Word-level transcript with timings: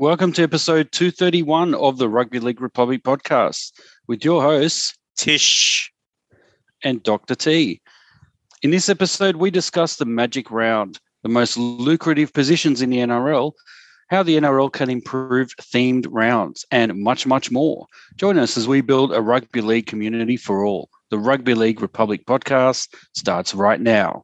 Welcome 0.00 0.32
to 0.34 0.44
episode 0.44 0.92
231 0.92 1.74
of 1.74 1.98
the 1.98 2.08
Rugby 2.08 2.38
League 2.38 2.60
Republic 2.60 3.02
podcast 3.02 3.72
with 4.06 4.24
your 4.24 4.40
hosts, 4.40 4.96
Tish 5.16 5.90
and 6.84 7.02
Dr. 7.02 7.34
T. 7.34 7.80
In 8.62 8.70
this 8.70 8.88
episode, 8.88 9.34
we 9.34 9.50
discuss 9.50 9.96
the 9.96 10.04
magic 10.04 10.52
round, 10.52 11.00
the 11.24 11.28
most 11.28 11.56
lucrative 11.56 12.32
positions 12.32 12.80
in 12.80 12.90
the 12.90 12.98
NRL, 12.98 13.50
how 14.08 14.22
the 14.22 14.36
NRL 14.36 14.72
can 14.72 14.88
improve 14.88 15.50
themed 15.60 16.06
rounds, 16.08 16.64
and 16.70 16.94
much, 17.02 17.26
much 17.26 17.50
more. 17.50 17.88
Join 18.14 18.38
us 18.38 18.56
as 18.56 18.68
we 18.68 18.82
build 18.82 19.12
a 19.12 19.20
rugby 19.20 19.62
league 19.62 19.86
community 19.86 20.36
for 20.36 20.64
all. 20.64 20.90
The 21.10 21.18
Rugby 21.18 21.54
League 21.54 21.82
Republic 21.82 22.24
podcast 22.24 22.86
starts 23.14 23.52
right 23.52 23.80
now. 23.80 24.22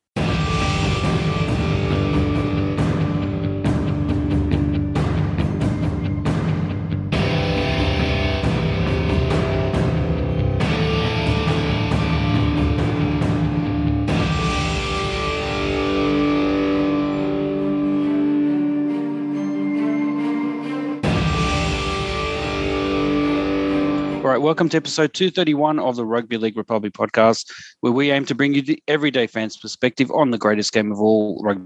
Welcome 24.44 24.68
to 24.68 24.76
episode 24.76 25.14
231 25.14 25.78
of 25.78 25.96
the 25.96 26.04
Rugby 26.04 26.36
League 26.36 26.58
Republic 26.58 26.92
podcast, 26.92 27.50
where 27.80 27.94
we 27.94 28.10
aim 28.10 28.26
to 28.26 28.34
bring 28.34 28.52
you 28.52 28.60
the 28.60 28.78
everyday 28.88 29.26
fans' 29.26 29.56
perspective 29.56 30.10
on 30.10 30.32
the 30.32 30.36
greatest 30.36 30.70
game 30.74 30.92
of 30.92 31.00
all, 31.00 31.40
rugby 31.42 31.64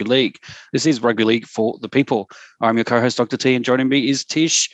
league. 0.00 0.36
This 0.74 0.84
is 0.84 1.02
Rugby 1.02 1.24
League 1.24 1.46
for 1.46 1.78
the 1.80 1.88
people. 1.88 2.28
I'm 2.60 2.76
your 2.76 2.84
co 2.84 3.00
host, 3.00 3.16
Dr. 3.16 3.38
T, 3.38 3.54
and 3.54 3.64
joining 3.64 3.88
me 3.88 4.10
is 4.10 4.26
Tish. 4.26 4.68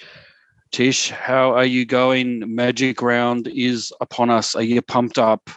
Tish, 0.72 1.10
how 1.10 1.52
are 1.52 1.64
you 1.64 1.86
going? 1.86 2.52
Magic 2.52 3.00
round 3.00 3.46
is 3.46 3.92
upon 4.00 4.28
us. 4.28 4.56
Are 4.56 4.62
you 4.62 4.82
pumped 4.82 5.16
up? 5.16 5.48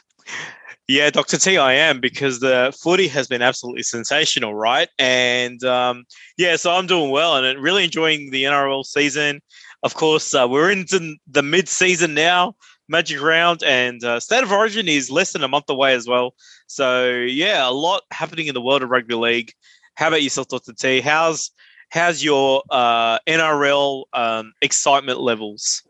Yeah, 0.88 1.10
Dr. 1.10 1.38
T, 1.38 1.58
I 1.58 1.74
am 1.74 2.00
because 2.00 2.40
the 2.40 2.76
footy 2.80 3.08
has 3.08 3.28
been 3.28 3.42
absolutely 3.42 3.84
sensational, 3.84 4.54
right? 4.54 4.90
And 5.00 5.64
um, 5.64 6.06
yeah, 6.38 6.56
so 6.56 6.72
I'm 6.72 6.86
doing 6.86 7.10
well 7.10 7.36
and 7.36 7.62
really 7.62 7.84
enjoying 7.84 8.30
the 8.30 8.44
NRL 8.44 8.86
season. 8.86 9.42
Of 9.84 9.96
course, 9.96 10.34
uh, 10.34 10.48
we're 10.50 10.72
into 10.72 11.16
the 11.28 11.44
mid-season 11.44 12.14
now, 12.14 12.56
Magic 12.90 13.22
Round, 13.22 13.64
and 13.64 14.04
uh, 14.04 14.20
State 14.20 14.44
of 14.44 14.52
Origin 14.52 14.88
is 14.88 15.10
less 15.10 15.32
than 15.32 15.44
a 15.44 15.48
month 15.48 15.70
away 15.70 15.94
as 15.94 16.08
well. 16.08 16.34
So 16.68 17.10
yeah, 17.10 17.68
a 17.68 17.72
lot 17.72 18.04
happening 18.12 18.48
in 18.48 18.54
the 18.54 18.62
world 18.62 18.84
of 18.84 18.90
rugby 18.90 19.16
league. 19.16 19.54
How 19.96 20.10
about 20.10 20.22
yourself, 20.24 20.48
Dr. 20.48 20.74
T? 20.74 21.02
How's 21.02 21.52
how's 21.90 22.24
your 22.24 22.64
uh, 22.70 23.20
NRL 23.28 24.04
um, 24.14 24.54
excitement 24.62 25.20
levels 25.20 25.82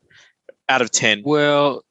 out 0.68 0.82
of 0.82 0.92
ten? 0.92 1.22
Well, 1.26 1.84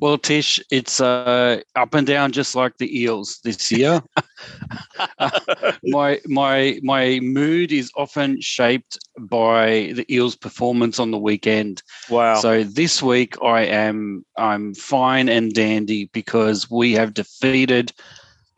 well, 0.00 0.18
Tish, 0.18 0.60
it's 0.70 1.00
uh, 1.00 1.60
up 1.76 1.94
and 1.94 2.06
down 2.06 2.32
just 2.32 2.54
like 2.54 2.78
the 2.78 3.00
Eels 3.00 3.40
this 3.44 3.70
year. 3.70 4.02
my 5.84 6.20
my 6.26 6.78
my 6.82 7.20
mood 7.20 7.72
is 7.72 7.90
often 7.96 8.40
shaped 8.40 8.98
by 9.18 9.92
the 9.94 10.06
Eels' 10.12 10.36
performance 10.36 10.98
on 10.98 11.10
the 11.10 11.18
weekend. 11.18 11.82
Wow! 12.08 12.36
So 12.36 12.64
this 12.64 13.02
week 13.02 13.36
I 13.42 13.62
am 13.62 14.24
I'm 14.36 14.74
fine 14.74 15.28
and 15.28 15.52
dandy 15.52 16.06
because 16.12 16.70
we 16.70 16.92
have 16.92 17.14
defeated 17.14 17.92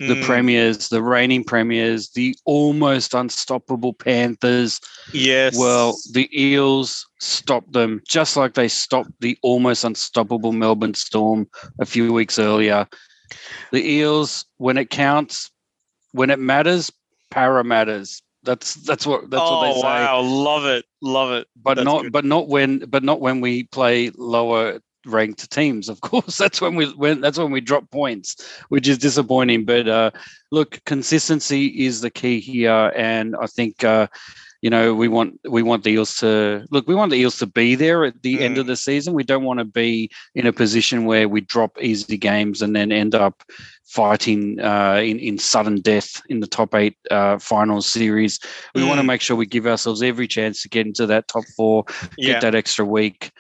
the 0.05 0.17
Mm, 0.17 0.17
premiers, 0.17 0.89
the 0.89 1.03
reigning 1.03 1.45
premiers, 1.45 2.11
the 2.11 2.35
almost 2.45 3.15
unstoppable 3.15 3.93
Panthers. 3.95 4.81
yes. 5.13 5.59
Well, 5.59 6.01
the 6.13 6.29
Eels 6.39 7.07
stopped 7.21 7.73
them 7.73 8.03
just 8.09 8.37
like 8.37 8.55
they 8.55 8.69
stopped 8.69 9.13
the 9.21 9.39
almost 9.43 9.85
unstoppable 9.85 10.53
Melbourne 10.53 10.95
Storm 10.95 11.49
a 11.81 11.87
few 11.87 12.13
weeks 12.13 12.39
earlier. 12.39 12.87
The 13.71 13.83
Eels, 13.85 14.45
when 14.59 14.77
it 14.79 14.91
counts, 14.91 15.51
when 16.13 16.31
it 16.31 16.39
matters, 16.39 16.91
Parramatta. 17.31 18.07
That's 18.43 18.75
that's 18.75 19.07
what 19.07 19.31
that's 19.31 19.51
oh 19.51 19.51
what 19.51 19.61
they 19.61 19.73
say. 19.73 20.11
wow, 20.11 20.21
love 20.23 20.65
it, 20.67 20.85
love 21.01 21.33
it. 21.33 21.47
But 21.57 21.79
That's 21.79 21.81
not 21.81 22.03
good. 22.03 22.13
but 22.13 22.25
not 22.25 22.49
when 22.49 22.79
but 22.81 23.03
not 23.03 23.21
when 23.21 23.41
we 23.41 23.65
play 23.65 24.11
lower 24.11 24.81
ranked 25.07 25.51
teams. 25.51 25.89
Of 25.89 26.01
course, 26.11 26.37
that's 26.39 26.61
when 26.61 26.75
we 26.75 26.87
when 26.95 27.21
that's 27.21 27.39
when 27.39 27.51
we 27.53 27.61
drop 27.61 27.91
points, 27.91 28.37
which 28.69 28.89
is 28.89 28.99
disappointing. 28.99 29.65
But 29.65 29.89
uh, 29.89 30.11
look, 30.51 30.81
consistency 30.87 31.67
is 31.87 32.01
the 32.01 32.11
key 32.11 32.41
here, 32.41 32.93
and 32.97 33.37
I 33.41 33.47
think. 33.47 33.85
Uh, 33.85 34.09
you 34.63 34.71
know, 34.71 34.95
we 34.95 35.07
want 35.07 35.39
we 35.49 35.63
want 35.63 35.85
the 35.85 35.91
Eels 35.91 36.17
to 36.17 36.65
look. 36.71 36.89
We 36.89 36.95
want 36.95 37.11
the 37.11 37.19
Eels 37.19 37.39
to 37.39 37.47
be 37.47 37.75
there 37.77 38.05
at 38.05 38.23
the 38.23 38.41
end 38.41 38.57
of 38.59 38.65
Mm. 38.65 38.69
the 38.69 38.77
season. 38.77 39.13
We 39.15 39.23
don't 39.23 39.45
want 39.45 39.59
to 39.59 39.65
be 39.67 40.11
in 40.35 40.47
a 40.47 40.53
position 40.53 41.05
where 41.05 41.29
we 41.29 41.43
drop 41.43 41.77
easy 41.81 42.17
games 42.17 42.63
and 42.63 42.75
then 42.75 42.91
end 42.91 43.15
up 43.15 43.43
fighting 43.85 44.59
uh, 44.61 45.01
in 45.05 45.19
in 45.19 45.39
sudden 45.39 45.81
death 45.83 46.23
in 46.31 46.41
the 46.41 46.47
top 46.47 46.75
eight 46.75 46.97
uh, 47.11 47.39
finals 47.39 47.87
series. 47.87 48.41
We 48.75 48.83
want 48.83 48.99
to 48.99 49.03
Mm. 49.05 49.07
make 49.13 49.21
sure 49.21 49.37
we 49.37 49.47
give 49.47 49.67
ourselves 49.67 50.03
every 50.03 50.27
chance 50.27 50.63
to 50.63 50.69
get 50.71 50.87
into 50.87 51.07
that 51.07 51.29
top 51.29 51.45
four, 51.57 51.85
yeah, 52.17 52.33
get 52.33 52.41
that 52.41 52.55
extra 52.55 52.85
week, 52.85 53.31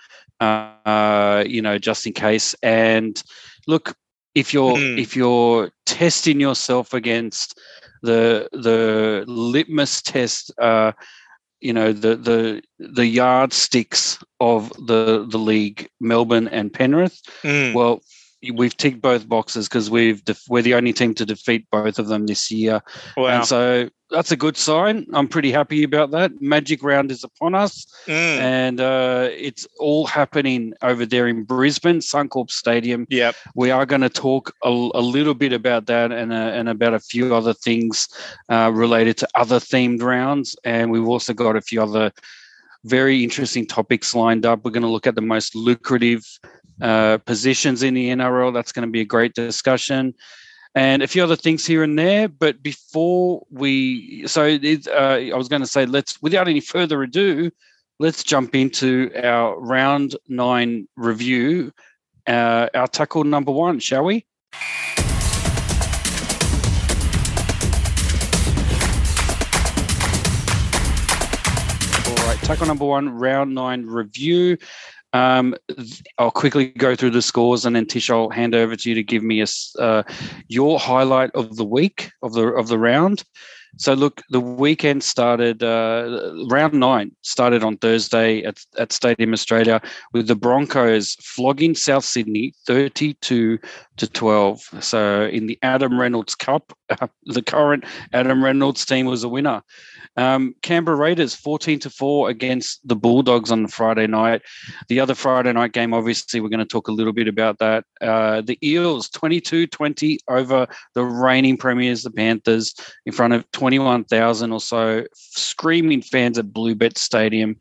uh, 0.41 1.45
you 1.47 1.63
know, 1.63 1.79
just 1.79 2.07
in 2.07 2.13
case. 2.13 2.55
And 2.63 3.23
look, 3.67 3.95
if 4.35 4.53
you're 4.53 4.75
Mm. 4.75 4.99
if 5.01 5.17
you're 5.17 5.71
testing 5.87 6.41
yourself 6.41 6.93
against 6.93 7.59
the 8.03 8.49
the 8.53 9.25
litmus 9.27 10.03
test, 10.03 10.53
uh, 10.61 10.93
you 11.61 11.73
know, 11.73 11.93
the 11.93 12.17
the 12.17 12.63
the 12.79 13.07
yardsticks 13.07 14.19
of 14.41 14.71
the 14.87 15.27
the 15.29 15.39
league, 15.39 15.89
Melbourne 16.01 16.49
and 16.49 16.73
Penrith. 16.73 17.21
Mm. 17.43 17.73
Well, 17.75 18.03
we've 18.53 18.77
ticked 18.77 19.01
both 19.01 19.27
boxes 19.29 19.69
because 19.69 19.91
we've 19.91 20.23
def- 20.25 20.45
we're 20.49 20.63
the 20.63 20.75
only 20.75 20.93
team 20.93 21.15
to 21.15 21.25
defeat 21.25 21.67
both 21.73 21.99
of 21.99 22.09
them 22.09 22.27
this 22.27 22.51
year. 22.51 22.83
wow. 23.17 23.27
And 23.29 23.47
so 23.47 23.89
that's 24.11 24.31
a 24.31 24.37
good 24.37 24.57
sign. 24.57 25.07
I'm 25.13 25.29
pretty 25.29 25.51
happy 25.51 25.83
about 25.83 26.11
that. 26.13 26.41
Magic 26.41 26.83
round 26.83 27.11
is 27.11 27.25
upon 27.25 27.55
us, 27.55 27.87
Mm. 28.07 28.39
and 28.39 28.81
uh, 28.81 29.29
it's 29.33 29.67
all 29.81 30.07
happening 30.07 30.73
over 30.83 31.05
there 31.05 31.27
in 31.27 31.43
Brisbane, 31.43 31.99
Suncorp 31.99 32.51
Stadium. 32.51 33.07
Yep. 33.11 33.35
We 33.55 33.71
are 33.71 33.85
going 33.87 34.03
to 34.03 34.09
talk 34.09 34.53
a, 34.65 34.69
a 34.69 35.01
little 35.01 35.35
bit 35.35 35.53
about 35.53 35.87
that 35.87 36.13
and, 36.13 36.33
uh, 36.33 36.37
and 36.37 36.69
about 36.69 36.95
a 36.95 37.01
few 37.01 37.35
other 37.35 37.53
things 37.55 38.09
uh, 38.49 38.71
related 38.73 39.17
to 39.19 39.29
other 39.35 39.59
themed 39.59 40.03
rounds. 40.03 40.57
And 40.65 40.91
we've 40.91 41.09
also 41.09 41.33
got 41.35 41.57
a 41.57 41.61
few 41.61 41.83
other 41.83 42.13
very 42.85 43.25
interesting 43.25 43.67
topics 43.67 44.15
lined 44.15 44.47
up. 44.47 44.65
We're 44.65 44.71
going 44.71 44.83
to 44.83 44.89
look 44.89 45.09
at 45.09 45.17
the 45.17 45.21
most 45.21 45.57
lucrative 45.57 46.23
uh, 46.81 47.19
positions 47.19 47.83
in 47.83 47.95
the 47.95 48.11
NRL. 48.11 48.55
That's 48.55 48.71
going 48.71 48.87
to 48.87 48.93
be 48.93 49.01
a 49.01 49.05
great 49.05 49.35
discussion. 49.35 50.15
And 50.77 51.03
a 51.03 51.07
few 51.07 51.25
other 51.25 51.37
things 51.37 51.65
here 51.65 51.83
and 51.83 51.99
there. 51.99 52.29
But 52.29 52.63
before 52.63 53.47
we, 53.51 54.29
so 54.29 54.43
uh, 54.45 54.95
I 54.95 55.35
was 55.35 55.49
going 55.49 55.63
to 55.63 55.67
say, 55.67 55.87
let's, 55.87 56.21
without 56.21 56.49
any 56.49 56.61
further 56.61 57.03
ado, 57.03 57.51
let's 57.99 58.23
jump 58.23 58.55
into 58.55 59.11
our 59.25 59.59
round 59.59 60.17
nine 60.29 60.87
review, 60.97 61.73
uh, 62.27 62.69
our 62.75 62.89
tackle 62.89 63.25
number 63.25 63.53
one, 63.53 63.81
shall 63.81 64.05
we? 64.05 64.27
All 72.07 72.27
right, 72.27 72.39
tackle 72.43 72.67
number 72.67 72.85
one, 72.85 73.09
round 73.09 73.55
nine 73.55 73.87
review. 73.87 74.59
Um, 75.13 75.55
I'll 76.19 76.31
quickly 76.31 76.67
go 76.67 76.95
through 76.95 77.11
the 77.11 77.23
scores, 77.23 77.65
and 77.65 77.75
then 77.75 77.87
Tish, 77.87 78.11
I'll 78.11 78.31
hand 78.31 78.55
over 78.55 78.77
to 78.77 78.89
you 78.89 78.95
to 78.95 79.03
give 79.03 79.23
me 79.23 79.43
a 79.43 79.47
uh, 79.81 80.03
your 80.49 80.79
highlight 80.79 81.31
of 81.35 81.57
the 81.57 81.65
week 81.65 82.11
of 82.23 82.33
the 82.33 82.49
of 82.49 82.69
the 82.69 82.79
round. 82.79 83.25
So, 83.77 83.95
look, 83.95 84.23
the 84.31 84.41
weekend 84.41 85.03
started. 85.03 85.63
Uh, 85.63 86.33
round 86.49 86.75
nine 86.75 87.13
started 87.23 87.63
on 87.63 87.77
Thursday 87.77 88.43
at 88.43 88.59
at 88.79 88.93
Stadium 88.93 89.33
Australia 89.33 89.81
with 90.13 90.27
the 90.29 90.35
Broncos 90.35 91.15
flogging 91.17 91.75
South 91.75 92.05
Sydney 92.05 92.55
thirty-two 92.67 93.59
to 93.97 94.07
twelve. 94.09 94.61
So, 94.81 95.27
in 95.27 95.47
the 95.47 95.59
Adam 95.63 96.01
Reynolds 96.01 96.35
Cup, 96.35 96.73
the 97.25 97.43
current 97.43 97.85
Adam 98.13 98.43
Reynolds 98.43 98.85
team 98.85 99.07
was 99.07 99.25
a 99.25 99.29
winner. 99.29 99.63
Um, 100.17 100.55
Canberra 100.63 100.97
Raiders 100.97 101.35
14 101.35 101.79
to 101.81 101.91
4 101.91 102.31
against 102.31 102.87
the 102.89 102.97
Bulldogs 102.97 103.51
on 103.51 103.67
Friday 103.67 104.07
night. 104.07 104.43
The 104.89 104.99
other 104.99 105.15
Friday 105.15 105.53
night 105.53 105.73
game, 105.73 105.93
obviously, 105.93 106.41
we're 106.41 106.49
going 106.49 106.61
to 106.61 106.65
talk 106.65 106.89
a 106.89 106.93
little 106.93 107.13
bit 107.13 107.29
about 107.29 107.59
that. 107.59 107.85
Uh, 108.01 108.41
the 108.41 108.59
Eels 108.63 109.11
22 109.11 109.67
20 109.67 110.19
over 110.29 110.67
the 110.95 111.05
reigning 111.05 111.57
premiers, 111.57 112.03
the 112.03 112.11
Panthers, 112.11 112.75
in 113.05 113.13
front 113.13 113.35
of 113.35 113.51
21,000 113.67 114.53
or 114.53 114.61
so 114.61 115.05
screaming 115.13 116.01
fans 116.01 116.39
at 116.39 116.53
Bluebet 116.53 116.97
Stadium. 116.97 117.57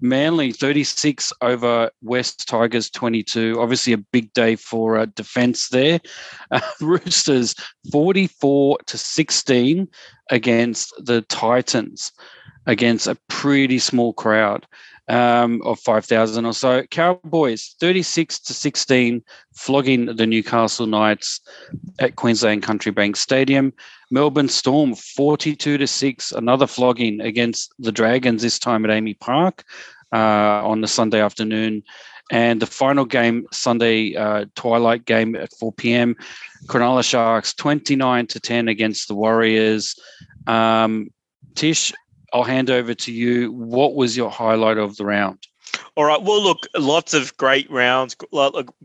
Manly 0.00 0.52
36 0.52 1.34
over 1.42 1.90
West 2.00 2.48
Tigers 2.48 2.88
22. 2.88 3.60
Obviously, 3.60 3.92
a 3.92 3.98
big 3.98 4.32
day 4.32 4.56
for 4.56 4.96
uh, 4.96 5.04
defense 5.14 5.68
there. 5.68 6.00
Uh, 6.50 6.62
Roosters 6.80 7.54
44 7.92 8.78
to 8.86 8.96
16 8.96 9.86
against 10.30 10.94
the 11.04 11.20
Titans. 11.20 12.10
against 12.66 13.06
a 13.06 13.18
pretty 13.28 13.78
small 13.78 14.14
crowd 14.14 14.66
um, 15.08 15.60
of 15.62 15.78
5,000 15.80 16.44
or 16.44 16.52
so. 16.52 16.82
Cowboys 16.84 17.76
36 17.80 18.38
to 18.40 18.54
16, 18.54 19.22
flogging 19.54 20.06
the 20.06 20.26
Newcastle 20.26 20.86
Knights 20.86 21.40
at 21.98 22.16
Queensland 22.16 22.62
Country 22.62 22.92
Bank 22.92 23.16
Stadium. 23.16 23.72
Melbourne 24.10 24.48
Storm 24.48 24.94
42 24.94 25.78
to 25.78 25.86
6, 25.86 26.32
another 26.32 26.66
flogging 26.66 27.20
against 27.20 27.74
the 27.78 27.92
Dragons, 27.92 28.42
this 28.42 28.58
time 28.58 28.84
at 28.84 28.90
AAMI 28.90 29.18
Park 29.18 29.64
uh, 30.12 30.66
on 30.66 30.80
the 30.80 30.88
Sunday 30.88 31.20
afternoon. 31.20 31.82
And 32.30 32.62
the 32.62 32.66
final 32.66 33.04
game, 33.04 33.46
Sunday 33.52 34.14
uh, 34.16 34.46
twilight 34.54 35.04
game 35.04 35.36
at 35.36 35.52
4 35.58 35.72
p.m. 35.72 36.16
Cronulla 36.66 37.04
Sharks 37.04 37.52
29 37.54 38.26
to 38.28 38.40
10 38.40 38.68
against 38.68 39.08
the 39.08 39.14
Warriors. 39.14 39.94
Um, 40.46 41.10
Tish, 41.54 41.92
I'll 42.34 42.42
hand 42.42 42.68
over 42.68 42.94
to 42.94 43.12
you. 43.12 43.52
What 43.52 43.94
was 43.94 44.16
your 44.16 44.30
highlight 44.30 44.76
of 44.76 44.96
the 44.96 45.06
round? 45.06 45.46
All 45.94 46.04
right. 46.04 46.20
Well, 46.20 46.42
look, 46.42 46.66
lots 46.76 47.14
of 47.14 47.34
great 47.36 47.70
rounds, 47.70 48.16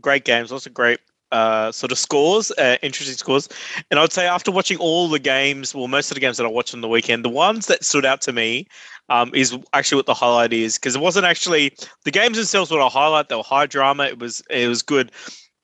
great 0.00 0.24
games, 0.24 0.52
lots 0.52 0.66
of 0.66 0.72
great 0.72 1.00
uh, 1.32 1.72
sort 1.72 1.90
of 1.90 1.98
scores, 1.98 2.52
uh, 2.52 2.76
interesting 2.80 3.16
scores. 3.16 3.48
And 3.90 3.98
I'd 3.98 4.12
say 4.12 4.26
after 4.26 4.52
watching 4.52 4.78
all 4.78 5.08
the 5.08 5.18
games, 5.18 5.74
well, 5.74 5.88
most 5.88 6.12
of 6.12 6.14
the 6.14 6.20
games 6.20 6.36
that 6.36 6.46
I 6.46 6.48
watched 6.48 6.74
on 6.74 6.80
the 6.80 6.88
weekend, 6.88 7.24
the 7.24 7.28
ones 7.28 7.66
that 7.66 7.84
stood 7.84 8.06
out 8.06 8.20
to 8.22 8.32
me 8.32 8.68
um, 9.08 9.32
is 9.34 9.56
actually 9.72 9.96
what 9.96 10.06
the 10.06 10.14
highlight 10.14 10.52
is 10.52 10.76
because 10.76 10.94
it 10.94 11.02
wasn't 11.02 11.26
actually 11.26 11.74
the 12.04 12.12
games 12.12 12.36
themselves 12.36 12.70
were 12.70 12.78
a 12.78 12.88
highlight. 12.88 13.28
They 13.28 13.36
were 13.36 13.42
high 13.42 13.66
drama. 13.66 14.04
It 14.04 14.20
was 14.20 14.42
it 14.48 14.68
was 14.68 14.82
good, 14.82 15.10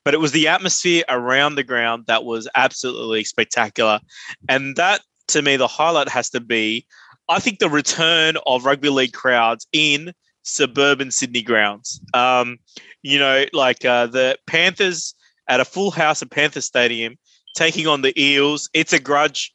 but 0.05 0.13
it 0.13 0.19
was 0.19 0.33
the 0.33 0.49
atmosphere 0.49 1.05
around 1.09 1.55
the 1.55 1.65
ground 1.65 2.07
that 2.07 2.25
was 2.25 2.49
absolutely 2.57 3.23
spectacular, 3.23 4.01
and 4.49 4.75
that 4.75 5.03
to 5.29 5.43
me 5.43 5.57
the 5.57 5.69
highlight 5.69 6.09
has 6.09 6.31
to 6.31 6.41
be 6.41 6.85
I 7.29 7.41
think 7.41 7.59
the 7.59 7.69
return 7.69 8.37
of 8.47 8.65
rugby 8.65 8.89
league 8.89 9.13
crowds 9.13 9.67
in 9.73 10.13
suburban 10.43 11.11
Sydney 11.11 11.43
grounds. 11.43 12.01
Um, 12.15 12.59
you 13.03 13.19
know, 13.19 13.45
like 13.53 13.85
uh, 13.85 14.07
the 14.07 14.39
Panthers 14.47 15.15
at 15.49 15.61
a 15.61 15.65
full 15.65 15.91
house 15.91 16.23
at 16.23 16.31
Panther 16.31 16.61
Stadium 16.61 17.17
taking 17.55 17.87
on 17.87 18.03
the 18.03 18.19
Eels. 18.21 18.69
It's 18.73 18.93
a 18.93 19.01
grudge 19.01 19.53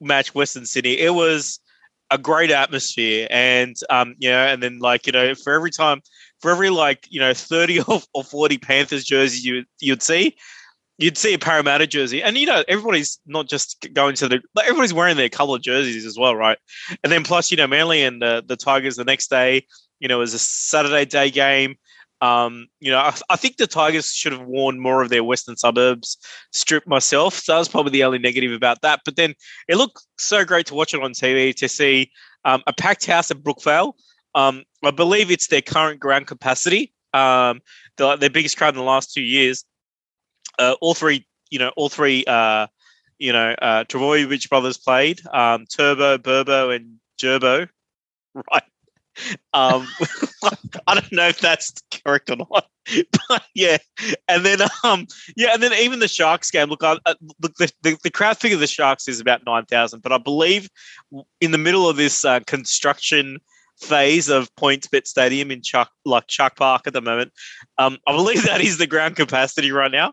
match, 0.00 0.34
Western 0.34 0.66
Sydney. 0.66 0.98
It 0.98 1.14
was 1.14 1.60
a 2.10 2.18
great 2.18 2.50
atmosphere, 2.50 3.26
and 3.30 3.76
um, 3.90 4.14
you 4.18 4.30
know, 4.30 4.44
and 4.46 4.62
then 4.62 4.78
like 4.78 5.06
you 5.06 5.12
know, 5.12 5.34
for 5.34 5.52
every 5.52 5.70
time, 5.70 6.00
for 6.40 6.50
every 6.50 6.70
like 6.70 7.06
you 7.10 7.20
know, 7.20 7.34
thirty 7.34 7.80
or, 7.80 8.00
or 8.14 8.24
forty 8.24 8.58
Panthers 8.58 9.04
jerseys 9.04 9.44
you 9.44 9.64
you'd 9.80 10.02
see, 10.02 10.36
you'd 10.98 11.18
see 11.18 11.34
a 11.34 11.38
Parramatta 11.38 11.86
jersey, 11.86 12.22
and 12.22 12.36
you 12.36 12.46
know 12.46 12.62
everybody's 12.68 13.18
not 13.26 13.48
just 13.48 13.86
going 13.92 14.14
to 14.16 14.28
the 14.28 14.42
everybody's 14.60 14.94
wearing 14.94 15.16
their 15.16 15.28
coloured 15.28 15.62
jerseys 15.62 16.04
as 16.04 16.18
well, 16.18 16.36
right? 16.36 16.58
And 17.02 17.12
then 17.12 17.24
plus, 17.24 17.50
you 17.50 17.56
know, 17.56 17.66
Manly 17.66 18.02
and 18.02 18.20
the 18.20 18.42
the 18.46 18.56
Tigers 18.56 18.96
the 18.96 19.04
next 19.04 19.28
day, 19.28 19.66
you 20.00 20.08
know, 20.08 20.18
was 20.18 20.34
a 20.34 20.38
Saturday 20.38 21.04
day 21.04 21.30
game. 21.30 21.76
Um, 22.20 22.68
you 22.78 22.92
know, 22.92 22.98
I, 22.98 23.12
I, 23.30 23.36
think 23.36 23.56
the 23.56 23.66
Tigers 23.66 24.12
should 24.12 24.30
have 24.30 24.46
worn 24.46 24.78
more 24.78 25.02
of 25.02 25.08
their 25.08 25.24
Western 25.24 25.56
Suburbs 25.56 26.18
strip 26.52 26.86
myself. 26.86 27.34
So 27.34 27.52
that 27.52 27.58
was 27.58 27.68
probably 27.68 27.90
the 27.90 28.04
only 28.04 28.20
negative 28.20 28.52
about 28.52 28.80
that. 28.82 29.00
But 29.04 29.16
then 29.16 29.34
it 29.66 29.74
looked 29.74 30.06
so 30.18 30.44
great 30.44 30.66
to 30.66 30.74
watch 30.74 30.94
it 30.94 31.02
on 31.02 31.14
TV 31.14 31.52
to 31.56 31.68
see 31.68 32.12
um, 32.44 32.62
a 32.68 32.72
packed 32.72 33.06
house 33.06 33.32
at 33.32 33.38
Brookvale. 33.38 33.94
Um, 34.36 34.62
I 34.84 34.92
believe 34.92 35.32
it's 35.32 35.48
their 35.48 35.62
current 35.62 35.98
ground 35.98 36.28
capacity, 36.28 36.92
um, 37.12 37.60
the, 37.96 38.14
their 38.14 38.30
biggest 38.30 38.56
crowd 38.56 38.74
in 38.74 38.78
the 38.78 38.84
last 38.84 39.12
two 39.12 39.20
years 39.20 39.64
uh, 40.58 40.74
all 40.80 40.94
three, 40.94 41.26
you 41.50 41.58
know, 41.58 41.72
all 41.76 41.88
three, 41.88 42.24
uh, 42.26 42.66
you 43.18 43.32
know, 43.32 43.54
uh, 43.62 43.84
Trbojevic 43.84 44.48
brothers 44.48 44.78
played 44.78 45.20
um, 45.32 45.66
Turbo, 45.66 46.18
Burbo, 46.18 46.74
and 46.74 46.98
Gerbo, 47.20 47.68
right? 48.34 48.62
Um, 49.52 49.86
I 50.86 50.94
don't 50.94 51.12
know 51.12 51.28
if 51.28 51.40
that's 51.40 51.72
correct 52.04 52.30
or 52.30 52.36
not, 52.36 52.66
but 53.28 53.44
yeah. 53.54 53.76
And 54.28 54.44
then, 54.44 54.60
um, 54.84 55.06
yeah, 55.36 55.50
and 55.52 55.62
then 55.62 55.72
even 55.74 55.98
the 55.98 56.08
Sharks 56.08 56.50
game. 56.50 56.68
Look, 56.68 56.82
I, 56.82 56.98
uh, 57.04 57.14
look, 57.40 57.54
the, 57.56 57.70
the, 57.82 57.98
the, 58.02 58.10
crowd 58.10 58.38
figure 58.38 58.56
of 58.56 58.60
the 58.60 58.66
Sharks 58.66 59.08
is 59.08 59.20
about 59.20 59.44
nine 59.46 59.66
thousand, 59.66 60.02
but 60.02 60.12
I 60.12 60.18
believe 60.18 60.68
in 61.40 61.50
the 61.50 61.58
middle 61.58 61.88
of 61.88 61.96
this 61.96 62.24
uh, 62.24 62.40
construction 62.46 63.38
phase 63.82 64.28
of 64.28 64.54
PointsBet 64.56 65.06
Stadium 65.06 65.50
in 65.50 65.60
Chuck, 65.62 65.90
like 66.04 66.26
Chuck 66.28 66.56
Park 66.56 66.86
at 66.86 66.92
the 66.92 67.00
moment, 67.00 67.32
um, 67.78 67.98
I 68.06 68.12
believe 68.12 68.44
that 68.44 68.60
is 68.60 68.78
the 68.78 68.86
ground 68.86 69.16
capacity 69.16 69.72
right 69.72 69.90
now 69.90 70.12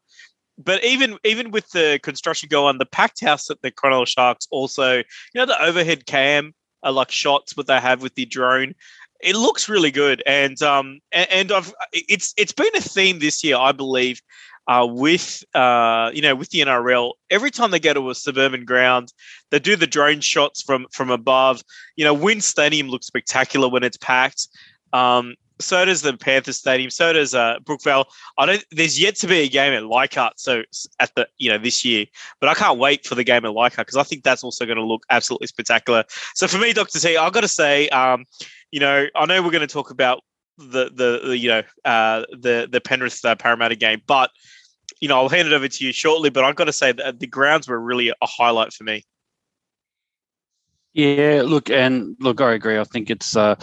but 0.60 0.84
even 0.84 1.18
even 1.24 1.52
with 1.52 1.70
the 1.70 2.00
construction 2.04 2.50
going 2.50 2.68
on, 2.68 2.78
the 2.78 2.86
packed 2.86 3.24
house 3.24 3.50
at 3.50 3.62
the 3.62 3.72
Cronulla 3.72 4.08
Sharks 4.08 4.48
also, 4.52 4.98
you 4.98 5.04
know, 5.36 5.46
the 5.46 5.62
overhead 5.64 6.06
cam 6.06 6.54
uh, 6.84 6.92
like 6.92 7.12
shots 7.12 7.56
what 7.56 7.68
they 7.68 7.80
have 7.80 8.02
with 8.02 8.16
the 8.16 8.26
drone. 8.26 8.76
It 9.22 9.36
looks 9.36 9.68
really 9.68 9.92
good, 9.92 10.22
and 10.26 10.62
um, 10.62 11.00
and, 11.12 11.30
and 11.32 11.52
I've 11.52 11.74
it's 11.94 12.34
it's 12.38 12.54
been 12.54 12.76
a 12.76 12.82
theme 12.82 13.20
this 13.20 13.44
year, 13.44 13.58
I 13.58 13.72
believe, 13.72 14.22
uh, 14.68 14.88
with 14.90 15.44
uh, 15.54 16.12
you 16.14 16.22
know, 16.22 16.36
with 16.36 16.50
the 16.50 16.60
NRL. 16.60 17.14
Every 17.30 17.52
time 17.52 17.72
they 17.72 17.80
go 17.80 17.94
to 17.94 18.10
a 18.10 18.16
suburban 18.16 18.66
ground, 18.66 19.12
they 19.52 19.60
do 19.60 19.76
the 19.76 19.88
drone 19.88 20.22
shots 20.22 20.62
from 20.62 20.88
from 20.92 21.10
above. 21.10 21.62
You 21.96 22.06
know, 22.06 22.14
WIN 22.14 22.42
Stadium 22.42 22.88
looks 22.88 23.08
spectacular 23.08 23.68
when 23.68 23.84
it's 23.84 23.98
packed. 23.98 24.48
Um, 24.94 25.36
so 25.60 25.84
does 25.86 26.02
the 26.02 26.16
Panthers 26.16 26.58
Stadium. 26.58 26.90
So 26.90 27.14
does 27.14 27.36
uh, 27.36 27.60
Brookvale. 27.64 28.06
I 28.38 28.46
don't. 28.46 28.64
There's 28.72 29.00
yet 29.00 29.16
to 29.18 29.28
be 29.28 29.40
a 29.40 29.50
game 29.50 29.74
at 29.74 29.86
Leichhardt. 29.86 30.40
So 30.40 30.64
at 31.00 31.14
the 31.16 31.28
you 31.38 31.50
know 31.50 31.58
this 31.58 31.84
year, 31.84 32.06
but 32.40 32.50
I 32.50 32.54
can't 32.54 32.80
wait 32.80 33.06
for 33.06 33.16
the 33.16 33.24
game 33.24 33.46
at 33.46 33.54
Leichhardt 33.54 33.88
because 33.88 33.98
I 33.98 34.04
think 34.04 34.24
that's 34.24 34.44
also 34.44 34.66
going 34.66 34.78
to 34.78 34.86
look 34.86 35.04
absolutely 35.10 35.48
spectacular. 35.48 36.04
So 36.36 36.48
for 36.48 36.58
me, 36.58 36.74
Doctor 36.74 37.00
T, 37.00 37.18
I've 37.18 37.34
got 37.34 37.42
to 37.42 37.48
say, 37.48 37.90
um, 37.90 38.26
you 38.72 38.80
know, 38.80 39.08
I 39.16 39.26
know 39.26 39.42
we're 39.42 39.52
going 39.52 39.68
to 39.68 39.68
talk 39.68 39.92
about 39.92 40.22
the 40.58 40.92
the, 40.94 41.28
the 41.28 41.38
you 41.38 41.50
know 41.50 41.64
uh, 41.86 42.26
the 42.32 42.68
the 42.72 42.82
Penrith 42.82 43.24
uh, 43.26 43.36
Parramatta 43.36 43.76
game, 43.76 44.02
but 44.08 44.32
you 45.02 45.08
know 45.08 45.18
I'll 45.18 45.30
hand 45.30 45.48
it 45.48 45.54
over 45.54 45.68
to 45.68 45.86
you 45.86 45.92
shortly. 45.92 46.30
But 46.30 46.44
I've 46.44 46.56
got 46.56 46.66
to 46.66 46.74
say 46.74 46.92
that 46.94 47.20
the 47.20 47.28
grounds 47.28 47.68
were 47.68 47.80
really 47.80 48.10
a 48.10 48.16
highlight 48.22 48.74
for 48.74 48.84
me. 48.84 49.04
Yeah, 50.94 51.44
look, 51.46 51.70
and 51.70 52.16
look, 52.20 52.42
I 52.42 52.54
agree. 52.54 52.80
I 52.80 52.84
think 52.84 53.10
it's 53.10 53.36
uh, 53.36 53.56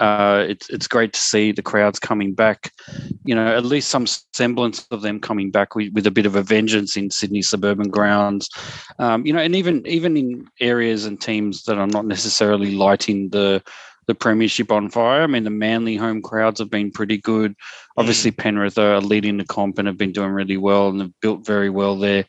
uh, 0.00 0.46
it's 0.48 0.68
it's 0.70 0.88
great 0.88 1.12
to 1.12 1.20
see 1.20 1.52
the 1.52 1.62
crowds 1.62 1.98
coming 1.98 2.32
back. 2.34 2.72
You 3.24 3.34
know, 3.34 3.46
at 3.46 3.64
least 3.64 3.90
some 3.90 4.06
semblance 4.32 4.86
of 4.90 5.02
them 5.02 5.20
coming 5.20 5.50
back 5.50 5.74
with, 5.74 5.92
with 5.92 6.06
a 6.06 6.10
bit 6.10 6.26
of 6.26 6.36
a 6.36 6.42
vengeance 6.42 6.96
in 6.96 7.10
Sydney 7.10 7.42
suburban 7.42 7.90
grounds. 7.90 8.48
Um, 8.98 9.26
you 9.26 9.32
know, 9.32 9.40
and 9.40 9.54
even 9.54 9.86
even 9.86 10.16
in 10.16 10.48
areas 10.60 11.04
and 11.04 11.20
teams 11.20 11.64
that 11.64 11.78
are 11.78 11.86
not 11.86 12.06
necessarily 12.06 12.74
lighting 12.74 13.28
the 13.28 13.62
the 14.10 14.14
premiership 14.16 14.72
on 14.72 14.90
fire. 14.90 15.22
I 15.22 15.28
mean, 15.28 15.44
the 15.44 15.50
Manly 15.50 15.94
home 15.94 16.20
crowds 16.20 16.58
have 16.58 16.68
been 16.68 16.90
pretty 16.90 17.16
good. 17.16 17.54
Obviously. 17.96 18.32
Penrith 18.32 18.76
are 18.76 19.00
leading 19.00 19.36
the 19.36 19.44
comp 19.44 19.78
and 19.78 19.86
have 19.86 19.96
been 19.96 20.10
doing 20.10 20.32
really 20.32 20.56
well 20.56 20.88
and 20.88 21.00
have 21.00 21.20
built 21.20 21.46
very 21.46 21.70
well 21.70 21.96
their 21.96 22.24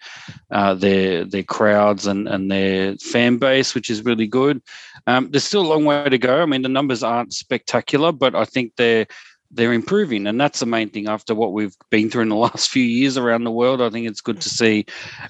uh, 0.51 0.75
their 0.75 1.25
their 1.25 1.43
crowds 1.43 2.05
and 2.05 2.27
and 2.27 2.51
their 2.51 2.95
fan 2.97 3.37
base, 3.37 3.73
which 3.73 3.89
is 3.89 4.05
really 4.05 4.27
good. 4.27 4.61
Um, 5.07 5.31
there's 5.31 5.43
still 5.43 5.61
a 5.61 5.71
long 5.73 5.85
way 5.85 6.07
to 6.07 6.17
go. 6.19 6.43
I 6.43 6.45
mean, 6.45 6.61
the 6.61 6.69
numbers 6.69 7.01
aren't 7.01 7.33
spectacular, 7.33 8.11
but 8.11 8.35
I 8.35 8.45
think 8.45 8.73
they're 8.75 9.07
they're 9.49 9.73
improving, 9.73 10.27
and 10.27 10.39
that's 10.39 10.59
the 10.59 10.65
main 10.65 10.89
thing. 10.89 11.07
After 11.07 11.33
what 11.33 11.51
we've 11.51 11.75
been 11.89 12.11
through 12.11 12.23
in 12.23 12.29
the 12.29 12.35
last 12.47 12.69
few 12.69 12.83
years 12.83 13.17
around 13.17 13.43
the 13.43 13.51
world, 13.51 13.81
I 13.81 13.89
think 13.89 14.07
it's 14.07 14.21
good 14.21 14.39
to 14.41 14.49
see 14.49 14.85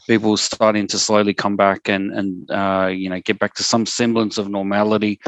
people 0.08 0.36
starting 0.36 0.88
to 0.88 1.00
slowly 1.00 1.34
come 1.34 1.56
back 1.56 1.88
and 1.88 2.12
and 2.12 2.52
uh, 2.52 2.90
you 2.92 3.10
know 3.10 3.22
get 3.22 3.40
back 3.40 3.54
to 3.56 3.64
some 3.64 3.86
semblance 3.86 4.38
of 4.38 4.50
normality. 4.50 5.22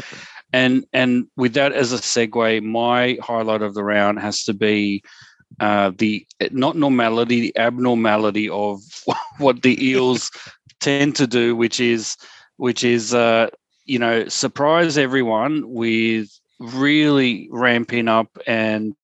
And 0.54 0.86
and 0.92 1.26
with 1.36 1.54
that 1.54 1.72
as 1.72 1.92
a 1.92 1.96
segue, 1.96 2.62
my 2.62 3.18
highlight 3.20 3.60
of 3.60 3.74
the 3.74 3.82
round 3.82 4.20
has 4.20 4.44
to 4.44 4.54
be 4.54 5.02
uh, 5.58 5.90
the 5.98 6.24
not 6.52 6.76
normality, 6.76 7.40
the 7.40 7.58
abnormality 7.58 8.48
of 8.48 8.80
what 9.38 9.62
the 9.62 9.84
Eels 9.84 10.30
tend 10.80 11.16
to 11.16 11.26
do, 11.26 11.56
which 11.56 11.80
is 11.80 12.16
which 12.58 12.84
is 12.84 13.12
uh, 13.12 13.48
you 13.84 13.98
know 13.98 14.28
surprise 14.28 14.96
everyone 14.96 15.64
with 15.66 16.28
really 16.60 17.48
ramping 17.50 18.06
up 18.06 18.28
and 18.46 18.94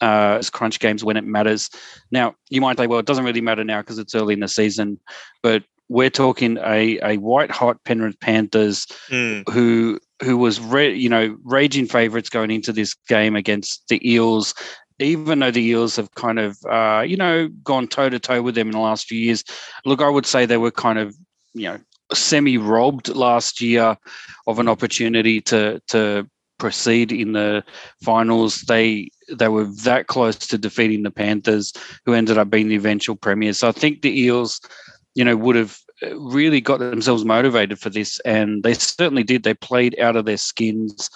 uh, 0.00 0.40
crunch 0.52 0.78
games 0.78 1.02
when 1.02 1.16
it 1.16 1.24
matters. 1.24 1.70
Now, 2.12 2.36
you 2.50 2.60
might 2.60 2.78
say, 2.78 2.86
well, 2.86 3.00
it 3.00 3.06
doesn't 3.06 3.24
really 3.24 3.40
matter 3.40 3.64
now 3.64 3.80
because 3.80 3.98
it's 3.98 4.14
early 4.14 4.34
in 4.34 4.40
the 4.40 4.48
season, 4.48 5.00
but 5.42 5.64
we're 5.88 6.10
talking 6.10 6.58
a, 6.58 6.98
a 7.02 7.16
white 7.18 7.50
hot 7.50 7.82
Penrith 7.84 8.18
Panthers 8.20 8.86
mm. 9.08 9.48
who 9.48 9.98
who 10.22 10.36
was 10.36 10.60
re, 10.60 10.94
you 10.94 11.08
know 11.08 11.36
raging 11.44 11.86
favourites 11.86 12.30
going 12.30 12.50
into 12.50 12.72
this 12.72 12.94
game 13.08 13.36
against 13.36 13.88
the 13.88 14.08
Eels. 14.08 14.54
Even 14.98 15.40
though 15.40 15.50
the 15.50 15.62
Eels 15.62 15.96
have 15.96 16.14
kind 16.14 16.38
of 16.38 16.56
uh, 16.68 17.04
you 17.06 17.16
know 17.16 17.48
gone 17.62 17.86
toe 17.86 18.08
to 18.08 18.18
toe 18.18 18.42
with 18.42 18.54
them 18.54 18.68
in 18.68 18.72
the 18.72 18.78
last 18.78 19.06
few 19.06 19.18
years, 19.18 19.44
look, 19.84 20.00
I 20.00 20.08
would 20.08 20.26
say 20.26 20.46
they 20.46 20.56
were 20.56 20.70
kind 20.70 20.98
of 20.98 21.14
you 21.54 21.68
know 21.68 21.78
semi 22.12 22.58
robbed 22.58 23.08
last 23.08 23.60
year 23.60 23.96
of 24.46 24.58
an 24.58 24.68
opportunity 24.68 25.40
to 25.42 25.80
to 25.88 26.28
proceed 26.58 27.12
in 27.12 27.32
the 27.32 27.62
finals. 28.02 28.62
They 28.62 29.10
they 29.30 29.48
were 29.48 29.64
that 29.84 30.06
close 30.06 30.36
to 30.36 30.58
defeating 30.58 31.02
the 31.02 31.10
Panthers, 31.10 31.72
who 32.04 32.14
ended 32.14 32.38
up 32.38 32.50
being 32.50 32.68
the 32.68 32.76
eventual 32.76 33.16
premiers. 33.16 33.58
So 33.58 33.68
I 33.68 33.72
think 33.72 34.02
the 34.02 34.20
Eels 34.20 34.60
you 35.16 35.24
know, 35.24 35.34
would 35.34 35.56
have 35.56 35.78
really 36.18 36.60
got 36.60 36.78
themselves 36.78 37.24
motivated 37.24 37.78
for 37.78 37.88
this, 37.88 38.20
and 38.20 38.62
they 38.62 38.74
certainly 38.74 39.22
did. 39.22 39.42
They 39.42 39.54
played 39.54 39.98
out 39.98 40.14
of 40.14 40.26
their 40.26 40.36
skins. 40.36 41.10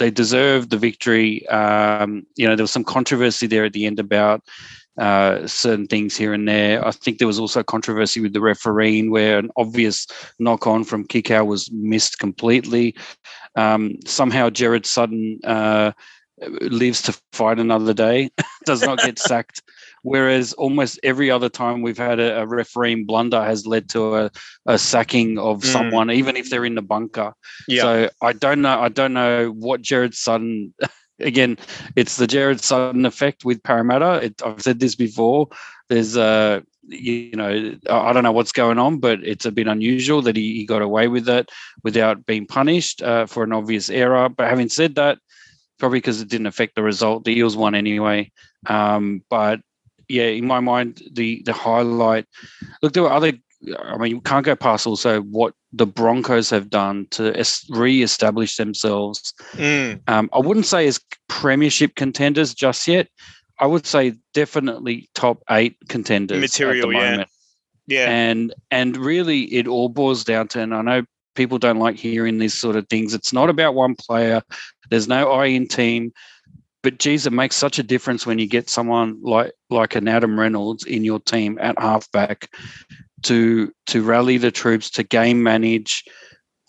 They 0.00 0.10
deserved 0.10 0.70
the 0.70 0.76
victory. 0.76 1.46
Um, 1.48 2.26
you 2.34 2.48
know, 2.48 2.56
there 2.56 2.64
was 2.64 2.72
some 2.72 2.82
controversy 2.82 3.46
there 3.46 3.64
at 3.64 3.72
the 3.72 3.86
end 3.86 4.00
about 4.00 4.42
uh, 4.98 5.46
certain 5.46 5.86
things 5.86 6.16
here 6.16 6.34
and 6.34 6.48
there. 6.48 6.84
I 6.84 6.90
think 6.90 7.18
there 7.18 7.28
was 7.28 7.38
also 7.38 7.62
controversy 7.62 8.20
with 8.20 8.32
the 8.32 8.40
refereeing 8.40 9.12
where 9.12 9.38
an 9.38 9.50
obvious 9.56 10.08
knock 10.40 10.66
on 10.66 10.82
from 10.82 11.06
Kikau 11.06 11.46
was 11.46 11.70
missed 11.70 12.18
completely. 12.18 12.96
Um, 13.54 13.98
somehow 14.04 14.50
Gerard 14.50 14.84
Sutton 14.84 15.38
uh, 15.44 15.92
lives 16.60 17.02
to 17.02 17.16
fight 17.32 17.60
another 17.60 17.94
day, 17.94 18.30
does 18.64 18.82
not 18.82 18.98
get 18.98 19.20
sacked. 19.20 19.62
Whereas 20.04 20.52
almost 20.52 21.00
every 21.02 21.30
other 21.30 21.48
time 21.48 21.80
we've 21.80 21.98
had 21.98 22.20
a, 22.20 22.42
a 22.42 22.46
refereeing 22.46 23.06
blunder 23.06 23.42
has 23.42 23.66
led 23.66 23.88
to 23.90 24.16
a, 24.16 24.30
a 24.66 24.78
sacking 24.78 25.38
of 25.38 25.62
mm. 25.62 25.64
someone, 25.64 26.10
even 26.10 26.36
if 26.36 26.50
they're 26.50 26.66
in 26.66 26.74
the 26.74 26.82
bunker. 26.82 27.32
Yeah. 27.66 27.82
So 27.82 28.10
I 28.22 28.34
don't 28.34 28.60
know. 28.60 28.80
I 28.80 28.90
don't 28.90 29.14
know 29.14 29.48
what 29.48 29.80
Gerard 29.80 30.14
Sutton 30.14 30.74
again, 31.20 31.58
it's 31.96 32.16
the 32.16 32.26
Gerard 32.26 32.60
Sutton 32.60 33.06
effect 33.06 33.44
with 33.44 33.62
Parramatta. 33.62 34.24
It, 34.24 34.42
I've 34.44 34.62
said 34.62 34.80
this 34.80 34.94
before. 34.94 35.48
There's 35.88 36.16
uh, 36.16 36.60
you 36.88 37.32
know, 37.34 37.76
I 37.88 38.12
don't 38.12 38.24
know 38.24 38.32
what's 38.32 38.52
going 38.52 38.78
on, 38.78 38.98
but 38.98 39.24
it's 39.24 39.46
a 39.46 39.52
bit 39.52 39.66
unusual 39.66 40.22
that 40.22 40.36
he, 40.36 40.54
he 40.54 40.66
got 40.66 40.82
away 40.82 41.08
with 41.08 41.28
it 41.28 41.50
without 41.82 42.26
being 42.26 42.46
punished 42.46 43.02
uh, 43.02 43.26
for 43.26 43.44
an 43.44 43.52
obvious 43.52 43.88
error. 43.88 44.28
But 44.28 44.48
having 44.48 44.68
said 44.68 44.96
that, 44.96 45.18
probably 45.78 45.98
because 45.98 46.20
it 46.20 46.28
didn't 46.28 46.46
affect 46.46 46.74
the 46.74 46.82
result, 46.82 47.24
the 47.24 47.36
Eels 47.38 47.56
won 47.56 47.74
anyway. 47.74 48.30
Um, 48.66 49.22
but 49.30 49.60
yeah, 50.08 50.24
in 50.24 50.46
my 50.46 50.60
mind, 50.60 51.02
the 51.12 51.42
the 51.44 51.52
highlight. 51.52 52.26
Look, 52.82 52.92
there 52.92 53.02
were 53.02 53.12
other 53.12 53.32
I 53.78 53.96
mean, 53.96 54.10
you 54.10 54.20
can't 54.20 54.44
go 54.44 54.56
past 54.56 54.86
also 54.86 55.22
what 55.22 55.54
the 55.72 55.86
Broncos 55.86 56.50
have 56.50 56.70
done 56.70 57.06
to 57.12 57.44
re-establish 57.70 58.56
themselves. 58.56 59.32
Mm. 59.52 60.00
Um, 60.06 60.30
I 60.32 60.38
wouldn't 60.38 60.66
say 60.66 60.86
as 60.86 61.00
premiership 61.28 61.94
contenders 61.94 62.54
just 62.54 62.86
yet. 62.86 63.08
I 63.60 63.66
would 63.66 63.86
say 63.86 64.14
definitely 64.32 65.08
top 65.14 65.42
eight 65.50 65.76
contenders. 65.88 66.40
Material, 66.40 66.92
yeah, 66.92 67.24
yeah. 67.86 68.10
And 68.10 68.52
and 68.70 68.96
really, 68.96 69.42
it 69.54 69.68
all 69.68 69.88
boils 69.88 70.24
down 70.24 70.48
to, 70.48 70.60
and 70.60 70.74
I 70.74 70.82
know 70.82 71.04
people 71.36 71.58
don't 71.58 71.78
like 71.78 71.96
hearing 71.96 72.38
these 72.38 72.54
sort 72.54 72.74
of 72.74 72.88
things. 72.88 73.14
It's 73.14 73.32
not 73.32 73.50
about 73.50 73.74
one 73.74 73.94
player. 73.94 74.42
There's 74.90 75.06
no 75.06 75.30
I 75.30 75.46
in 75.46 75.68
team. 75.68 76.12
But 76.84 76.98
geez, 76.98 77.26
it 77.26 77.32
makes 77.32 77.56
such 77.56 77.78
a 77.78 77.82
difference 77.82 78.26
when 78.26 78.38
you 78.38 78.46
get 78.46 78.68
someone 78.68 79.18
like 79.22 79.52
like 79.70 79.96
an 79.96 80.06
Adam 80.06 80.38
Reynolds 80.38 80.84
in 80.84 81.02
your 81.02 81.18
team 81.18 81.58
at 81.60 81.78
halfback 81.78 82.54
to 83.22 83.72
to 83.86 84.02
rally 84.02 84.36
the 84.36 84.50
troops, 84.50 84.90
to 84.90 85.02
game 85.02 85.42
manage. 85.42 86.04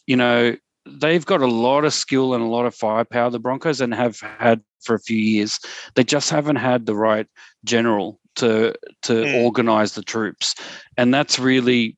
You 0.08 0.16
know, 0.16 0.56
they've 0.86 1.26
got 1.26 1.42
a 1.42 1.48
lot 1.48 1.84
of 1.84 1.94
skill 1.94 2.34
and 2.34 2.42
a 2.42 2.48
lot 2.48 2.66
of 2.66 2.74
firepower, 2.74 3.30
the 3.30 3.40
Broncos, 3.40 3.82
and 3.82 3.94
have 3.94 4.22
had 4.22 4.62
for 4.82 4.96
a 4.96 5.02
few 5.02 5.18
years. 5.18 5.60
They 5.96 6.06
just 6.06 6.30
haven't 6.30 6.56
had 6.56 6.86
the 6.86 6.96
right 6.96 7.28
general 7.66 8.22
to 8.38 8.74
to 9.04 9.14
mm. 9.14 9.44
organize 9.44 9.96
the 9.96 10.02
troops. 10.02 10.56
And 10.96 11.14
that's 11.14 11.38
really 11.40 11.98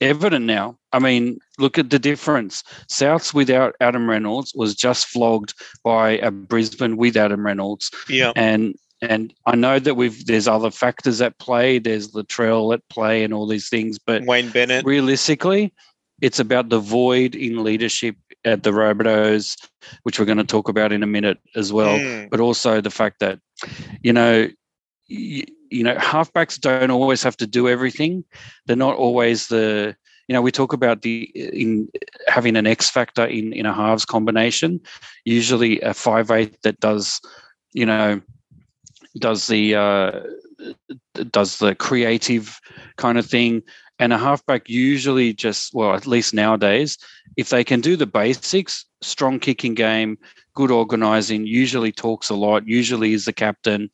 evident 0.00 0.44
now. 0.44 0.78
I 0.92 0.98
mean, 0.98 1.38
look 1.58 1.78
at 1.78 1.90
the 1.90 1.98
difference. 1.98 2.62
Souths 2.88 3.34
without 3.34 3.74
Adam 3.80 4.08
Reynolds 4.08 4.52
was 4.54 4.74
just 4.74 5.06
flogged 5.06 5.54
by 5.84 6.18
a 6.18 6.30
Brisbane 6.30 6.96
with 6.96 7.16
Adam 7.16 7.44
Reynolds. 7.44 7.90
Yeah. 8.08 8.32
And 8.36 8.74
and 9.02 9.34
I 9.44 9.56
know 9.56 9.78
that 9.78 9.94
we've 9.94 10.24
there's 10.26 10.48
other 10.48 10.70
factors 10.70 11.20
at 11.20 11.38
play. 11.38 11.78
There's 11.78 12.12
Latrell 12.12 12.72
at 12.72 12.88
play 12.88 13.24
and 13.24 13.34
all 13.34 13.46
these 13.46 13.68
things, 13.68 13.98
but 13.98 14.24
Wayne 14.24 14.50
Bennett. 14.50 14.86
Realistically, 14.86 15.72
it's 16.22 16.38
about 16.38 16.70
the 16.70 16.78
void 16.78 17.34
in 17.34 17.62
leadership 17.62 18.16
at 18.44 18.62
the 18.62 18.70
Rabbitohs, 18.70 19.56
which 20.04 20.18
we're 20.18 20.24
going 20.24 20.38
to 20.38 20.44
talk 20.44 20.68
about 20.68 20.92
in 20.92 21.02
a 21.02 21.06
minute 21.06 21.38
as 21.56 21.72
well. 21.72 21.98
Mm. 21.98 22.30
But 22.30 22.40
also 22.40 22.80
the 22.80 22.90
fact 22.90 23.20
that, 23.20 23.38
you 24.02 24.12
know, 24.12 24.48
you, 25.08 25.44
you 25.70 25.82
know, 25.82 25.94
halfbacks 25.96 26.60
don't 26.60 26.90
always 26.90 27.22
have 27.22 27.36
to 27.38 27.46
do 27.46 27.68
everything. 27.68 28.24
They're 28.66 28.76
not 28.76 28.96
always 28.96 29.48
the 29.48 29.96
you 30.28 30.32
know 30.32 30.42
we 30.42 30.50
talk 30.50 30.72
about 30.72 31.02
the 31.02 31.30
in 31.34 31.88
having 32.28 32.56
an 32.56 32.66
X 32.66 32.90
factor 32.90 33.24
in 33.24 33.52
in 33.52 33.66
a 33.66 33.72
halves 33.72 34.04
combination. 34.04 34.80
Usually 35.24 35.80
a 35.80 35.94
five 35.94 36.30
eight 36.30 36.60
that 36.62 36.80
does 36.80 37.20
you 37.72 37.86
know 37.86 38.20
does 39.18 39.46
the 39.46 39.74
uh, 39.74 40.20
does 41.30 41.58
the 41.58 41.74
creative 41.74 42.60
kind 42.96 43.18
of 43.18 43.26
thing, 43.26 43.62
and 43.98 44.12
a 44.12 44.18
halfback 44.18 44.68
usually 44.68 45.32
just 45.32 45.72
well 45.74 45.94
at 45.94 46.06
least 46.06 46.34
nowadays 46.34 46.98
if 47.36 47.50
they 47.50 47.62
can 47.62 47.80
do 47.80 47.96
the 47.96 48.06
basics, 48.06 48.84
strong 49.02 49.38
kicking 49.38 49.74
game, 49.74 50.18
good 50.54 50.70
organizing, 50.70 51.46
usually 51.46 51.92
talks 51.92 52.30
a 52.30 52.34
lot, 52.34 52.66
usually 52.66 53.12
is 53.12 53.26
the 53.26 53.32
captain. 53.32 53.90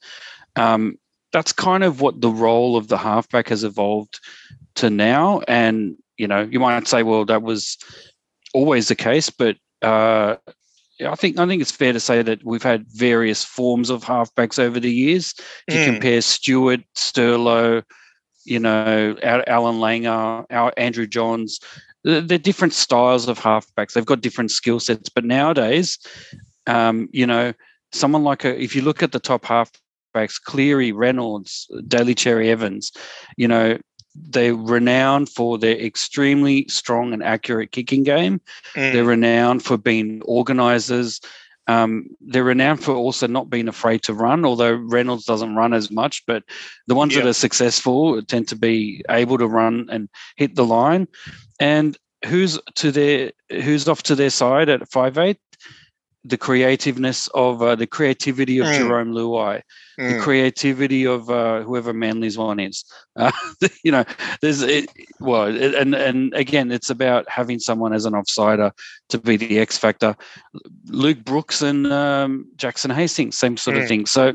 Um, 0.57 0.99
that's 1.32 1.52
kind 1.52 1.82
of 1.84 2.00
what 2.00 2.20
the 2.20 2.30
role 2.30 2.76
of 2.76 2.88
the 2.88 2.98
halfback 2.98 3.48
has 3.48 3.64
evolved 3.64 4.20
to 4.76 4.90
now. 4.90 5.40
And 5.48 5.96
you 6.18 6.28
know, 6.28 6.42
you 6.50 6.60
might 6.60 6.86
say, 6.86 7.02
well, 7.02 7.24
that 7.24 7.42
was 7.42 7.78
always 8.54 8.88
the 8.88 8.94
case, 8.94 9.30
but 9.30 9.56
uh, 9.80 10.36
I 11.00 11.14
think 11.16 11.38
I 11.38 11.46
think 11.46 11.62
it's 11.62 11.72
fair 11.72 11.92
to 11.92 12.00
say 12.00 12.22
that 12.22 12.44
we've 12.44 12.62
had 12.62 12.86
various 12.88 13.44
forms 13.44 13.90
of 13.90 14.04
halfbacks 14.04 14.58
over 14.58 14.78
the 14.78 14.92
years. 14.92 15.34
If 15.66 15.74
mm. 15.74 15.78
you 15.78 15.92
compare 15.92 16.20
Stewart, 16.20 16.80
Sterlo, 16.94 17.82
you 18.44 18.58
know, 18.58 19.16
Allan 19.22 19.76
Langer, 19.76 20.44
our 20.50 20.72
Andrew 20.76 21.06
Johns, 21.06 21.60
they're 22.04 22.20
different 22.38 22.74
styles 22.74 23.28
of 23.28 23.38
halfbacks. 23.38 23.92
They've 23.92 24.06
got 24.06 24.20
different 24.20 24.50
skill 24.50 24.80
sets. 24.80 25.08
But 25.08 25.24
nowadays, 25.24 25.98
um, 26.66 27.08
you 27.12 27.26
know, 27.26 27.52
someone 27.92 28.24
like 28.24 28.44
a 28.44 28.60
if 28.60 28.76
you 28.76 28.82
look 28.82 29.02
at 29.02 29.12
the 29.12 29.20
top 29.20 29.44
halfbacks, 30.12 30.40
Cleary, 30.42 30.92
Reynolds, 30.92 31.71
Daly 31.87 32.14
Cherry 32.14 32.50
Evans, 32.50 32.92
you 33.37 33.49
know, 33.49 33.78
they're 34.14 34.54
renowned 34.54 35.31
for 35.31 35.59
their 35.59 35.76
extremely 35.76 36.66
strong 36.69 37.12
and 37.12 37.23
accurate 37.23 37.73
kicking 37.73 38.02
game. 38.02 38.40
Mm. 38.75 38.92
They're 38.92 39.04
renowned 39.04 39.64
for 39.64 39.78
being 39.78 40.21
organisers. 40.23 41.21
Um, 41.66 42.09
they're 42.21 42.45
renowned 42.45 42.83
for 42.83 42.95
also 42.95 43.26
not 43.26 43.49
being 43.49 43.69
afraid 43.69 44.02
to 44.02 44.14
run, 44.14 44.45
although 44.45 44.75
Reynolds 44.75 45.25
doesn't 45.25 45.54
run 45.54 45.73
as 45.73 45.90
much. 45.90 46.25
But 46.26 46.42
the 46.88 46.95
ones 46.95 47.14
that 47.14 47.26
are 47.26 47.33
successful 47.33 48.21
tend 48.23 48.49
to 48.49 48.57
be 48.57 49.02
able 49.09 49.38
to 49.38 49.47
run 49.47 49.87
and 49.90 50.09
hit 50.37 50.57
the 50.57 50.64
line. 50.64 51.09
And 51.59 51.97
who's 52.26 52.59
to 52.75 52.90
their 52.90 53.33
who's 53.49 53.88
off 53.88 54.02
to 54.04 54.14
their 54.14 54.31
side 54.31 54.69
at 54.69 54.90
five 54.90 55.16
eight? 55.16 55.38
the 56.25 56.38
creativeness 56.38 57.28
of 57.35 57.62
uh, 57.62 57.75
the 57.75 57.87
creativity 57.87 58.59
of 58.59 58.66
mm. 58.66 58.78
Jarome 58.78 59.12
Luai, 59.12 59.62
mm. 59.99 60.12
the 60.12 60.20
creativity 60.20 61.06
of 61.06 61.30
uh, 61.30 61.62
whoever 61.62 61.92
Manly's 61.92 62.38
one 62.38 62.61
is. 62.61 62.84
Uh, 63.16 63.32
you 63.84 63.92
know, 63.92 64.04
there's 64.40 64.62
it, 64.62 64.90
well, 65.20 65.54
it, 65.54 65.75
and 65.75 65.94
and 65.94 66.34
again, 66.34 66.70
it's 66.70 66.90
about 66.90 67.28
having 67.28 67.58
someone 67.58 67.92
as 67.92 68.04
an 68.04 68.14
offsider 68.14 68.72
to 69.08 69.18
be 69.18 69.37
the 69.37 69.58
X 69.58 69.78
factor. 69.78 70.16
Luke 70.87 71.25
Brooks 71.25 71.62
and 71.62 71.87
um, 71.92 72.46
Jackson 72.56 72.90
Hastings, 72.90 73.37
same 73.37 73.56
sort 73.56 73.76
mm. 73.76 73.82
of 73.82 73.88
thing. 73.88 74.06
So, 74.06 74.34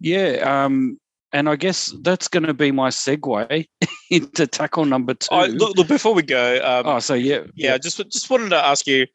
yeah. 0.00 0.64
Um, 0.64 0.98
and 1.32 1.48
I 1.48 1.56
guess 1.56 1.94
that's 2.02 2.28
going 2.28 2.44
to 2.44 2.54
be 2.54 2.72
my 2.72 2.88
segue 2.88 3.66
into 4.10 4.46
tackle 4.46 4.84
number 4.84 5.14
two. 5.14 5.28
Oh, 5.30 5.46
look, 5.46 5.76
look, 5.76 5.88
before 5.88 6.14
we 6.14 6.22
go, 6.22 6.56
um, 6.64 6.86
oh, 6.86 6.98
so 6.98 7.14
yeah, 7.14 7.40
yeah, 7.54 7.72
yeah, 7.72 7.78
just 7.78 7.98
just 8.10 8.30
wanted 8.30 8.50
to 8.50 8.56
ask 8.56 8.86
you 8.86 9.06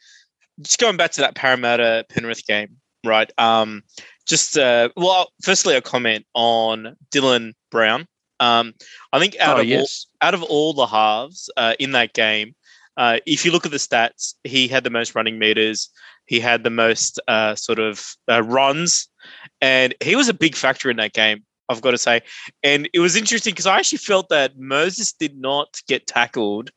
just 0.62 0.80
going 0.80 0.98
back 0.98 1.12
to 1.12 1.22
that 1.22 1.36
Parramatta 1.36 2.06
Penrith 2.10 2.46
game, 2.46 2.78
right? 3.06 3.32
Um, 3.38 3.84
just 4.28 4.58
uh, 4.58 4.90
well, 4.96 5.32
firstly, 5.44 5.76
a 5.76 5.82
comment 5.82 6.26
on 6.34 6.96
Dylan 7.14 7.54
Brown. 7.70 8.08
Um, 8.40 8.74
I 9.14 9.20
think 9.20 9.38
out 9.40 9.58
oh, 9.58 9.62
of 9.62 9.68
yes. 9.68 10.08
all, 10.22 10.28
out 10.28 10.34
of 10.34 10.44
all 10.44 10.74
the 10.74 10.88
halves 10.88 11.50
uh, 11.58 11.76
in 11.80 11.92
that 11.92 12.14
game, 12.14 12.56
uh, 12.98 13.20
if 13.26 13.46
you 13.46 13.52
look 13.52 13.66
at 13.66 13.72
the 13.72 13.78
stats, 13.78 14.34
he 14.44 14.68
had 14.68 14.84
the 14.84 14.90
most 14.90 15.16
running 15.16 15.38
meters. 15.38 15.90
He 16.26 16.40
had 16.40 16.64
the 16.64 16.70
most 16.70 17.20
uh, 17.28 17.56
sort 17.56 17.80
of 17.80 18.16
uh, 18.30 18.42
runs, 18.44 19.08
and 19.60 19.94
he 20.02 20.16
was 20.16 20.30
a 20.30 20.34
big 20.34 20.56
factor 20.56 20.90
in 20.90 20.98
that 20.98 21.14
game. 21.14 21.44
I've 21.70 21.82
got 21.82 21.92
to 21.92 21.98
say, 21.98 22.22
and 22.64 22.90
it 22.94 23.00
was 23.00 23.16
interesting 23.16 23.54
because 23.54 23.68
I 23.68 23.78
actually 23.78 24.00
felt 24.00 24.30
that 24.30 24.58
Moses 24.58 25.14
did 25.14 25.38
not 25.38 25.82
get 25.88 26.06
tackled 26.06 26.72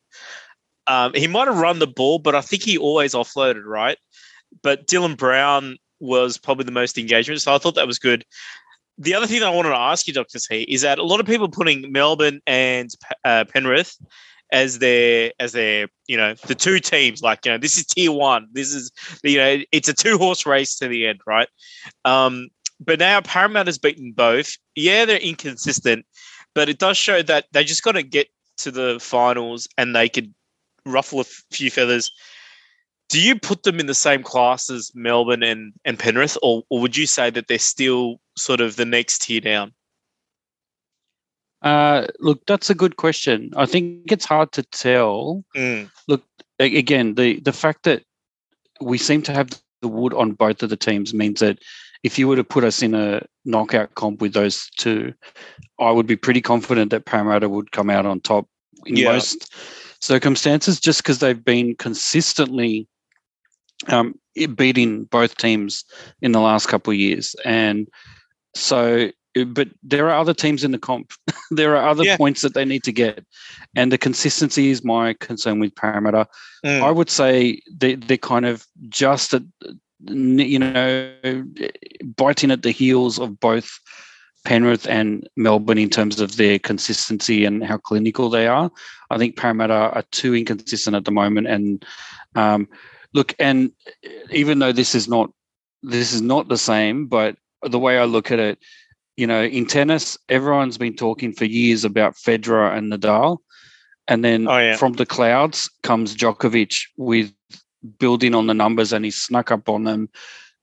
um, 0.87 1.13
he 1.13 1.27
might 1.27 1.47
have 1.47 1.57
run 1.57 1.79
the 1.79 1.87
ball, 1.87 2.19
but 2.19 2.35
I 2.35 2.41
think 2.41 2.63
he 2.63 2.77
always 2.77 3.13
offloaded, 3.13 3.63
right? 3.65 3.97
But 4.61 4.87
Dylan 4.87 5.17
Brown 5.17 5.77
was 6.05 6.37
probably 6.37 6.65
the 6.65 6.71
most 6.71 6.97
engagement, 6.97 7.41
so 7.41 7.53
I 7.53 7.57
thought 7.57 7.75
that 7.75 7.87
was 7.87 7.99
good. 7.99 8.25
The 8.97 9.13
other 9.13 9.27
thing 9.27 9.43
I 9.43 9.49
wanted 9.49 9.69
to 9.69 9.77
ask 9.77 10.07
you, 10.07 10.13
Dr. 10.13 10.39
C, 10.39 10.61
is 10.63 10.81
that 10.81 10.99
a 10.99 11.03
lot 11.03 11.19
of 11.19 11.25
people 11.25 11.49
putting 11.49 11.91
Melbourne 11.91 12.41
and 12.47 12.89
uh, 13.25 13.45
Penrith 13.45 13.97
as 14.51 14.79
their 14.79 15.31
as 15.39 15.51
their 15.53 15.87
you 16.07 16.15
know 16.15 16.35
the 16.45 16.53
two 16.53 16.79
teams 16.79 17.23
like 17.23 17.43
you 17.43 17.51
know 17.51 17.57
this 17.57 17.77
is 17.77 17.85
tier 17.85 18.11
one 18.11 18.47
this 18.53 18.75
is 18.75 18.91
you 19.23 19.37
know 19.37 19.57
it's 19.71 19.89
a 19.89 19.93
two 19.93 20.19
horse 20.19 20.45
race 20.45 20.77
to 20.77 20.87
the 20.87 21.07
end 21.07 21.19
right 21.25 21.47
um 22.05 22.47
but 22.79 22.99
now 22.99 23.19
Parramatta 23.21 23.69
has 23.69 23.79
beaten 23.79 24.11
both 24.11 24.55
yeah 24.75 25.03
they're 25.03 25.17
inconsistent 25.17 26.05
but 26.53 26.69
it 26.69 26.77
does 26.77 26.95
show 26.95 27.23
that 27.23 27.45
they 27.53 27.63
just 27.63 27.81
got 27.81 27.93
to 27.93 28.03
get 28.03 28.27
to 28.57 28.71
the 28.71 28.97
finals 29.01 29.67
and 29.77 29.95
they 29.95 30.09
could 30.09 30.33
ruffle 30.85 31.19
a 31.19 31.25
few 31.51 31.69
feathers, 31.69 32.11
do 33.09 33.21
you 33.21 33.39
put 33.39 33.63
them 33.63 33.79
in 33.79 33.85
the 33.85 33.93
same 33.93 34.23
class 34.23 34.69
as 34.69 34.91
Melbourne 34.95 35.43
and, 35.43 35.73
and 35.85 35.99
Penrith, 35.99 36.37
or, 36.41 36.63
or 36.69 36.79
would 36.81 36.97
you 36.97 37.05
say 37.05 37.29
that 37.29 37.47
they're 37.47 37.59
still 37.59 38.19
sort 38.37 38.61
of 38.61 38.75
the 38.75 38.85
next 38.85 39.21
tier 39.23 39.41
down? 39.41 39.73
Uh, 41.61 42.07
look, 42.19 42.45
that's 42.45 42.69
a 42.69 42.75
good 42.75 42.97
question. 42.97 43.51
I 43.55 43.65
think 43.65 44.11
it's 44.11 44.25
hard 44.25 44.51
to 44.53 44.63
tell. 44.63 45.43
Mm. 45.55 45.89
Look, 46.07 46.23
again, 46.59 47.15
the 47.15 47.39
the 47.39 47.53
fact 47.53 47.83
that 47.83 48.03
we 48.81 48.97
seem 48.97 49.21
to 49.23 49.33
have 49.33 49.49
the 49.81 49.87
wood 49.87 50.13
on 50.13 50.33
both 50.33 50.61
of 50.61 50.69
the 50.69 50.77
teams 50.77 51.13
means 51.13 51.39
that 51.39 51.59
if 52.03 52.19
you 52.19 52.27
were 52.27 52.35
to 52.35 52.43
put 52.43 52.63
us 52.63 52.83
in 52.83 52.93
a 52.93 53.21
knockout 53.45 53.95
comp 53.95 54.21
with 54.21 54.33
those 54.33 54.69
two, 54.77 55.13
I 55.79 55.89
would 55.89 56.05
be 56.05 56.15
pretty 56.15 56.41
confident 56.41 56.91
that 56.91 57.05
Parramatta 57.05 57.49
would 57.49 57.71
come 57.71 57.89
out 57.89 58.05
on 58.05 58.19
top 58.19 58.47
in 58.85 58.97
yeah. 58.97 59.13
most 59.13 59.55
circumstances, 60.01 60.79
just 60.79 61.01
because 61.01 61.17
they've 61.17 61.43
been 61.43 61.75
consistently 61.75 62.87
um, 63.87 64.17
beating 64.55 65.05
both 65.05 65.37
teams 65.37 65.83
in 66.21 66.31
the 66.31 66.41
last 66.41 66.67
couple 66.67 66.91
of 66.91 66.99
years, 66.99 67.35
and 67.45 67.87
so. 68.55 69.11
But 69.47 69.67
there 69.83 70.09
are 70.09 70.17
other 70.17 70.33
teams 70.33 70.63
in 70.63 70.71
the 70.71 70.77
comp. 70.77 71.11
there 71.51 71.75
are 71.75 71.89
other 71.89 72.05
yeah. 72.05 72.15
points 72.15 72.39
that 72.39 72.53
they 72.53 72.63
need 72.63 72.83
to 72.83 72.93
get, 72.93 73.25
and 73.75 73.91
the 73.91 73.97
consistency 73.97 74.69
is 74.69 74.81
my 74.81 75.13
concern 75.15 75.59
with 75.59 75.75
Parramatta. 75.75 76.25
Mm. 76.65 76.81
I 76.81 76.89
would 76.89 77.09
say 77.09 77.59
they, 77.69 77.95
they're 77.95 78.15
kind 78.15 78.45
of 78.45 78.65
just 78.87 79.33
at 79.33 79.43
you 80.07 80.59
know, 80.59 81.13
biting 82.15 82.51
at 82.51 82.61
the 82.61 82.71
heels 82.71 83.19
of 83.19 83.39
both 83.39 83.79
Penrith 84.43 84.87
and 84.87 85.27
Melbourne 85.35 85.77
in 85.77 85.89
terms 85.89 86.19
of 86.19 86.37
their 86.37 86.59
consistency 86.59 87.45
and 87.45 87.63
how 87.63 87.77
clinical 87.77 88.29
they 88.29 88.47
are. 88.47 88.71
I 89.09 89.17
think 89.17 89.37
Parramatta 89.37 89.73
are 89.73 90.03
too 90.11 90.35
inconsistent 90.35 90.95
at 90.95 91.05
the 91.05 91.11
moment. 91.11 91.47
And 91.47 91.85
um, 92.35 92.67
look, 93.15 93.33
and 93.39 93.71
even 94.31 94.59
though 94.59 94.73
this 94.73 94.93
is 94.93 95.07
not 95.07 95.31
this 95.81 96.13
is 96.13 96.21
not 96.21 96.49
the 96.49 96.57
same, 96.57 97.07
but 97.07 97.37
the 97.63 97.79
way 97.79 97.97
I 97.97 98.05
look 98.05 98.31
at 98.31 98.39
it, 98.39 98.59
you 99.15 99.25
know, 99.25 99.43
in 99.43 99.65
tennis, 99.65 100.17
everyone's 100.29 100.77
been 100.77 100.95
talking 100.95 101.31
for 101.31 101.45
years 101.45 101.85
about 101.85 102.15
Federer 102.15 102.75
and 102.75 102.91
Nadal. 102.91 103.37
And 104.07 104.23
then 104.23 104.47
oh, 104.47 104.57
yeah. 104.57 104.75
from 104.75 104.93
the 104.93 105.05
clouds 105.05 105.69
comes 105.81 106.15
Djokovic 106.15 106.75
with 106.97 107.31
building 107.97 108.35
on 108.35 108.47
the 108.47 108.53
numbers 108.53 108.91
and 108.91 109.05
he 109.05 109.11
snuck 109.11 109.51
up 109.51 109.69
on 109.69 109.85
them. 109.85 110.09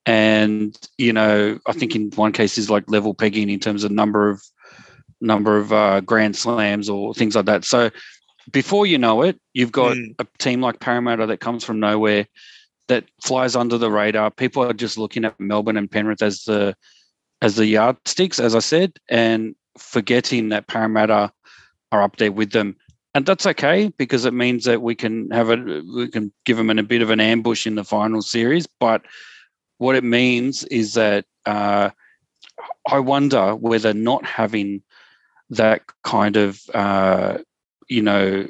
And, 0.05 0.77
you 0.99 1.13
know, 1.13 1.59
I 1.67 1.73
think 1.73 1.95
in 1.97 2.11
one 2.15 2.33
case 2.33 2.59
is 2.59 2.69
like 2.69 2.91
level 2.91 3.15
pegging 3.15 3.49
in 3.49 3.61
terms 3.61 3.85
of 3.85 3.91
number 3.91 4.29
of 4.29 4.43
number 5.21 5.57
of 5.57 5.73
uh, 5.73 6.01
grand 6.01 6.37
slams 6.37 6.89
or 6.89 7.15
things 7.15 7.37
like 7.37 7.47
that. 7.47 7.65
So 7.65 7.91
before 8.51 8.87
you 8.87 8.99
know 8.99 9.23
it, 9.23 9.41
you've 9.53 9.73
got 9.73 9.97
mm. 9.97 10.15
a 10.19 10.27
team 10.39 10.61
like 10.61 10.81
Parramatta 10.81 11.27
that 11.27 11.41
comes 11.41 11.65
from 11.65 11.81
nowhere 11.81 12.27
that 12.89 13.05
flies 13.23 13.55
under 13.55 13.79
the 13.79 13.91
radar. 13.91 14.31
People 14.31 14.65
are 14.65 14.73
just 14.73 14.99
looking 14.99 15.25
at 15.25 15.39
Melbourne 15.39 15.77
and 15.77 15.91
Penrith 15.91 16.23
as 16.23 16.45
the 16.45 16.75
as 17.41 17.57
the 17.57 17.67
yardsticks, 17.67 18.39
as 18.39 18.55
I 18.55 18.61
said, 18.61 18.93
and 19.09 19.55
forgetting 19.77 20.51
that 20.51 20.69
Parramatta 20.69 21.33
are 21.91 22.03
up 22.03 22.17
there 22.17 22.33
with 22.33 22.53
them 22.53 22.77
and 23.15 23.27
that's 23.27 23.47
okay 23.47 23.93
because 23.99 24.25
it 24.25 24.33
means 24.33 24.65
that 24.65 24.81
we 24.81 24.95
can 24.95 25.31
have 25.31 25.51
a 25.51 25.83
we 25.95 26.09
can 26.09 26.33
give 26.45 26.57
them 26.57 26.71
a 26.71 26.83
bit 26.83 27.03
of 27.03 27.11
an 27.11 27.21
ambush 27.21 27.67
in 27.67 27.75
the 27.75 27.85
final 27.85 28.23
series. 28.23 28.67
But 28.67 29.03
what 29.79 29.97
it 29.97 30.05
means 30.05 30.65
is 30.65 30.95
that 30.95 31.27
uh, 31.45 31.91
I 32.89 32.99
wonder 32.99 33.55
whether 33.55 33.93
not 33.93 34.25
having 34.25 34.83
that 35.51 35.83
kind 36.05 36.37
of 36.37 36.63
uh, 36.73 37.39
you 37.93 38.03
know 38.03 38.49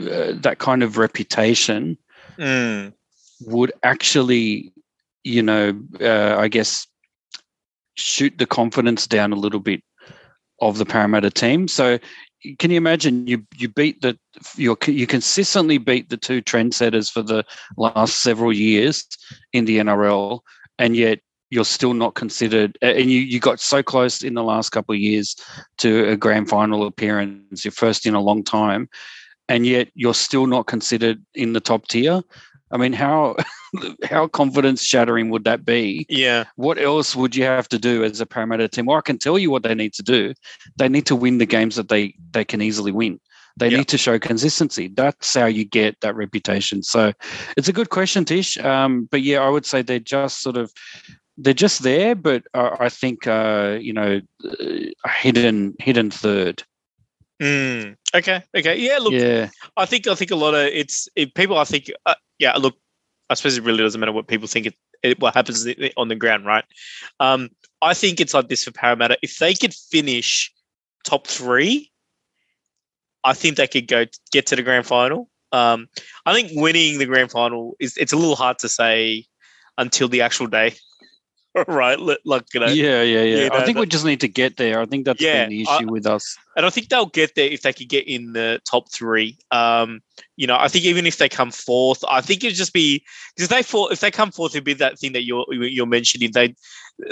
uh, 0.00 0.32
that 0.34 0.58
kind 0.58 0.82
of 0.82 0.98
reputation 0.98 1.96
mm. 2.38 2.92
would 3.40 3.72
actually 3.82 4.72
you 5.24 5.42
know 5.42 5.80
uh, 6.00 6.36
I 6.38 6.48
guess 6.48 6.86
shoot 7.96 8.36
the 8.38 8.46
confidence 8.46 9.06
down 9.06 9.32
a 9.32 9.36
little 9.36 9.60
bit 9.60 9.82
of 10.60 10.78
the 10.78 10.84
Parramatta 10.84 11.30
team. 11.30 11.68
So 11.68 11.98
can 12.58 12.70
you 12.70 12.76
imagine 12.76 13.26
you 13.26 13.46
you 13.56 13.68
beat 13.68 14.02
the 14.02 14.18
you 14.56 14.76
you 14.86 15.06
consistently 15.06 15.78
beat 15.78 16.10
the 16.10 16.16
two 16.16 16.42
trendsetters 16.42 17.10
for 17.10 17.22
the 17.22 17.44
last 17.76 18.20
several 18.20 18.52
years 18.52 19.06
in 19.52 19.64
the 19.64 19.78
NRL, 19.78 20.40
and 20.78 20.96
yet 20.96 21.20
you're 21.50 21.64
still 21.64 21.94
not 21.94 22.14
considered 22.14 22.76
and 22.82 23.10
you, 23.10 23.20
you 23.20 23.38
got 23.38 23.60
so 23.60 23.82
close 23.82 24.22
in 24.22 24.34
the 24.34 24.42
last 24.42 24.70
couple 24.70 24.94
of 24.94 25.00
years 25.00 25.36
to 25.78 26.08
a 26.08 26.16
grand 26.16 26.48
final 26.48 26.86
appearance 26.86 27.64
your 27.64 27.72
first 27.72 28.06
in 28.06 28.14
a 28.14 28.20
long 28.20 28.42
time 28.42 28.88
and 29.48 29.66
yet 29.66 29.88
you're 29.94 30.14
still 30.14 30.46
not 30.46 30.66
considered 30.66 31.22
in 31.34 31.52
the 31.52 31.60
top 31.60 31.86
tier 31.88 32.22
i 32.70 32.76
mean 32.76 32.92
how 32.92 33.36
how 34.04 34.26
confidence 34.26 34.82
shattering 34.82 35.30
would 35.30 35.44
that 35.44 35.64
be? 35.64 36.06
Yeah. 36.08 36.44
What 36.56 36.78
else 36.78 37.14
would 37.16 37.34
you 37.34 37.44
have 37.44 37.68
to 37.68 37.78
do 37.78 38.04
as 38.04 38.20
a 38.20 38.26
Parramatta 38.26 38.68
team? 38.68 38.86
Well, 38.86 38.98
I 38.98 39.02
can 39.02 39.18
tell 39.18 39.38
you 39.38 39.50
what 39.50 39.62
they 39.62 39.74
need 39.74 39.94
to 39.94 40.02
do. 40.02 40.34
They 40.76 40.88
need 40.88 41.06
to 41.06 41.16
win 41.16 41.38
the 41.38 41.46
games 41.46 41.76
that 41.76 41.88
they 41.88 42.14
they 42.32 42.44
can 42.44 42.62
easily 42.62 42.92
win. 42.92 43.20
They 43.56 43.68
yep. 43.68 43.78
need 43.78 43.88
to 43.88 43.98
show 43.98 44.18
consistency. 44.18 44.88
That's 44.88 45.32
how 45.34 45.46
you 45.46 45.64
get 45.64 46.00
that 46.00 46.16
reputation. 46.16 46.82
So 46.82 47.12
it's 47.56 47.68
a 47.68 47.72
good 47.72 47.90
question, 47.90 48.24
Tish. 48.24 48.58
Um, 48.58 49.08
but 49.10 49.22
yeah, 49.22 49.40
I 49.40 49.48
would 49.48 49.64
say 49.64 49.82
they're 49.82 50.00
just 50.00 50.42
sort 50.42 50.56
of 50.56 50.72
they're 51.36 51.54
just 51.54 51.82
there, 51.82 52.14
but 52.14 52.44
uh, 52.54 52.76
I 52.78 52.88
think 52.88 53.26
uh, 53.26 53.78
you 53.80 53.92
know 53.92 54.20
hidden 55.06 55.74
hidden 55.78 56.10
third. 56.10 56.62
Mm, 57.42 57.96
okay. 58.14 58.42
Okay. 58.56 58.78
Yeah. 58.78 58.98
Look. 58.98 59.12
Yeah. 59.12 59.50
I 59.76 59.86
think 59.86 60.06
I 60.06 60.14
think 60.14 60.30
a 60.30 60.36
lot 60.36 60.54
of 60.54 60.66
it's 60.66 61.08
it, 61.16 61.34
people. 61.34 61.58
I 61.58 61.64
think. 61.64 61.90
Uh, 62.06 62.14
yeah. 62.38 62.56
Look. 62.56 62.76
I 63.30 63.34
suppose 63.34 63.56
it 63.56 63.64
really 63.64 63.82
doesn't 63.82 63.98
matter 63.98 64.12
what 64.12 64.28
people 64.28 64.46
think. 64.46 64.66
It, 64.66 64.74
it 65.02 65.20
what 65.20 65.34
happens 65.34 65.66
on 65.96 66.08
the 66.08 66.14
ground, 66.14 66.46
right? 66.46 66.64
Um, 67.20 67.50
I 67.82 67.94
think 67.94 68.20
it's 68.20 68.34
like 68.34 68.48
this 68.48 68.64
for 68.64 68.70
Parramatta. 68.70 69.18
If 69.22 69.38
they 69.38 69.54
could 69.54 69.74
finish 69.74 70.52
top 71.04 71.26
three, 71.26 71.90
I 73.24 73.32
think 73.32 73.56
they 73.56 73.66
could 73.66 73.88
go 73.88 74.04
get 74.30 74.46
to 74.46 74.56
the 74.56 74.62
grand 74.62 74.86
final. 74.86 75.30
Um, 75.52 75.88
I 76.26 76.34
think 76.34 76.50
winning 76.54 76.98
the 76.98 77.06
grand 77.06 77.30
final 77.30 77.76
is 77.80 77.96
it's 77.96 78.12
a 78.12 78.16
little 78.16 78.36
hard 78.36 78.58
to 78.58 78.68
say 78.68 79.24
until 79.78 80.08
the 80.08 80.20
actual 80.20 80.46
day. 80.46 80.74
right? 81.68 81.98
Like, 82.24 82.44
you 82.52 82.60
know, 82.60 82.66
yeah, 82.66 83.02
yeah, 83.02 83.22
yeah. 83.22 83.44
You 83.44 83.50
know, 83.50 83.56
I 83.56 83.64
think 83.64 83.78
we 83.78 83.86
just 83.86 84.04
need 84.04 84.20
to 84.20 84.28
get 84.28 84.56
there. 84.56 84.80
I 84.80 84.86
think 84.86 85.04
that's 85.04 85.22
yeah, 85.22 85.46
the 85.46 85.62
issue 85.62 85.70
I, 85.70 85.84
with 85.84 86.06
us. 86.06 86.36
And 86.56 86.66
I 86.66 86.70
think 86.70 86.88
they'll 86.88 87.06
get 87.06 87.36
there 87.36 87.48
if 87.48 87.62
they 87.62 87.72
could 87.72 87.88
get 87.88 88.08
in 88.08 88.32
the 88.32 88.60
top 88.68 88.90
three. 88.90 89.38
Um, 89.52 90.00
you 90.36 90.48
know, 90.48 90.56
I 90.58 90.66
think 90.66 90.84
even 90.84 91.06
if 91.06 91.18
they 91.18 91.28
come 91.28 91.52
fourth, 91.52 92.02
I 92.08 92.20
think 92.20 92.42
it'd 92.42 92.56
just 92.56 92.72
be 92.72 93.04
because 93.36 93.48
they 93.48 93.62
fall, 93.62 93.88
if 93.88 94.00
they 94.00 94.10
come 94.10 94.32
fourth, 94.32 94.52
it'd 94.54 94.64
be 94.64 94.74
that 94.74 94.98
thing 94.98 95.12
that 95.12 95.24
you're 95.24 95.46
you're 95.50 95.86
mentioning. 95.86 96.32
They 96.32 96.54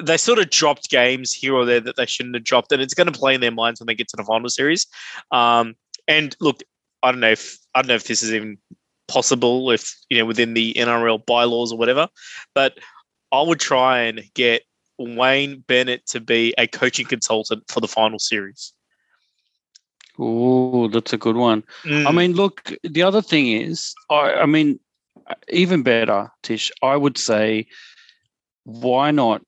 they 0.03 0.17
sort 0.17 0.41
of 0.41 0.51
dropped 0.51 0.91
games 0.91 1.33
here 1.33 1.55
or 1.55 1.65
there 1.65 1.81
that 1.81 1.97
they 1.97 2.07
shouldn't 2.07 2.35
have 2.35 2.45
dropped, 2.45 2.73
and 2.73 2.83
it's 2.83 2.95
going 2.95 3.13
to 3.13 3.19
play 3.19 3.35
in 3.35 3.41
their 3.41 3.53
minds 3.53 3.81
when 3.81 3.87
they 3.87 3.95
get 3.95 4.09
to 4.09 4.17
the 4.17 4.25
final 4.25 4.49
series. 4.49 4.89
Um, 5.31 5.77
and 6.09 6.37
look, 6.41 6.63
I 7.05 7.13
don't 7.13 7.21
know 7.21 7.31
if 7.31 7.59
I 7.75 7.83
don't 7.83 7.89
know 7.89 7.95
if 7.95 8.09
this 8.09 8.25
is 8.25 8.35
even 8.35 8.59
possible 9.09 9.71
if 9.71 9.95
you 10.09 10.19
know 10.19 10.25
within 10.25 10.55
the 10.55 10.75
NRL 10.75 11.25
bylaws 11.27 11.73
or 11.73 11.79
whatever, 11.79 12.09
but 12.55 12.79
I 13.33 13.43
would 13.43 13.61
try 13.61 14.01
and 14.03 14.23
get 14.35 14.63
Wayne 14.99 15.65
Bennett 15.67 16.07
to 16.09 16.21
be 16.21 16.55
a 16.59 16.67
coaching 16.67 17.07
consultant 17.07 17.65
for 17.69 17.81
the 17.81 17.89
final 17.89 18.19
series. 18.19 18.73
Oh, 20.19 20.89
that's 20.89 21.13
a 21.13 21.19
good 21.19 21.37
one. 21.37 21.65
Mm. 21.85 22.07
I 22.07 22.13
mean, 22.13 22.35
look, 22.35 22.73
the 22.85 23.03
other 23.03 23.23
thing 23.23 23.49
is, 23.49 23.95
I, 24.11 24.35
I 24.35 24.47
mean, 24.47 24.79
even 25.49 25.83
better, 25.83 26.31
Tish, 26.43 26.71
I 26.83 26.97
would 26.97 27.17
say, 27.17 27.67
why 28.65 29.11
not? 29.11 29.43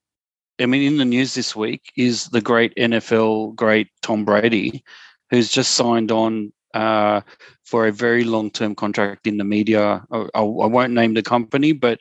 I 0.61 0.67
mean, 0.67 0.83
in 0.83 0.99
the 0.99 1.05
news 1.05 1.35
this 1.35 1.55
week 1.55 1.93
is 1.97 2.27
the 2.27 2.41
great 2.41 2.75
NFL 2.77 3.55
great 3.57 3.89
Tom 4.03 4.25
Brady, 4.25 4.85
who's 5.31 5.51
just 5.51 5.73
signed 5.73 6.11
on 6.11 6.53
uh, 6.75 7.21
for 7.65 7.87
a 7.87 7.93
very 7.93 8.25
long 8.25 8.51
term 8.51 8.75
contract 8.75 9.27
in 9.27 9.37
the 9.37 9.45
media. 9.45 10.05
I, 10.11 10.27
I, 10.35 10.41
won't 10.43 10.93
name 10.93 11.15
the 11.15 11.23
company, 11.23 11.73
but 11.73 11.99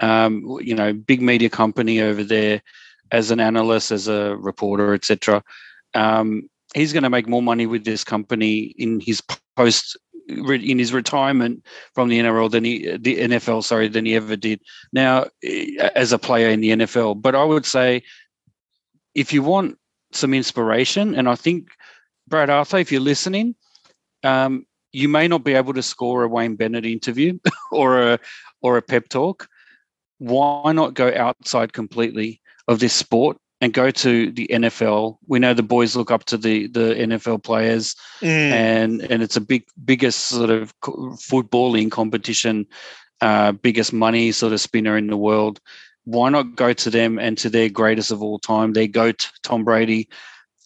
um, 0.00 0.58
you 0.60 0.74
know, 0.74 0.92
big 0.92 1.20
media 1.20 1.50
company 1.50 2.00
over 2.00 2.22
there 2.22 2.62
as 3.10 3.30
an 3.30 3.40
analyst, 3.40 3.90
as 3.90 4.08
a 4.08 4.36
reporter, 4.36 4.94
etc. 4.94 5.42
Um, 5.94 6.48
he's 6.74 6.92
going 6.92 7.02
to 7.02 7.10
make 7.10 7.28
more 7.28 7.42
money 7.42 7.66
with 7.66 7.84
this 7.84 8.04
company 8.04 8.74
in 8.78 9.00
his 9.00 9.22
post 9.56 9.96
in 10.28 10.78
his 10.78 10.92
retirement 10.92 11.64
from 11.94 12.08
the 12.08 12.18
NRL 12.18 12.50
than 12.50 12.62
he 12.62 12.96
the 12.98 13.16
NFL 13.16 13.64
sorry 13.64 13.88
than 13.88 14.04
he 14.04 14.14
ever 14.14 14.36
did 14.36 14.60
now 14.92 15.24
eh, 15.42 15.76
as 15.94 16.12
a 16.12 16.18
player 16.18 16.50
in 16.50 16.60
the 16.60 16.70
NFL 16.70 17.22
but 17.22 17.34
I 17.34 17.44
would 17.44 17.64
say 17.64 18.02
if 19.14 19.32
you 19.32 19.42
want 19.42 19.78
some 20.12 20.34
inspiration 20.34 21.14
and 21.14 21.30
I 21.30 21.34
think 21.34 21.68
Brad 22.26 22.50
Arthur 22.50 22.76
if 22.76 22.92
you're 22.92 23.00
listening 23.00 23.54
um, 24.22 24.66
you 24.92 25.08
may 25.08 25.28
not 25.28 25.44
be 25.44 25.54
able 25.54 25.72
to 25.72 25.82
score 25.82 26.24
a 26.24 26.28
Wayne 26.28 26.56
Bennett 26.56 26.84
interview 26.84 27.38
or 27.72 28.12
a 28.12 28.18
or 28.60 28.76
a 28.76 28.82
pep 28.82 29.08
talk 29.08 29.48
why 30.18 30.72
not 30.72 30.94
go 30.94 31.12
outside 31.14 31.72
completely 31.72 32.40
of 32.66 32.80
this 32.80 32.92
sport 32.92 33.38
and 33.60 33.72
go 33.72 33.90
to 33.90 34.30
the 34.30 34.46
NFL. 34.48 35.18
We 35.26 35.38
know 35.38 35.52
the 35.54 35.62
boys 35.62 35.96
look 35.96 36.10
up 36.10 36.24
to 36.26 36.36
the 36.36 36.68
the 36.68 36.94
NFL 36.94 37.42
players, 37.42 37.94
Mm. 38.20 38.26
and 38.26 39.02
and 39.02 39.22
it's 39.22 39.36
a 39.36 39.40
big 39.40 39.64
biggest 39.84 40.26
sort 40.26 40.50
of 40.50 40.72
footballing 40.80 41.90
competition, 41.90 42.66
uh, 43.20 43.52
biggest 43.52 43.92
money 43.92 44.32
sort 44.32 44.52
of 44.52 44.60
spinner 44.60 44.96
in 44.96 45.08
the 45.08 45.16
world. 45.16 45.60
Why 46.04 46.30
not 46.30 46.56
go 46.56 46.72
to 46.72 46.90
them 46.90 47.18
and 47.18 47.36
to 47.38 47.50
their 47.50 47.68
greatest 47.68 48.10
of 48.10 48.22
all 48.22 48.38
time, 48.38 48.72
their 48.72 48.86
goat 48.86 49.30
Tom 49.42 49.64
Brady, 49.64 50.08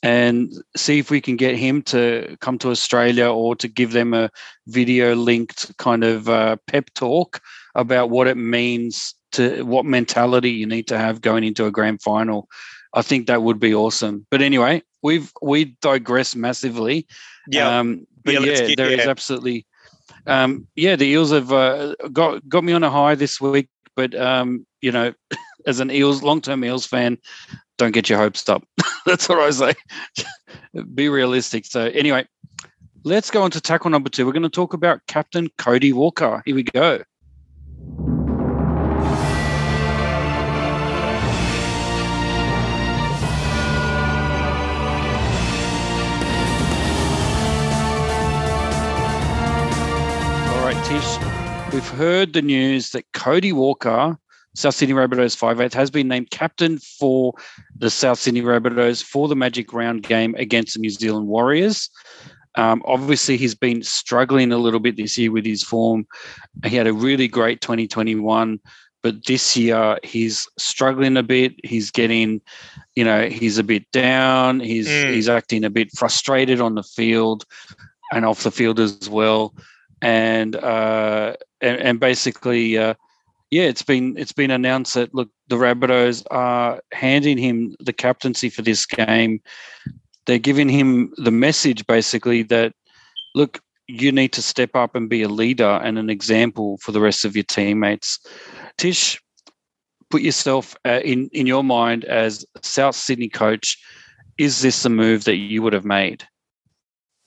and 0.03 0.53
see 0.77 0.99
if 0.99 1.11
we 1.11 1.21
can 1.21 1.37
get 1.37 1.57
him 1.57 1.83
to 1.83 2.37
come 2.41 2.59
to 2.59 2.71
Australia 2.71 3.29
or 3.31 3.57
to 3.57 3.69
give 3.69 3.93
them 3.93 4.15
a 4.15 4.31
video 4.67 5.15
linked 5.15 5.77
kind 5.79 6.05
of 6.05 6.29
uh, 6.29 6.57
pep 6.67 6.91
talk 6.95 7.41
about 7.75 8.11
what 8.11 8.29
it 8.29 8.37
means 8.37 9.15
to 9.33 9.63
what 9.63 9.85
mentality 9.85 10.51
you 10.51 10.67
need 10.67 10.87
to 10.89 10.99
have 10.99 11.21
going 11.21 11.45
into 11.45 11.67
a 11.67 11.71
grand 11.71 12.03
final. 12.03 12.49
I 12.95 13.03
think 13.03 13.27
that 13.27 13.43
would 13.43 13.59
be 13.59 13.75
awesome. 13.75 14.27
But 14.31 14.43
anyway, 14.43 14.83
we've 15.03 15.33
we 15.43 15.77
digress 15.81 16.37
massively. 16.37 17.07
Yeah. 17.49 17.79
Um, 17.79 18.07
but 18.25 18.35
Yeah, 18.35 18.41
yeah, 18.41 18.67
get- 18.69 18.77
there 18.77 18.91
is 18.91 18.99
yeah. 19.05 19.11
absolutely. 19.11 19.67
Um, 20.27 20.67
yeah, 20.77 20.95
the 20.97 21.07
Eels 21.07 21.33
have 21.33 21.53
uh, 21.53 21.95
got 22.13 22.47
got 22.49 22.65
me 22.65 22.73
on 22.73 22.85
a 22.85 22.91
high 22.91 23.15
this 23.15 23.41
week, 23.41 23.69
but 23.97 24.15
um, 24.15 24.67
you 24.81 24.93
know, 24.93 25.13
as 25.67 25.81
an 25.81 25.91
Eels 25.91 26.23
long 26.23 26.41
term 26.41 26.65
Eels 26.65 26.87
fan, 26.87 27.19
don't 27.79 27.93
get 27.93 28.09
your 28.09 28.19
hopes 28.19 28.49
up. 28.49 28.63
That's 29.07 29.29
what 29.29 29.39
I 29.39 29.51
say. 29.51 29.75
Be 30.95 31.09
realistic. 31.09 31.67
So 31.67 31.87
anyway, 31.87 32.27
let's 33.05 33.31
go 33.31 33.43
on 33.43 33.51
to 33.53 33.61
tackle 33.61 33.91
number 33.91 34.09
two. 34.11 34.27
We're 34.27 34.33
going 34.33 34.43
to 34.45 34.49
talk 34.49 34.75
about 34.75 35.01
Captain 35.09 35.49
Cody 35.59 35.93
Walker. 35.93 36.43
Here 36.45 36.55
we 36.55 36.63
go. 36.63 37.03
Tish, 50.93 51.19
we've 51.73 51.89
heard 51.89 52.35
the 52.35 52.43
news 52.43 52.91
that 52.91 53.11
Cody 53.15 53.51
Walker, 53.51 54.19
South 54.55 54.75
Sydney 54.75 54.95
Rabbitohs 54.95 55.35
5'8", 55.35 55.73
has 55.73 55.91
been 55.91 56.07
named 56.07 56.31
captain 56.31 56.79
for 56.79 57.33
the 57.75 57.89
South 57.89 58.19
Sydney 58.19 58.43
Rabbitohs 58.43 59.03
for 59.03 59.27
the 59.27 59.35
Magic 59.35 59.73
Round 59.73 60.03
game 60.03 60.35
against 60.35 60.75
the 60.75 60.81
New 60.81 60.91
Zealand 60.91 61.29
Warriors. 61.29 61.89
Um, 62.57 62.83
obviously, 62.85 63.39
he's 63.39 63.55
been 63.55 63.83
struggling 63.83 64.53
a 64.53 64.59
little 64.59 64.81
bit 64.81 64.99
this 64.99 65.17
year 65.17 65.33
with 65.33 65.47
his 65.47 65.63
form. 65.63 66.07
He 66.67 66.77
had 66.77 66.87
a 66.87 66.93
really 66.93 67.27
great 67.27 67.63
2021, 67.63 68.61
but 69.03 69.25
this 69.25 69.57
year 69.57 69.99
he's 70.03 70.47
struggling 70.59 71.17
a 71.17 71.23
bit. 71.23 71.55
He's 71.65 71.91
getting, 71.91 72.43
you 72.97 73.05
know, 73.05 73.31
he's 73.31 73.57
a 73.57 73.65
bit 73.65 73.91
down. 73.93 74.61
He's 74.61 74.89
Mm. 74.89 75.15
he's 75.15 75.31
acting 75.31 75.65
a 75.65 75.71
bit 75.71 75.91
frustrated 75.97 76.61
on 76.61 76.75
the 76.75 76.83
field 76.83 77.47
and 78.13 78.27
off 78.27 78.43
the 78.43 78.51
field 78.51 78.79
as 78.79 79.09
well. 79.09 79.55
And 80.03 80.57
uh, 80.57 81.35
and, 81.61 81.81
and 81.81 82.01
basically, 82.01 82.77
uh, 82.77 82.95
yeah, 83.51 83.65
it's 83.65 83.83
been 83.83 84.17
it's 84.19 84.33
been 84.33 84.51
announced 84.51 84.95
that 84.95 85.15
look, 85.15 85.31
the 85.49 85.57
Rabbitohs 85.57 86.25
are 86.31 86.81
handing 86.93 87.39
him 87.39 87.77
the 87.81 87.93
captaincy 87.93 88.51
for 88.51 88.63
this 88.63 88.85
game. 88.85 89.41
They're 90.27 90.39
giving 90.39 90.69
him 90.69 91.13
the 91.17 91.31
message 91.31 91.87
basically 91.87 92.43
that 92.45 92.75
look, 93.35 93.61
you 93.87 94.13
need 94.13 94.33
to 94.33 94.43
step 94.43 94.75
up 94.75 94.95
and 94.95 95.09
be 95.09 95.23
a 95.23 95.29
leader 95.29 95.81
and 95.85 95.99
an 95.99 96.11
example 96.11 96.79
for 96.79 96.93
the 96.93 97.01
rest 97.01 97.25
of 97.25 97.37
your 97.37 97.45
teammates. 97.45 98.19
Tish, 98.79 99.21
put 100.11 100.23
yourself 100.23 100.77
uh, 100.85 101.01
in 101.05 101.29
in 101.33 101.47
your 101.47 101.65
mind 101.65 102.05
as 102.05 102.45
South 102.63 102.97
Sydney 102.97 103.29
coach. 103.29 103.79
Is 104.39 104.63
this 104.63 104.83
the 104.83 104.89
move 104.89 105.25
that 105.25 105.37
you 105.37 105.63
would 105.63 105.73
have 105.73 105.85
made? 105.85 106.27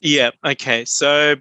Yeah. 0.01 0.31
Okay. 0.45 0.85
So, 0.85 1.35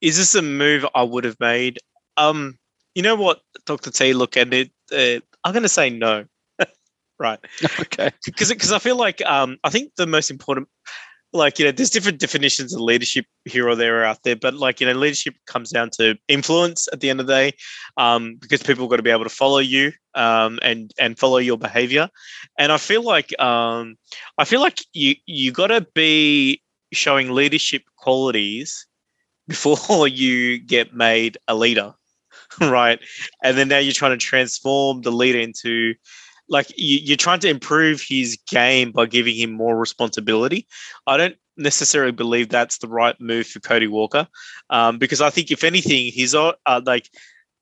is 0.00 0.16
this 0.16 0.34
a 0.34 0.42
move 0.42 0.86
I 0.94 1.02
would 1.02 1.24
have 1.24 1.38
made? 1.40 1.78
Um, 2.16 2.58
you 2.94 3.02
know 3.02 3.14
what, 3.14 3.40
Doctor 3.66 3.90
T. 3.90 4.12
Look 4.14 4.36
at 4.36 4.52
it. 4.52 4.70
Uh, 4.92 5.20
I'm 5.44 5.52
going 5.52 5.62
to 5.62 5.68
say 5.68 5.90
no. 5.90 6.24
right. 7.18 7.38
okay. 7.80 8.10
Because 8.24 8.48
because 8.48 8.72
I 8.72 8.78
feel 8.78 8.96
like 8.96 9.22
um 9.26 9.58
I 9.64 9.70
think 9.70 9.92
the 9.96 10.06
most 10.06 10.30
important. 10.30 10.68
Like 11.32 11.58
you 11.58 11.66
know, 11.66 11.72
there's 11.72 11.90
different 11.90 12.18
definitions 12.18 12.72
of 12.72 12.80
leadership 12.80 13.26
here 13.44 13.68
or 13.68 13.74
there 13.74 14.04
out 14.04 14.22
there, 14.22 14.36
but 14.36 14.54
like 14.54 14.80
you 14.80 14.86
know, 14.86 14.94
leadership 14.94 15.34
comes 15.46 15.70
down 15.70 15.90
to 15.98 16.16
influence 16.28 16.88
at 16.92 17.00
the 17.00 17.10
end 17.10 17.20
of 17.20 17.26
the 17.26 17.32
day, 17.32 17.52
um, 17.98 18.36
because 18.40 18.62
people 18.62 18.86
got 18.86 18.96
to 18.96 19.02
be 19.02 19.10
able 19.10 19.24
to 19.24 19.28
follow 19.28 19.58
you, 19.58 19.92
um, 20.14 20.58
and 20.62 20.94
and 20.98 21.18
follow 21.18 21.36
your 21.36 21.58
behavior, 21.58 22.08
and 22.58 22.72
I 22.72 22.78
feel 22.78 23.02
like 23.02 23.38
um, 23.38 23.96
I 24.38 24.44
feel 24.46 24.60
like 24.60 24.80
you 24.94 25.16
you 25.26 25.52
got 25.52 25.66
to 25.66 25.84
be 25.94 26.62
showing 26.92 27.32
leadership 27.32 27.82
qualities 27.96 28.86
before 29.48 30.08
you 30.08 30.58
get 30.58 30.94
made 30.94 31.38
a 31.48 31.54
leader, 31.54 31.94
right? 32.60 33.00
And 33.42 33.56
then 33.56 33.68
now 33.68 33.78
you're 33.78 33.92
trying 33.92 34.18
to 34.18 34.24
transform 34.24 35.02
the 35.02 35.12
leader 35.12 35.38
into 35.38 35.94
like 36.48 36.70
you, 36.76 36.98
you're 37.02 37.16
trying 37.16 37.40
to 37.40 37.48
improve 37.48 38.02
his 38.06 38.38
game 38.48 38.92
by 38.92 39.06
giving 39.06 39.34
him 39.34 39.52
more 39.52 39.76
responsibility. 39.76 40.66
I 41.06 41.16
don't 41.16 41.36
necessarily 41.56 42.12
believe 42.12 42.48
that's 42.48 42.78
the 42.78 42.88
right 42.88 43.20
move 43.20 43.46
for 43.46 43.60
Cody 43.60 43.88
Walker, 43.88 44.28
um, 44.70 44.98
because 44.98 45.20
I 45.20 45.30
think 45.30 45.50
if 45.50 45.64
anything, 45.64 46.12
he's 46.12 46.34
uh, 46.34 46.52
uh, 46.66 46.80
like 46.84 47.10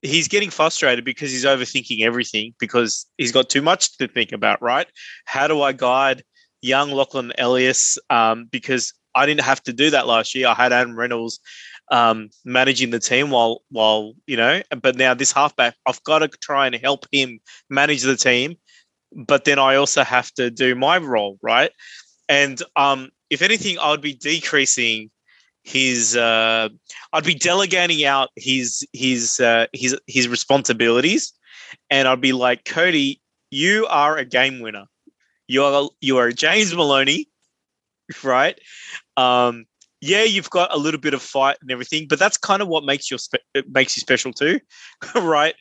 he's 0.01 0.27
getting 0.27 0.49
frustrated 0.49 1.03
because 1.03 1.31
he's 1.31 1.45
overthinking 1.45 2.01
everything 2.01 2.53
because 2.59 3.07
he's 3.17 3.31
got 3.31 3.49
too 3.49 3.61
much 3.61 3.97
to 3.97 4.07
think 4.07 4.31
about. 4.31 4.61
Right? 4.61 4.87
How 5.25 5.47
do 5.47 5.61
I 5.61 5.71
guide 5.71 6.23
young 6.61 6.91
Lachlan 6.91 7.33
Ilias? 7.39 7.97
Um, 8.09 8.45
because 8.45 8.93
I 9.15 9.25
didn't 9.25 9.45
have 9.45 9.63
to 9.63 9.73
do 9.73 9.89
that 9.91 10.07
last 10.07 10.35
year. 10.35 10.47
I 10.47 10.53
had 10.53 10.73
Adam 10.73 10.95
Reynolds 10.95 11.39
um, 11.91 12.29
managing 12.43 12.89
the 12.89 12.99
team 12.99 13.29
while 13.29 13.61
while 13.69 14.13
you 14.27 14.37
know, 14.37 14.61
but 14.81 14.95
now 14.95 15.13
this 15.13 15.31
halfback, 15.31 15.75
I've 15.85 16.03
got 16.03 16.19
to 16.19 16.27
try 16.27 16.67
and 16.67 16.75
help 16.75 17.05
him 17.11 17.39
manage 17.69 18.03
the 18.03 18.17
team 18.17 18.57
but 19.15 19.45
then 19.45 19.57
I 19.57 19.75
also 19.75 20.03
have 20.03 20.31
to 20.33 20.51
do 20.51 20.75
my 20.75 20.97
role, 20.97 21.39
right? 21.41 21.71
And 22.27 22.61
um, 22.75 23.09
if 23.29 23.41
anything, 23.41 23.79
I 23.79 23.91
would 23.91 24.01
be 24.01 24.13
decreasing 24.13 25.09
his. 25.63 26.15
Uh, 26.15 26.69
I'd 27.13 27.23
be 27.23 27.35
delegating 27.35 28.03
out 28.05 28.29
his 28.35 28.85
his 28.93 29.39
uh, 29.39 29.67
his 29.73 29.97
his 30.07 30.27
responsibilities, 30.27 31.33
and 31.89 32.07
I'd 32.07 32.21
be 32.21 32.33
like, 32.33 32.65
Cody, 32.65 33.21
you 33.51 33.87
are 33.87 34.17
a 34.17 34.25
game 34.25 34.59
winner. 34.59 34.85
You 35.47 35.63
are 35.63 35.89
you 36.01 36.17
are 36.17 36.31
James 36.31 36.73
Maloney, 36.73 37.29
right? 38.23 38.59
Um, 39.17 39.65
yeah, 40.05 40.23
you've 40.23 40.49
got 40.49 40.73
a 40.73 40.77
little 40.77 40.99
bit 40.99 41.13
of 41.13 41.21
fight 41.21 41.57
and 41.61 41.71
everything, 41.71 42.07
but 42.07 42.19
that's 42.19 42.37
kind 42.37 42.61
of 42.61 42.67
what 42.67 42.83
makes 42.83 43.09
you 43.09 43.17
spe- 43.17 43.35
makes 43.69 43.97
you 43.97 44.01
special 44.01 44.31
too, 44.31 44.59
right? 45.15 45.55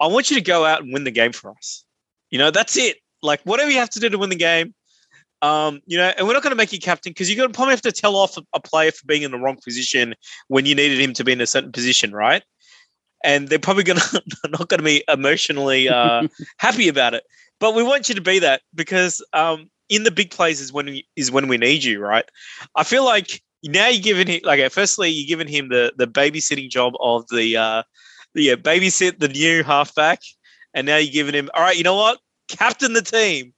I 0.00 0.06
want 0.06 0.30
you 0.30 0.36
to 0.36 0.42
go 0.42 0.64
out 0.64 0.82
and 0.82 0.92
win 0.92 1.04
the 1.04 1.10
game 1.10 1.32
for 1.32 1.50
us. 1.50 1.84
You 2.30 2.38
know, 2.38 2.50
that's 2.50 2.76
it. 2.76 2.98
Like 3.22 3.40
whatever 3.42 3.70
you 3.70 3.78
have 3.78 3.90
to 3.90 4.00
do 4.00 4.08
to 4.08 4.18
win 4.18 4.30
the 4.30 4.36
game. 4.36 4.74
Um, 5.40 5.80
you 5.86 5.96
know, 5.96 6.12
and 6.18 6.26
we're 6.26 6.32
not 6.32 6.42
going 6.42 6.50
to 6.50 6.56
make 6.56 6.72
you 6.72 6.80
captain 6.80 7.10
because 7.10 7.30
you're 7.30 7.36
going 7.36 7.48
to 7.48 7.54
probably 7.54 7.72
have 7.72 7.82
to 7.82 7.92
tell 7.92 8.16
off 8.16 8.36
a, 8.36 8.42
a 8.54 8.60
player 8.60 8.90
for 8.90 9.06
being 9.06 9.22
in 9.22 9.30
the 9.30 9.38
wrong 9.38 9.56
position 9.62 10.14
when 10.48 10.66
you 10.66 10.74
needed 10.74 10.98
him 10.98 11.12
to 11.12 11.22
be 11.22 11.30
in 11.30 11.40
a 11.40 11.46
certain 11.46 11.70
position, 11.70 12.10
right? 12.12 12.42
And 13.22 13.46
they're 13.46 13.60
probably 13.60 13.84
going 13.84 14.00
to 14.10 14.22
not 14.48 14.68
going 14.68 14.78
to 14.78 14.84
be 14.84 15.04
emotionally 15.08 15.88
uh, 15.88 16.26
happy 16.58 16.88
about 16.88 17.14
it. 17.14 17.22
But 17.60 17.76
we 17.76 17.84
want 17.84 18.08
you 18.08 18.16
to 18.16 18.20
be 18.20 18.40
that 18.40 18.62
because 18.74 19.24
um, 19.32 19.70
in 19.88 20.02
the 20.02 20.10
big 20.10 20.32
plays 20.32 20.60
is 20.60 20.72
when 20.72 20.86
we, 20.86 21.06
is 21.14 21.30
when 21.30 21.46
we 21.46 21.56
need 21.56 21.84
you, 21.84 22.00
right? 22.00 22.28
I 22.74 22.82
feel 22.82 23.04
like 23.04 23.40
now 23.64 23.88
you're 23.88 24.02
giving 24.02 24.26
him 24.26 24.40
like 24.44 24.70
firstly 24.70 25.10
you're 25.10 25.28
giving 25.28 25.52
him 25.52 25.68
the 25.68 25.92
the 25.96 26.06
babysitting 26.06 26.70
job 26.70 26.94
of 27.00 27.26
the 27.28 27.56
uh, 27.56 27.82
the 28.34 28.42
yeah, 28.42 28.54
babysit 28.54 29.18
the 29.18 29.28
new 29.28 29.62
halfback 29.62 30.20
and 30.74 30.86
now 30.86 30.96
you're 30.96 31.12
giving 31.12 31.34
him 31.34 31.50
all 31.54 31.62
right 31.62 31.76
you 31.76 31.84
know 31.84 31.96
what? 31.96 32.18
Captain 32.48 32.92
the 32.92 33.02
team. 33.02 33.52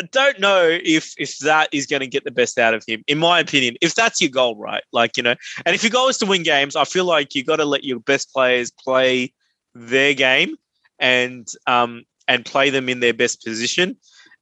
I 0.00 0.04
don't 0.12 0.38
know 0.38 0.68
if 0.70 1.14
if 1.18 1.38
that 1.38 1.68
is 1.72 1.86
going 1.86 2.00
to 2.00 2.06
get 2.06 2.24
the 2.24 2.30
best 2.30 2.58
out 2.58 2.74
of 2.74 2.84
him 2.86 3.02
in 3.08 3.18
my 3.18 3.40
opinion 3.40 3.76
if 3.80 3.94
that's 3.94 4.20
your 4.20 4.30
goal 4.30 4.56
right? 4.56 4.82
Like 4.92 5.16
you 5.16 5.22
know 5.22 5.34
and 5.64 5.74
if 5.74 5.82
your 5.82 5.90
goal 5.90 6.08
is 6.08 6.18
to 6.18 6.26
win 6.26 6.42
games 6.42 6.76
i 6.76 6.84
feel 6.84 7.04
like 7.04 7.34
you 7.34 7.44
got 7.44 7.56
to 7.56 7.64
let 7.64 7.84
your 7.84 8.00
best 8.00 8.32
players 8.32 8.70
play 8.70 9.32
their 9.74 10.14
game 10.14 10.56
and 10.98 11.48
um 11.66 12.04
and 12.28 12.44
play 12.44 12.70
them 12.70 12.88
in 12.88 13.00
their 13.00 13.14
best 13.14 13.44
position. 13.44 13.96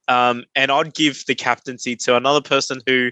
Um 0.09 0.45
and 0.55 0.71
i'd 0.71 0.95
give 0.95 1.25
the 1.27 1.35
captaincy 1.35 1.97
to 1.97 2.17
another 2.17 2.43
person 2.43 2.81
who 2.87 3.11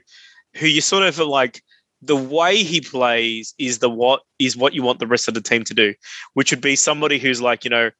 who 0.56 0.66
you 0.66 0.80
sort 0.80 1.02
of 1.02 1.18
like 1.18 1.62
the 2.02 2.16
way 2.16 2.62
he 2.62 2.80
plays 2.80 3.54
is 3.58 3.78
the 3.78 3.88
what 3.88 4.22
is 4.38 4.56
what 4.56 4.74
you 4.74 4.82
want 4.82 4.98
the 4.98 5.06
rest 5.06 5.28
of 5.28 5.34
the 5.34 5.40
team 5.40 5.64
to 5.64 5.74
do 5.74 5.94
which 6.34 6.50
would 6.50 6.60
be 6.60 6.76
somebody 6.76 7.18
who's 7.18 7.40
like 7.40 7.64
you 7.64 7.70
know 7.70 7.90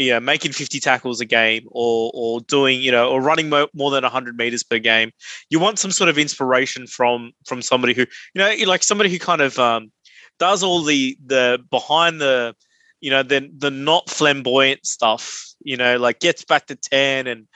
yeah, 0.00 0.18
making 0.18 0.52
50 0.52 0.80
tackles 0.80 1.20
a 1.20 1.24
game 1.24 1.66
or 1.70 2.10
or 2.14 2.40
doing, 2.40 2.80
you 2.80 2.90
know, 2.90 3.10
or 3.10 3.20
running 3.20 3.48
mo- 3.48 3.68
more 3.74 3.90
than 3.90 4.02
100 4.02 4.36
meters 4.36 4.62
per 4.62 4.78
game. 4.78 5.10
You 5.50 5.60
want 5.60 5.78
some 5.78 5.90
sort 5.90 6.08
of 6.08 6.18
inspiration 6.18 6.86
from 6.86 7.32
from 7.46 7.62
somebody 7.62 7.94
who, 7.94 8.06
you 8.34 8.38
know, 8.38 8.54
like 8.66 8.82
somebody 8.82 9.10
who 9.10 9.18
kind 9.18 9.42
of 9.42 9.58
um, 9.58 9.92
does 10.38 10.62
all 10.62 10.82
the 10.82 11.18
the 11.24 11.62
behind 11.70 12.20
the, 12.20 12.54
you 13.00 13.10
know, 13.10 13.22
the 13.22 13.50
the 13.56 13.70
not 13.70 14.08
flamboyant 14.08 14.86
stuff, 14.86 15.46
you 15.60 15.76
know, 15.76 15.98
like 15.98 16.20
gets 16.20 16.44
back 16.44 16.66
to 16.66 16.76
10 16.76 17.26
and 17.26 17.46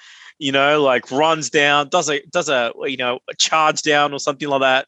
you 0.45 0.53
know, 0.53 0.83
like 0.83 1.11
runs 1.11 1.49
down, 1.49 1.89
does 1.89 2.11
a 2.11 2.21
does 2.31 2.51
a 2.51 2.71
you 2.83 2.99
know 2.99 3.19
a 3.31 3.35
charge 3.35 3.81
down 3.81 4.13
or 4.13 4.19
something 4.19 4.47
like 4.47 4.61
that. 4.61 4.87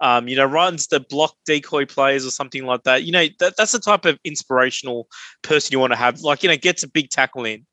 Um, 0.00 0.28
you 0.28 0.36
know, 0.36 0.44
runs 0.44 0.88
the 0.88 1.00
block 1.00 1.34
decoy 1.46 1.86
plays 1.86 2.26
or 2.26 2.30
something 2.30 2.66
like 2.66 2.82
that. 2.82 3.04
You 3.04 3.12
know, 3.12 3.24
that, 3.40 3.54
that's 3.56 3.72
the 3.72 3.78
type 3.78 4.04
of 4.04 4.18
inspirational 4.22 5.08
person 5.42 5.72
you 5.72 5.78
want 5.78 5.94
to 5.94 5.96
have. 5.96 6.20
Like, 6.20 6.42
you 6.42 6.50
know, 6.50 6.58
gets 6.58 6.82
a 6.82 6.88
big 6.88 7.08
tackle 7.08 7.46
in. 7.46 7.64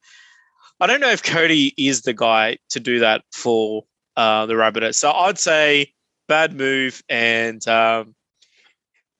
I 0.79 0.87
don't 0.87 1.01
know 1.01 1.09
if 1.09 1.23
Cody 1.23 1.73
is 1.77 2.03
the 2.03 2.13
guy 2.13 2.57
to 2.69 2.79
do 2.79 2.99
that 2.99 3.21
for 3.33 3.83
uh, 4.15 4.45
the 4.45 4.53
Rabbitohs. 4.53 4.95
So 4.95 5.11
I'd 5.11 5.37
say 5.37 5.91
bad 6.29 6.55
move. 6.55 7.03
And 7.09 7.67
um, 7.67 8.15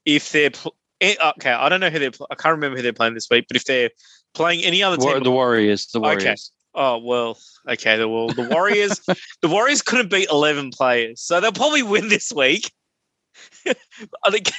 if 0.06 0.32
they're 0.32 0.51
pl- 0.51 0.78
eh, 1.01 1.15
okay, 1.38 1.51
I 1.51 1.67
don't 1.67 1.82
know 1.82 1.89
who 1.89 1.99
they're. 1.99 2.12
Pl- 2.12 2.28
I 2.32 2.36
can't 2.36 2.54
remember 2.54 2.78
who 2.78 2.82
they're 2.82 2.93
playing 2.93 3.13
this 3.13 3.28
week. 3.30 3.47
But 3.49 3.58
if 3.58 3.65
they're 3.65 3.89
playing 4.34 4.63
any 4.63 4.82
other 4.84 4.95
team, 4.95 5.21
the 5.21 5.32
Warriors, 5.32 5.88
the 5.88 5.99
Warriors. 5.99 6.25
Okay. 6.25 6.36
Oh 6.75 6.97
well, 6.97 7.38
okay. 7.69 7.97
The 7.97 8.07
well, 8.07 8.27
the 8.27 8.49
Warriors, 8.51 8.99
the 9.41 9.47
Warriors 9.47 9.81
couldn't 9.81 10.09
beat 10.09 10.29
eleven 10.29 10.71
players, 10.71 11.21
so 11.21 11.39
they'll 11.39 11.53
probably 11.53 11.83
win 11.83 12.09
this 12.09 12.31
week. 12.33 12.71
I 13.65 14.31
think 14.31 14.51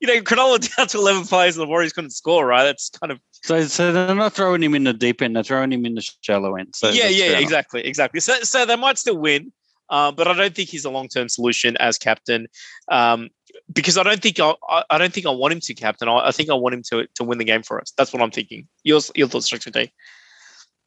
you 0.00 0.06
know 0.06 0.20
Cronulla 0.20 0.76
down 0.76 0.88
to 0.88 0.98
eleven 0.98 1.24
players, 1.24 1.56
and 1.56 1.62
the 1.62 1.68
Warriors 1.68 1.92
couldn't 1.92 2.10
score. 2.10 2.46
Right? 2.46 2.64
That's 2.64 2.90
kind 2.90 3.10
of 3.10 3.18
so. 3.32 3.62
So 3.62 3.92
they're 3.92 4.14
not 4.14 4.34
throwing 4.34 4.62
him 4.62 4.74
in 4.74 4.84
the 4.84 4.92
deep 4.92 5.22
end; 5.22 5.36
they're 5.36 5.42
throwing 5.42 5.72
him 5.72 5.86
in 5.86 5.94
the 5.94 6.10
shallow 6.20 6.56
end. 6.56 6.74
So 6.74 6.90
yeah, 6.90 7.08
yeah, 7.08 7.38
exactly, 7.38 7.80
enough. 7.80 7.88
exactly. 7.88 8.20
So, 8.20 8.34
so 8.42 8.66
they 8.66 8.76
might 8.76 8.98
still 8.98 9.16
win, 9.16 9.50
uh, 9.88 10.12
but 10.12 10.28
I 10.28 10.34
don't 10.34 10.54
think 10.54 10.68
he's 10.68 10.84
a 10.84 10.90
long 10.90 11.08
term 11.08 11.28
solution 11.28 11.76
as 11.78 11.96
captain. 11.98 12.46
Um, 12.90 13.30
because 13.72 13.96
I 13.96 14.02
don't 14.02 14.20
think 14.20 14.38
I, 14.40 14.54
I 14.90 14.98
don't 14.98 15.12
think 15.12 15.26
I 15.26 15.30
want 15.30 15.54
him 15.54 15.60
to 15.60 15.74
captain. 15.74 16.08
I, 16.08 16.28
I, 16.28 16.30
think 16.30 16.50
I 16.50 16.54
want 16.54 16.74
him 16.74 16.82
to 16.90 17.06
to 17.14 17.24
win 17.24 17.38
the 17.38 17.44
game 17.44 17.62
for 17.62 17.80
us. 17.80 17.92
That's 17.96 18.12
what 18.12 18.22
I'm 18.22 18.30
thinking. 18.30 18.68
Your 18.82 19.00
your 19.14 19.28
thoughts, 19.28 19.48
Dr. 19.48 19.70
D. 19.70 19.92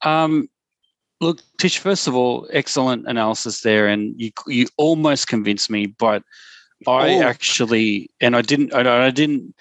Um, 0.04 0.50
look, 1.22 1.42
Tish. 1.58 1.78
First 1.78 2.08
of 2.08 2.16
all, 2.16 2.48
excellent 2.52 3.08
analysis 3.08 3.62
there, 3.62 3.88
and 3.88 4.20
you 4.20 4.32
you 4.48 4.68
almost 4.78 5.28
convinced 5.28 5.70
me, 5.70 5.88
but 5.88 6.24
I 6.86 7.16
oh. 7.16 7.22
actually, 7.24 8.10
and 8.22 8.36
I 8.36 8.42
didn't, 8.42 8.74
I, 8.74 9.08
I 9.08 9.12
didn't. 9.12 9.56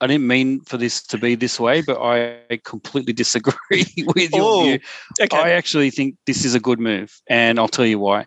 I 0.00 0.06
didn't 0.06 0.28
mean 0.28 0.60
for 0.60 0.76
this 0.76 1.02
to 1.08 1.18
be 1.18 1.34
this 1.34 1.58
way, 1.58 1.82
but 1.82 2.00
I 2.00 2.60
completely 2.62 3.12
disagree 3.24 3.84
with 4.14 4.32
your 4.32 4.42
oh, 4.42 4.62
view. 4.62 4.78
Okay. 5.20 5.36
I 5.36 5.50
actually 5.50 5.90
think 5.90 6.16
this 6.24 6.44
is 6.44 6.54
a 6.54 6.60
good 6.60 6.78
move, 6.78 7.20
and 7.28 7.58
I'll 7.58 7.66
tell 7.66 7.86
you 7.86 7.98
why. 7.98 8.26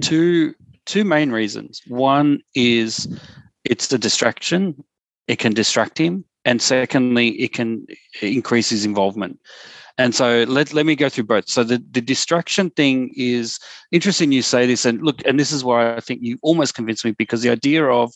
Two 0.00 0.54
two 0.86 1.04
main 1.04 1.30
reasons. 1.30 1.80
One 1.86 2.42
is 2.54 3.06
it's 3.64 3.92
a 3.92 3.98
distraction. 3.98 4.82
It 5.28 5.38
can 5.38 5.52
distract 5.52 5.98
him. 5.98 6.24
And 6.44 6.60
secondly, 6.60 7.28
it 7.40 7.52
can 7.52 7.86
increase 8.20 8.70
his 8.70 8.84
involvement. 8.84 9.38
And 9.98 10.14
so 10.14 10.44
let, 10.48 10.72
let 10.72 10.86
me 10.86 10.96
go 10.96 11.08
through 11.08 11.24
both. 11.24 11.48
So 11.48 11.64
the, 11.64 11.82
the 11.90 12.00
distraction 12.00 12.70
thing 12.70 13.12
is 13.16 13.58
interesting 13.90 14.32
you 14.32 14.42
say 14.42 14.66
this. 14.66 14.84
And 14.84 15.02
look, 15.02 15.24
and 15.26 15.38
this 15.38 15.52
is 15.52 15.64
why 15.64 15.94
I 15.94 16.00
think 16.00 16.20
you 16.22 16.38
almost 16.42 16.74
convinced 16.74 17.04
me 17.04 17.12
because 17.12 17.42
the 17.42 17.50
idea 17.50 17.84
of 17.84 18.12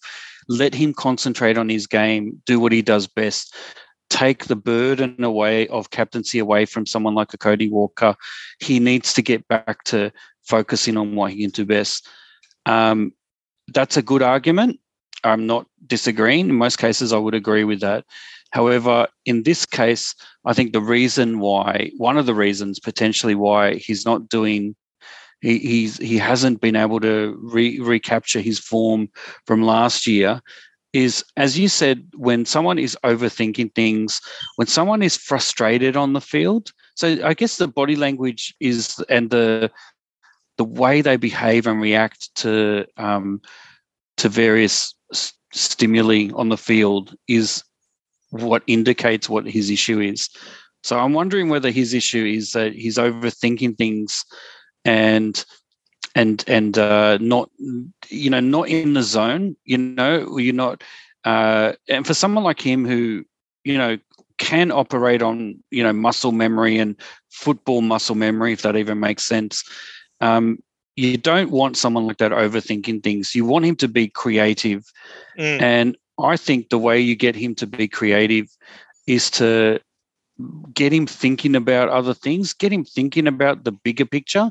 let 0.49 0.75
him 0.75 0.95
concentrate 0.95 1.59
on 1.59 1.69
his 1.69 1.87
game, 1.87 2.41
do 2.47 2.59
what 2.61 2.73
he 2.73 2.83
does 2.83 3.07
best, 3.07 3.55
take 4.09 4.45
the 4.45 4.57
burden 4.57 5.23
away 5.23 5.67
of 5.69 5.91
captaincy 5.91 6.39
away 6.39 6.65
from 6.65 6.87
someone 6.87 7.15
like 7.15 7.35
a 7.35 7.39
Cody 7.39 7.69
Walker. 7.69 8.15
He 8.61 8.79
needs 8.79 9.13
to 9.15 9.23
get 9.23 9.47
back 9.49 9.85
to 9.85 10.13
focusing 10.45 10.97
on 10.97 11.15
what 11.17 11.33
he 11.33 11.43
can 11.43 11.51
do 11.51 11.67
best. 11.67 12.09
Um, 12.65 13.13
that's 13.69 13.97
a 13.97 14.03
good 14.03 14.23
argument. 14.23 14.79
I'm 15.27 15.47
not 15.47 15.67
disagreeing. 15.87 16.49
In 16.49 16.55
most 16.55 16.79
cases, 16.79 17.13
I 17.13 17.19
would 17.19 17.35
agree 17.35 17.65
with 17.65 17.81
that. 17.81 18.05
However, 18.51 19.09
in 19.25 19.43
this 19.43 19.67
case, 19.67 20.15
I 20.45 20.53
think 20.53 20.73
the 20.73 20.81
reason 20.81 21.41
why, 21.41 21.91
one 21.97 22.17
of 22.17 22.27
the 22.27 22.35
reasons 22.35 22.79
potentially 22.79 23.35
why 23.35 23.75
he's 23.75 24.07
not 24.07 24.29
doing, 24.29 24.77
he, 25.41 25.59
he's 25.59 25.99
he 25.99 26.17
hasn't 26.17 26.61
been 26.61 26.77
able 26.77 27.01
to 27.01 27.37
re, 27.43 27.79
recapture 27.81 28.41
his 28.41 28.59
form 28.59 29.09
from 29.47 29.63
last 29.63 30.07
year, 30.07 30.41
is 30.93 31.25
as 31.37 31.59
you 31.59 31.69
said, 31.69 32.09
when 32.15 32.47
someone 32.47 32.79
is 32.79 32.97
overthinking 33.05 33.75
things, 33.75 34.21
when 34.57 34.69
someone 34.69 35.03
is 35.03 35.17
frustrated 35.17 35.97
on 35.97 36.15
the 36.15 36.21
field. 36.21 36.73
So 36.95 37.19
I 37.23 37.35
guess 37.35 37.59
the 37.59 37.69
body 37.69 37.97
language 37.97 38.55
is 38.61 39.05
and 39.11 39.29
the 39.29 39.71
the 40.57 40.65
way 40.65 41.03
they 41.03 41.19
behave 41.19 41.67
and 41.67 41.81
react 41.81 42.35
to 42.37 42.87
um, 42.97 43.43
to 44.17 44.29
various 44.29 44.95
stimuli 45.53 46.31
on 46.35 46.49
the 46.49 46.57
field 46.57 47.15
is 47.29 47.63
what 48.31 48.63
indicates 48.67 49.29
what 49.29 49.47
his 49.47 49.71
issue 49.71 50.01
is. 50.01 50.29
So 50.83 50.99
I'm 50.99 51.13
wondering 51.13 51.49
whether 51.49 51.71
his 51.71 51.95
issue 51.95 52.25
is 52.25 52.53
that 52.53 52.73
he's 52.73 52.97
overthinking 52.97 53.77
things 53.77 54.25
and 54.85 55.45
and 56.15 56.45
and 56.47 56.79
uh, 56.79 57.19
not 57.21 57.51
you 58.09 58.31
know 58.31 58.41
not 58.41 58.69
in 58.69 58.95
the 58.95 59.03
zone. 59.03 59.57
You 59.65 59.79
know, 59.79 60.39
you're 60.39 60.55
not. 60.55 60.83
Uh, 61.25 61.73
and 61.89 62.07
for 62.07 62.15
someone 62.15 62.45
like 62.45 62.61
him 62.61 62.87
who 62.87 63.25
you 63.65 63.77
know 63.77 63.99
can 64.39 64.71
operate 64.71 65.23
on 65.23 65.63
you 65.71 65.83
know 65.83 65.93
muscle 65.93 66.33
memory 66.33 66.79
and 66.79 66.97
football 67.31 67.83
muscle 67.83 68.15
memory, 68.15 68.53
if 68.53 68.63
that 68.63 68.77
even 68.77 69.01
makes 69.01 69.25
sense. 69.25 69.65
Um, 70.21 70.59
you 70.97 71.19
don't 71.19 71.51
want 71.51 71.77
someone 71.77 72.07
like 72.07 72.17
that 72.19 72.33
overthinking 72.33 73.03
things. 73.03 73.35
You 73.35 73.45
want 73.45 73.67
him 73.67 73.77
to 73.77 73.89
be 73.89 74.09
creative. 74.09 74.91
Mm. 75.39 75.63
And 75.63 75.97
I 76.19 76.37
think 76.37 76.71
the 76.71 76.79
way 76.79 76.99
you 76.99 77.15
get 77.15 77.37
him 77.37 77.55
to 77.57 77.67
be 77.67 77.87
creative 77.87 78.49
is 79.07 79.31
to 79.33 79.79
get 80.73 80.93
him 80.93 81.07
thinking 81.07 81.55
about 81.55 81.91
other 81.91 82.15
things, 82.15 82.55
get 82.55 82.73
him 82.73 82.85
thinking 82.85 83.27
about 83.27 83.65
the 83.65 83.73
bigger 83.73 84.07
picture. 84.07 84.51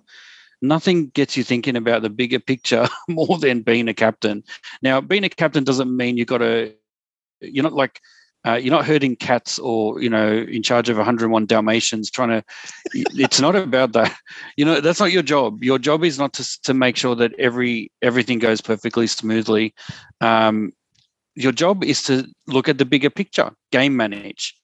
Nothing 0.61 1.07
gets 1.07 1.35
you 1.35 1.43
thinking 1.43 1.75
about 1.75 2.03
the 2.03 2.09
bigger 2.09 2.39
picture 2.39 2.87
more 3.09 3.37
than 3.39 3.61
being 3.61 3.87
a 3.87 3.93
captain. 3.93 4.43
Now, 4.81 5.01
being 5.01 5.23
a 5.23 5.29
captain 5.29 5.63
doesn't 5.63 5.95
mean 5.95 6.17
you've 6.17 6.27
got 6.27 6.39
to, 6.39 6.73
you're 7.41 7.63
not 7.63 7.73
like 7.73 8.01
uh, 8.45 8.55
you're 8.55 8.71
not 8.71 8.85
herding 8.85 9.15
cats 9.15 9.57
or 9.59 10.01
you 10.01 10.09
know 10.09 10.31
in 10.33 10.61
charge 10.61 10.89
of 10.89 10.97
101 10.97 11.45
dalmatians 11.45 12.11
trying 12.11 12.29
to 12.29 12.43
it's 12.93 13.39
not 13.39 13.55
about 13.55 13.93
that. 13.93 14.15
You 14.57 14.65
know 14.65 14.79
that's 14.81 14.99
not 14.99 15.11
your 15.11 15.23
job. 15.23 15.63
Your 15.63 15.79
job 15.79 16.03
is 16.03 16.17
not 16.17 16.33
to, 16.33 16.61
to 16.63 16.73
make 16.73 16.95
sure 16.95 17.15
that 17.15 17.33
every 17.39 17.91
everything 18.01 18.39
goes 18.39 18.61
perfectly 18.61 19.07
smoothly. 19.07 19.73
Um, 20.21 20.71
your 21.35 21.51
job 21.51 21.83
is 21.83 22.01
to 22.03 22.27
look 22.47 22.69
at 22.69 22.77
the 22.77 22.85
bigger 22.85 23.09
picture 23.09 23.51
game 23.71 23.95
manage 23.95 24.55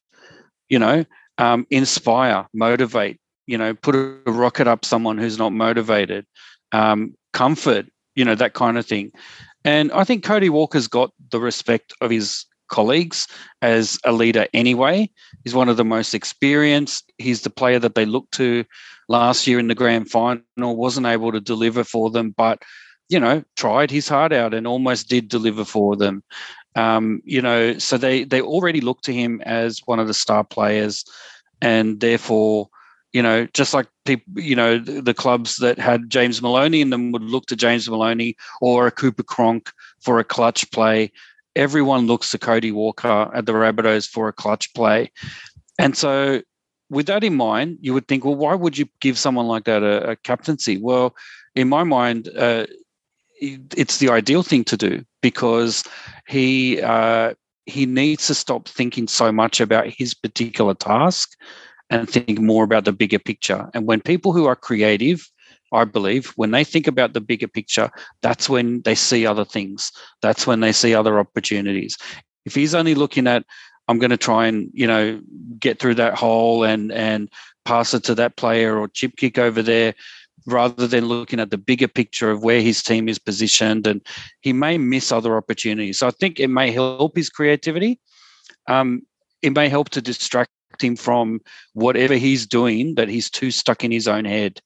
you 0.70 0.80
know 0.80 1.06
um, 1.38 1.68
inspire 1.70 2.48
motivate 2.54 3.20
you 3.46 3.58
know 3.58 3.74
put 3.76 3.96
a 3.96 4.32
rocket 4.32 4.68
up 4.68 4.84
someone 4.86 5.18
who's 5.18 5.38
not 5.38 5.54
motivated 5.54 6.26
um, 6.72 7.14
comfort 7.34 7.86
you 8.16 8.26
know 8.26 8.36
that 8.36 8.54
kind 8.54 8.78
of 8.78 8.86
thing. 8.86 9.12
And 9.64 9.92
i 9.92 10.04
think 10.04 10.24
cody 10.24 10.50
walker's 10.50 10.88
got 10.88 11.12
the 11.30 11.40
respect 11.40 11.94
of 12.02 12.10
his 12.10 12.46
colleagues 12.72 13.28
as 13.62 14.00
a 14.04 14.12
leader 14.12 14.48
anyway. 14.54 15.10
He's 15.44 15.54
one 15.54 15.70
of 15.70 15.78
the 15.78 15.86
most 15.86 16.16
experienced. 16.16 17.12
He's 17.20 17.42
the 17.42 17.52
player 17.52 17.78
that 17.78 17.94
they 17.94 18.06
looked 18.06 18.34
to 18.36 18.66
last 19.08 19.46
year 19.46 19.60
in 19.60 19.68
the 19.68 19.76
grand 19.76 20.10
final, 20.10 20.42
wasn't 20.58 21.06
able 21.06 21.32
to 21.32 21.40
deliver 21.40 21.84
for 21.84 22.10
them, 22.10 22.34
but 22.36 22.64
you 23.12 23.20
know, 23.20 23.44
tried 23.58 23.92
his 23.92 24.08
heart 24.08 24.32
out 24.32 24.54
and 24.54 24.66
almost 24.66 25.10
did 25.10 25.28
deliver 25.28 25.66
for 25.66 25.98
them. 25.98 26.24
Um, 26.78 27.22
you 27.26 27.42
know, 27.42 27.78
so 27.78 27.98
they 27.98 28.24
they 28.24 28.42
already 28.42 28.80
look 28.80 29.02
to 29.02 29.14
him 29.14 29.42
as 29.42 29.82
one 29.86 30.00
of 30.00 30.08
the 30.08 30.14
star 30.14 30.46
players, 30.46 31.04
and 31.62 32.00
therefore, 32.00 32.70
you 33.12 33.22
know, 33.22 33.48
just 33.54 33.74
like 33.74 33.88
people, 34.06 34.42
you 34.42 34.56
know, 34.56 34.80
the, 34.80 35.02
the 35.02 35.14
clubs 35.14 35.58
that 35.58 35.78
had 35.78 36.10
James 36.10 36.42
Maloney 36.42 36.80
in 36.80 36.90
them 36.90 37.12
would 37.12 37.24
look 37.24 37.48
to 37.48 37.58
James 37.58 37.90
Maloney 37.90 38.38
or 38.62 38.88
a 38.88 38.92
Cooper 38.92 39.24
Cronk 39.24 39.74
for 40.00 40.18
a 40.18 40.24
clutch 40.24 40.72
play 40.72 41.12
everyone 41.56 42.08
looks 42.08 42.32
to 42.32 42.40
Cody 42.40 42.72
Walker 42.72 43.30
at 43.34 43.46
the 43.46 43.54
Rabbitohs 43.54 44.08
for 44.08 44.28
a 44.28 44.34
clutch 44.34 44.74
play. 44.74 45.12
And 45.80 45.98
so, 45.98 46.42
with 46.90 47.06
that 47.08 47.24
in 47.24 47.36
mind, 47.36 47.78
you 47.82 47.94
would 47.94 48.08
think, 48.08 48.26
well, 48.26 48.36
why 48.36 48.54
would 48.54 48.78
you 48.78 48.86
give 49.00 49.18
someone 49.18 49.48
like 49.48 49.64
that 49.66 49.84
a, 49.84 50.12
a 50.12 50.16
captaincy? 50.18 50.78
Well, 50.78 51.16
in 51.56 51.70
my 51.70 51.84
mind, 51.84 52.30
uh, 52.38 52.66
it's 53.42 53.98
the 53.98 54.10
ideal 54.10 54.44
thing 54.44 54.64
to 54.66 54.78
do 54.78 55.04
because 55.22 55.84
he 56.28 56.82
uh, 56.82 57.34
he 57.66 57.86
needs 57.86 58.28
to 58.28 58.36
stop 58.36 58.68
thinking 58.68 59.08
so 59.08 59.32
much 59.32 59.60
about 59.60 59.88
his 59.88 60.14
particular 60.14 60.74
task 60.74 61.32
and 61.90 62.10
think 62.10 62.40
more 62.40 62.64
about 62.64 62.86
the 62.86 62.94
bigger 62.94 63.20
picture. 63.20 63.70
And 63.74 63.86
when 63.86 64.02
people 64.02 64.34
who 64.34 64.46
are 64.46 64.56
creative 64.56 65.30
I 65.72 65.86
believe, 65.86 66.28
when 66.36 66.52
they 66.52 66.64
think 66.64 66.88
about 66.88 67.14
the 67.14 67.22
bigger 67.22 67.48
picture, 67.48 67.90
that's 68.22 68.50
when 68.50 68.82
they 68.82 68.96
see 68.96 69.26
other 69.26 69.46
things. 69.46 69.92
That's 70.22 70.46
when 70.46 70.60
they 70.60 70.72
see 70.72 70.94
other 70.94 71.20
opportunities. 71.20 71.98
If 72.46 72.56
he's 72.56 72.76
only 72.76 72.96
looking 72.96 73.28
at, 73.28 73.46
I'm 73.88 74.00
going 74.00 74.12
to 74.12 74.18
try 74.18 74.48
and 74.48 74.70
you 74.74 74.88
know 74.88 75.22
get 75.60 75.80
through 75.80 75.96
that 75.96 76.16
hole 76.16 76.64
and 76.64 76.92
and 76.92 77.30
pass 77.66 77.94
it 77.94 78.04
to 78.06 78.16
that 78.16 78.36
player 78.36 78.78
or 78.78 78.88
chip 78.88 79.16
kick 79.16 79.38
over 79.38 79.62
there, 79.62 79.94
rather 80.46 80.88
than 80.88 81.06
looking 81.06 81.40
at 81.40 81.52
the 81.52 81.58
bigger 81.58 81.88
picture 81.88 82.32
of 82.32 82.44
where 82.44 82.62
his 82.62 82.84
team 82.84 83.08
is 83.08 83.20
positioned, 83.20 83.88
and 83.88 84.06
he 84.42 84.54
may 84.54 84.78
miss 84.78 85.12
other 85.12 85.38
opportunities. 85.38 86.00
So 86.00 86.08
I 86.08 86.12
think 86.12 86.40
it 86.40 86.48
may 86.50 86.72
help 86.72 87.16
his 87.16 87.30
creativity. 87.30 88.00
Um, 88.68 89.04
it 89.42 89.54
may 89.54 89.70
help 89.70 89.90
to 89.90 90.02
distract 90.02 90.52
him 90.80 90.96
from 90.96 91.42
whatever 91.74 92.16
he's 92.16 92.48
doing 92.48 92.96
that 92.96 93.10
he's 93.10 93.30
too 93.30 93.52
stuck 93.52 93.84
in 93.84 93.92
his 93.92 94.08
own 94.08 94.26
head 94.26 94.62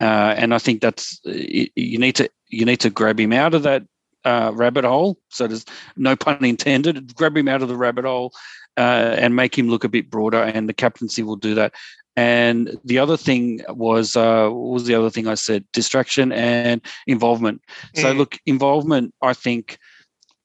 uh, 0.00 0.34
and 0.36 0.54
I 0.54 0.58
think 0.58 0.80
that's 0.80 1.20
you 1.24 1.98
need 1.98 2.16
to 2.16 2.28
you 2.48 2.64
need 2.64 2.80
to 2.80 2.90
grab 2.90 3.18
him 3.18 3.32
out 3.32 3.54
of 3.54 3.62
that 3.62 3.84
uh, 4.24 4.52
rabbit 4.54 4.84
hole. 4.84 5.18
So 5.30 5.46
there's 5.46 5.64
no 5.96 6.16
pun 6.16 6.44
intended. 6.44 7.14
Grab 7.14 7.36
him 7.36 7.48
out 7.48 7.62
of 7.62 7.68
the 7.68 7.76
rabbit 7.76 8.04
hole 8.04 8.32
uh, 8.76 9.14
and 9.18 9.36
make 9.36 9.56
him 9.56 9.68
look 9.68 9.84
a 9.84 9.88
bit 9.88 10.10
broader, 10.10 10.42
and 10.42 10.68
the 10.68 10.74
captaincy 10.74 11.22
will 11.22 11.36
do 11.36 11.54
that. 11.54 11.72
And 12.16 12.78
the 12.84 12.98
other 12.98 13.16
thing 13.16 13.60
was 13.68 14.16
uh, 14.16 14.48
what 14.48 14.72
was 14.72 14.86
the 14.86 14.94
other 14.94 15.10
thing 15.10 15.28
I 15.28 15.34
said? 15.34 15.64
Distraction 15.72 16.32
and 16.32 16.80
involvement. 17.06 17.62
Mm. 17.94 18.02
So 18.02 18.12
look, 18.12 18.38
involvement. 18.46 19.14
I 19.22 19.32
think 19.32 19.78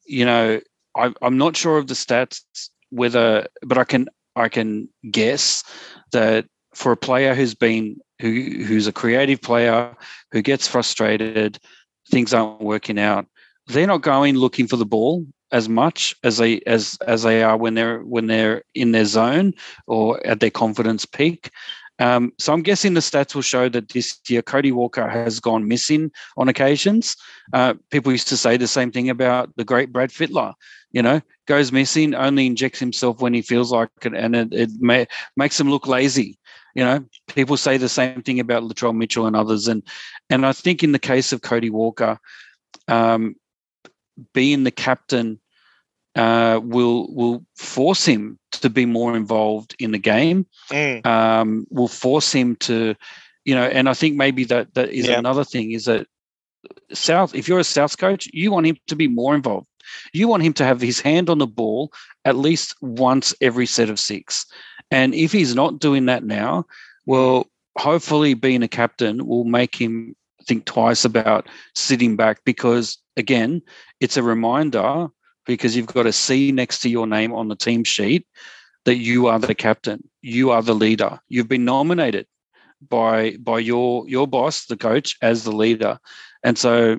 you 0.06 0.26
know 0.26 0.62
I, 0.96 1.14
I'm 1.22 1.38
not 1.38 1.56
sure 1.56 1.78
of 1.78 1.88
the 1.88 1.94
stats 1.94 2.42
whether, 2.90 3.48
but 3.64 3.78
I 3.78 3.84
can 3.84 4.10
I 4.36 4.50
can 4.50 4.90
guess 5.10 5.64
that 6.12 6.46
for 6.76 6.92
a 6.92 6.98
player 6.98 7.34
who's 7.34 7.56
been 7.56 7.98
who 8.22 8.64
who's 8.64 8.88
a 8.88 8.94
creative 8.94 9.42
player 9.42 9.96
who 10.32 10.42
gets 10.42 10.68
frustrated, 10.68 11.60
things 12.10 12.34
aren't 12.34 12.62
working 12.62 13.00
out. 13.00 13.26
They're 13.68 13.88
not 13.88 14.02
going 14.02 14.36
looking 14.36 14.68
for 14.68 14.78
the 14.78 14.86
ball 14.86 15.26
as 15.52 15.68
much 15.68 16.16
as 16.24 16.38
they 16.38 16.62
as 16.62 16.98
as 17.08 17.24
they 17.24 17.44
are 17.44 17.58
when 17.58 17.74
they're 17.74 18.00
when 18.00 18.28
they're 18.28 18.64
in 18.74 18.92
their 18.92 19.06
zone 19.06 19.54
or 19.88 20.26
at 20.26 20.40
their 20.40 20.50
confidence 20.52 21.06
peak. 21.06 21.50
Um, 22.00 22.34
so 22.40 22.52
I'm 22.52 22.64
guessing 22.64 22.96
the 22.96 23.00
stats 23.00 23.36
will 23.36 23.44
show 23.44 23.70
that 23.70 23.90
this 23.90 24.20
year 24.28 24.42
Cody 24.42 24.72
Walker 24.72 25.08
has 25.08 25.40
gone 25.40 25.68
missing 25.68 26.12
on 26.36 26.50
occasions. 26.50 27.16
Uh, 27.54 27.76
people 27.92 28.12
used 28.12 28.28
to 28.30 28.38
say 28.38 28.58
the 28.58 28.68
same 28.68 28.92
thing 28.92 29.10
about 29.10 29.56
the 29.56 29.64
great 29.64 29.92
Brad 29.92 30.10
Fittler. 30.10 30.54
You 30.92 31.04
know, 31.04 31.22
goes 31.48 31.72
missing, 31.72 32.16
only 32.16 32.48
injects 32.48 32.80
himself 32.80 33.22
when 33.22 33.34
he 33.34 33.42
feels 33.42 33.72
like 33.72 33.90
it, 34.04 34.14
and 34.14 34.36
it, 34.36 34.52
it 34.52 34.70
may, 34.80 35.06
makes 35.38 35.60
him 35.60 35.70
look 35.70 35.88
lazy. 35.88 36.38
You 36.76 36.84
know, 36.84 37.06
people 37.28 37.58
say 37.58 37.78
the 37.78 37.90
same 37.90 38.22
thing 38.22 38.40
about 38.40 38.64
Latrell 38.64 38.96
Mitchell 38.96 39.28
and 39.28 39.36
others, 39.36 39.68
and 39.68 39.84
and 40.30 40.46
I 40.46 40.54
think 40.54 40.84
in 40.84 40.92
the 40.92 41.00
case 41.00 41.34
of 41.34 41.42
Cody 41.42 41.70
Walker, 41.70 42.20
um, 42.88 43.36
being 44.34 44.64
the 44.64 44.72
captain 44.72 45.40
uh, 46.16 46.60
will 46.64 47.14
will 47.14 47.46
force 47.56 48.06
him 48.06 48.38
to 48.54 48.70
be 48.70 48.86
more 48.86 49.16
involved 49.16 49.76
in 49.80 49.92
the 49.92 49.98
game. 49.98 50.46
Mm. 50.70 51.06
Um, 51.06 51.68
will 51.70 51.88
force 51.88 52.32
him 52.32 52.56
to, 52.58 52.96
you 53.46 53.56
know, 53.56 53.64
and 53.64 53.88
I 53.90 53.94
think 53.94 54.16
maybe 54.16 54.44
that 54.46 54.74
that 54.74 54.90
is 54.90 55.08
another 55.08 55.44
thing 55.44 55.72
is 55.72 55.86
that 55.86 56.08
South. 56.94 57.34
If 57.36 57.48
you're 57.48 57.60
a 57.60 57.64
South 57.64 57.98
coach, 57.98 58.30
you 58.34 58.52
want 58.52 58.68
him 58.68 58.78
to 58.88 58.96
be 58.96 59.08
more 59.08 59.36
involved. 59.36 59.68
You 60.14 60.28
want 60.28 60.44
him 60.44 60.54
to 60.54 60.66
have 60.66 60.80
his 60.80 61.00
hand 61.00 61.30
on 61.30 61.40
the 61.40 61.48
ball 61.48 61.92
at 62.26 62.36
least 62.36 62.76
once 62.82 63.34
every 63.42 63.66
set 63.66 63.90
of 63.90 64.00
six. 64.00 64.46
And 64.92 65.16
if 65.16 65.32
he's 65.32 65.56
not 65.56 65.80
doing 65.80 66.06
that 66.06 66.24
now, 66.24 66.66
well, 67.06 67.48
hopefully 67.78 68.34
being 68.34 68.62
a 68.62 68.68
captain 68.68 69.26
will 69.26 69.46
make 69.46 69.76
him 69.76 70.16
think 70.48 70.66
twice 70.66 71.06
about 71.06 71.48
sitting 71.76 72.16
back 72.16 72.42
because 72.46 72.98
again, 73.18 73.62
it's 74.00 74.18
a 74.18 74.24
reminder 74.24 75.08
because 75.46 75.76
you've 75.76 75.88
got 75.88 76.06
a 76.06 76.14
C 76.14 76.52
next 76.52 76.80
to 76.82 76.90
your 76.90 77.08
name 77.08 77.34
on 77.34 77.48
the 77.48 77.56
team 77.56 77.84
sheet 77.84 78.26
that 78.86 78.98
you 78.98 79.28
are 79.28 79.40
the 79.40 79.56
captain, 79.56 80.08
you 80.22 80.52
are 80.52 80.62
the 80.62 80.76
leader. 80.76 81.20
You've 81.30 81.48
been 81.48 81.66
nominated 81.66 82.28
by 82.88 83.38
by 83.38 83.60
your 83.60 84.08
your 84.08 84.28
boss, 84.28 84.66
the 84.66 84.78
coach, 84.78 85.16
as 85.22 85.44
the 85.44 85.52
leader. 85.52 86.00
And 86.44 86.58
so, 86.58 86.98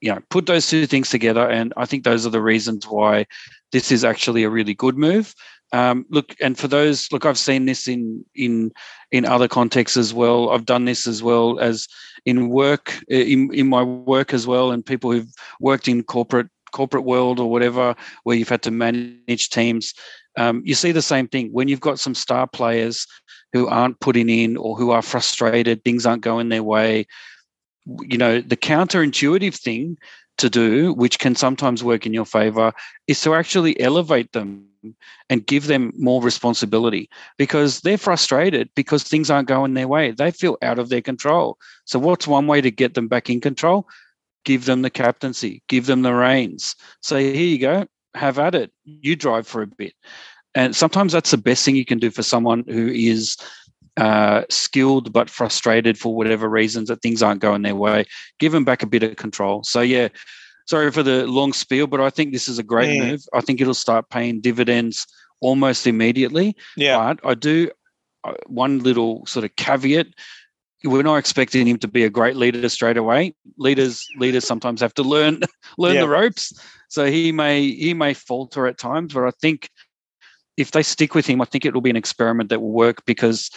you 0.00 0.12
know, 0.12 0.20
put 0.30 0.46
those 0.46 0.68
two 0.68 0.86
things 0.86 1.10
together, 1.10 1.48
and 1.48 1.72
I 1.76 1.86
think 1.86 2.04
those 2.04 2.26
are 2.26 2.30
the 2.30 2.42
reasons 2.42 2.86
why 2.86 3.26
this 3.72 3.90
is 3.90 4.04
actually 4.04 4.44
a 4.44 4.50
really 4.50 4.74
good 4.74 4.96
move. 4.96 5.34
Um, 5.72 6.04
look, 6.10 6.34
and 6.40 6.58
for 6.58 6.68
those, 6.68 7.10
look, 7.12 7.24
I've 7.24 7.38
seen 7.38 7.66
this 7.66 7.86
in 7.86 8.24
in 8.34 8.72
in 9.12 9.24
other 9.24 9.48
contexts 9.48 9.96
as 9.96 10.12
well. 10.12 10.50
I've 10.50 10.66
done 10.66 10.84
this 10.84 11.06
as 11.06 11.22
well 11.22 11.58
as 11.60 11.86
in 12.26 12.48
work, 12.48 12.98
in 13.08 13.52
in 13.54 13.68
my 13.68 13.82
work 13.82 14.34
as 14.34 14.46
well, 14.46 14.72
and 14.72 14.84
people 14.84 15.12
who've 15.12 15.32
worked 15.60 15.86
in 15.86 16.02
corporate 16.02 16.48
corporate 16.72 17.04
world 17.04 17.40
or 17.40 17.50
whatever, 17.50 17.94
where 18.24 18.36
you've 18.36 18.48
had 18.48 18.62
to 18.62 18.70
manage 18.70 19.50
teams, 19.50 19.94
um, 20.38 20.62
you 20.64 20.74
see 20.74 20.92
the 20.92 21.02
same 21.02 21.28
thing. 21.28 21.48
When 21.52 21.68
you've 21.68 21.80
got 21.80 21.98
some 21.98 22.14
star 22.14 22.46
players 22.46 23.06
who 23.52 23.66
aren't 23.66 24.00
putting 24.00 24.28
in 24.28 24.56
or 24.56 24.76
who 24.76 24.90
are 24.90 25.02
frustrated, 25.02 25.84
things 25.84 26.06
aren't 26.06 26.22
going 26.22 26.48
their 26.48 26.62
way, 26.62 27.06
you 28.00 28.18
know, 28.18 28.40
the 28.40 28.56
counterintuitive 28.56 29.54
thing 29.56 29.96
to 30.40 30.50
do, 30.50 30.92
which 30.92 31.18
can 31.18 31.34
sometimes 31.34 31.82
work 31.82 32.06
in 32.06 32.12
your 32.12 32.26
favor, 32.26 32.72
is 33.06 33.20
to 33.22 33.34
actually 33.34 33.78
elevate 33.80 34.32
them 34.32 34.66
and 35.28 35.46
give 35.46 35.66
them 35.66 35.92
more 35.96 36.22
responsibility 36.22 37.08
because 37.38 37.80
they're 37.80 37.98
frustrated 37.98 38.70
because 38.74 39.02
things 39.02 39.30
aren't 39.30 39.48
going 39.48 39.74
their 39.74 39.88
way. 39.88 40.10
They 40.10 40.30
feel 40.30 40.58
out 40.62 40.78
of 40.78 40.88
their 40.88 41.02
control. 41.02 41.58
So, 41.84 41.98
what's 41.98 42.26
one 42.26 42.46
way 42.46 42.60
to 42.60 42.70
get 42.70 42.94
them 42.94 43.08
back 43.08 43.30
in 43.30 43.40
control? 43.40 43.86
give 44.44 44.64
them 44.64 44.82
the 44.82 44.90
captaincy, 44.90 45.62
give 45.68 45.86
them 45.86 46.02
the 46.02 46.14
reins. 46.14 46.76
Say, 47.02 47.34
here 47.34 47.46
you 47.46 47.58
go, 47.58 47.86
have 48.14 48.38
at 48.38 48.54
it. 48.54 48.72
You 48.84 49.16
drive 49.16 49.46
for 49.46 49.62
a 49.62 49.66
bit. 49.66 49.94
And 50.54 50.74
sometimes 50.74 51.12
that's 51.12 51.30
the 51.30 51.38
best 51.38 51.64
thing 51.64 51.76
you 51.76 51.84
can 51.84 51.98
do 51.98 52.10
for 52.10 52.22
someone 52.22 52.64
who 52.66 52.88
is 52.88 53.36
uh, 54.00 54.44
skilled 54.48 55.12
but 55.12 55.28
frustrated 55.28 55.98
for 55.98 56.14
whatever 56.14 56.48
reasons 56.48 56.88
that 56.88 57.02
things 57.02 57.22
aren't 57.22 57.42
going 57.42 57.62
their 57.62 57.76
way. 57.76 58.06
Give 58.38 58.50
them 58.50 58.64
back 58.64 58.82
a 58.82 58.86
bit 58.86 59.02
of 59.02 59.16
control. 59.16 59.62
So, 59.62 59.82
yeah, 59.82 60.08
sorry 60.66 60.90
for 60.90 61.02
the 61.02 61.26
long 61.26 61.52
spiel, 61.52 61.86
but 61.86 62.00
I 62.00 62.08
think 62.08 62.32
this 62.32 62.48
is 62.48 62.58
a 62.58 62.62
great 62.62 62.98
mm. 62.98 63.10
move. 63.10 63.24
I 63.34 63.42
think 63.42 63.60
it'll 63.60 63.74
start 63.74 64.08
paying 64.08 64.40
dividends 64.40 65.06
almost 65.40 65.86
immediately. 65.86 66.56
Yeah. 66.78 66.96
But 67.14 67.28
I 67.28 67.34
do, 67.34 67.70
uh, 68.24 68.32
one 68.46 68.78
little 68.78 69.24
sort 69.26 69.44
of 69.44 69.54
caveat 69.56 70.06
we're 70.82 71.02
not 71.02 71.16
expecting 71.16 71.66
him 71.66 71.76
to 71.78 71.88
be 71.88 72.04
a 72.04 72.08
great 72.10 72.36
leader 72.36 72.66
straight 72.70 72.96
away. 72.96 73.34
Leaders 73.58 74.06
leaders 74.16 74.46
sometimes 74.46 74.80
have 74.80 74.94
to 74.94 75.02
learn 75.02 75.42
learn 75.78 75.96
yeah. 75.96 76.00
the 76.00 76.08
ropes. 76.08 76.58
So 76.88 77.04
he 77.04 77.32
may 77.32 77.70
he 77.72 77.92
may 77.92 78.14
falter 78.14 78.66
at 78.66 78.78
times, 78.78 79.12
but 79.12 79.26
I 79.26 79.30
think 79.42 79.68
if 80.60 80.72
they 80.72 80.82
stick 80.82 81.14
with 81.14 81.26
him, 81.26 81.40
I 81.40 81.46
think 81.46 81.64
it 81.64 81.74
will 81.74 81.80
be 81.80 81.90
an 81.90 81.96
experiment 81.96 82.50
that 82.50 82.60
will 82.60 82.72
work 82.72 83.04
because 83.06 83.50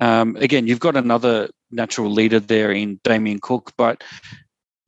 um, 0.00 0.36
again, 0.36 0.66
you've 0.66 0.80
got 0.80 0.96
another 0.96 1.48
natural 1.70 2.10
leader 2.10 2.40
there 2.40 2.70
in 2.70 3.00
Damien 3.04 3.38
Cook, 3.40 3.72
but 3.76 4.02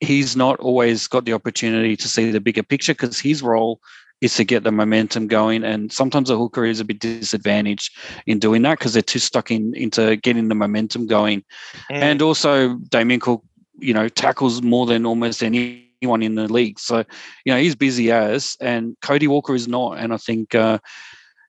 he's 0.01 0.37
not 0.37 0.59
always 0.61 1.07
got 1.07 1.25
the 1.25 1.33
opportunity 1.33 1.97
to 1.97 2.09
see 2.09 2.31
the 2.31 2.41
bigger 2.41 2.63
picture 2.63 2.95
because 2.95 3.19
his 3.19 3.43
role 3.43 3.81
is 4.21 4.35
to 4.35 4.45
get 4.45 4.65
the 4.65 4.73
momentum 4.73 5.27
going. 5.27 5.65
And 5.65 5.93
sometimes 5.93 6.31
a 6.31 6.37
hooker 6.37 6.65
is 6.65 6.81
a 6.81 6.85
bit 6.85 6.99
disadvantaged 6.99 7.97
in 8.27 8.39
doing 8.39 8.63
that 8.63 8.79
because 8.79 8.93
they're 8.93 9.03
too 9.03 9.19
stuck 9.19 9.51
in 9.51 9.75
into 9.75 10.17
getting 10.17 10.49
the 10.49 10.55
momentum 10.55 11.07
going. 11.07 11.45
Mm. 11.91 12.03
And 12.03 12.23
also, 12.23 12.75
Damien 12.91 13.21
Cook, 13.21 13.43
you 13.79 13.95
know, 13.95 14.09
tackles 14.09 14.63
more 14.63 14.87
than 14.87 15.07
almost 15.07 15.43
anyone 15.43 16.23
in 16.23 16.35
the 16.35 16.53
league. 16.53 16.79
So, 16.79 17.05
you 17.45 17.53
know, 17.53 17.59
he's 17.59 17.75
busy 17.75 18.11
as, 18.11 18.57
and 18.61 18.97
Cody 19.01 19.27
Walker 19.27 19.55
is 19.55 19.69
not. 19.69 19.99
And 19.99 20.13
I 20.13 20.17
think, 20.17 20.55
uh, 20.55 20.79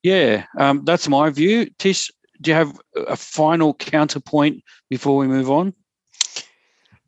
yeah, 0.06 0.46
um, 0.60 0.86
that's 0.86 1.08
my 1.08 1.32
view. 1.32 1.68
Tish, 1.80 2.12
do 2.40 2.52
you 2.52 2.56
have 2.56 2.80
a 2.96 3.16
final 3.16 3.74
counterpoint 3.74 4.64
before 4.88 5.18
we 5.18 5.26
move 5.26 5.50
on? 5.50 5.74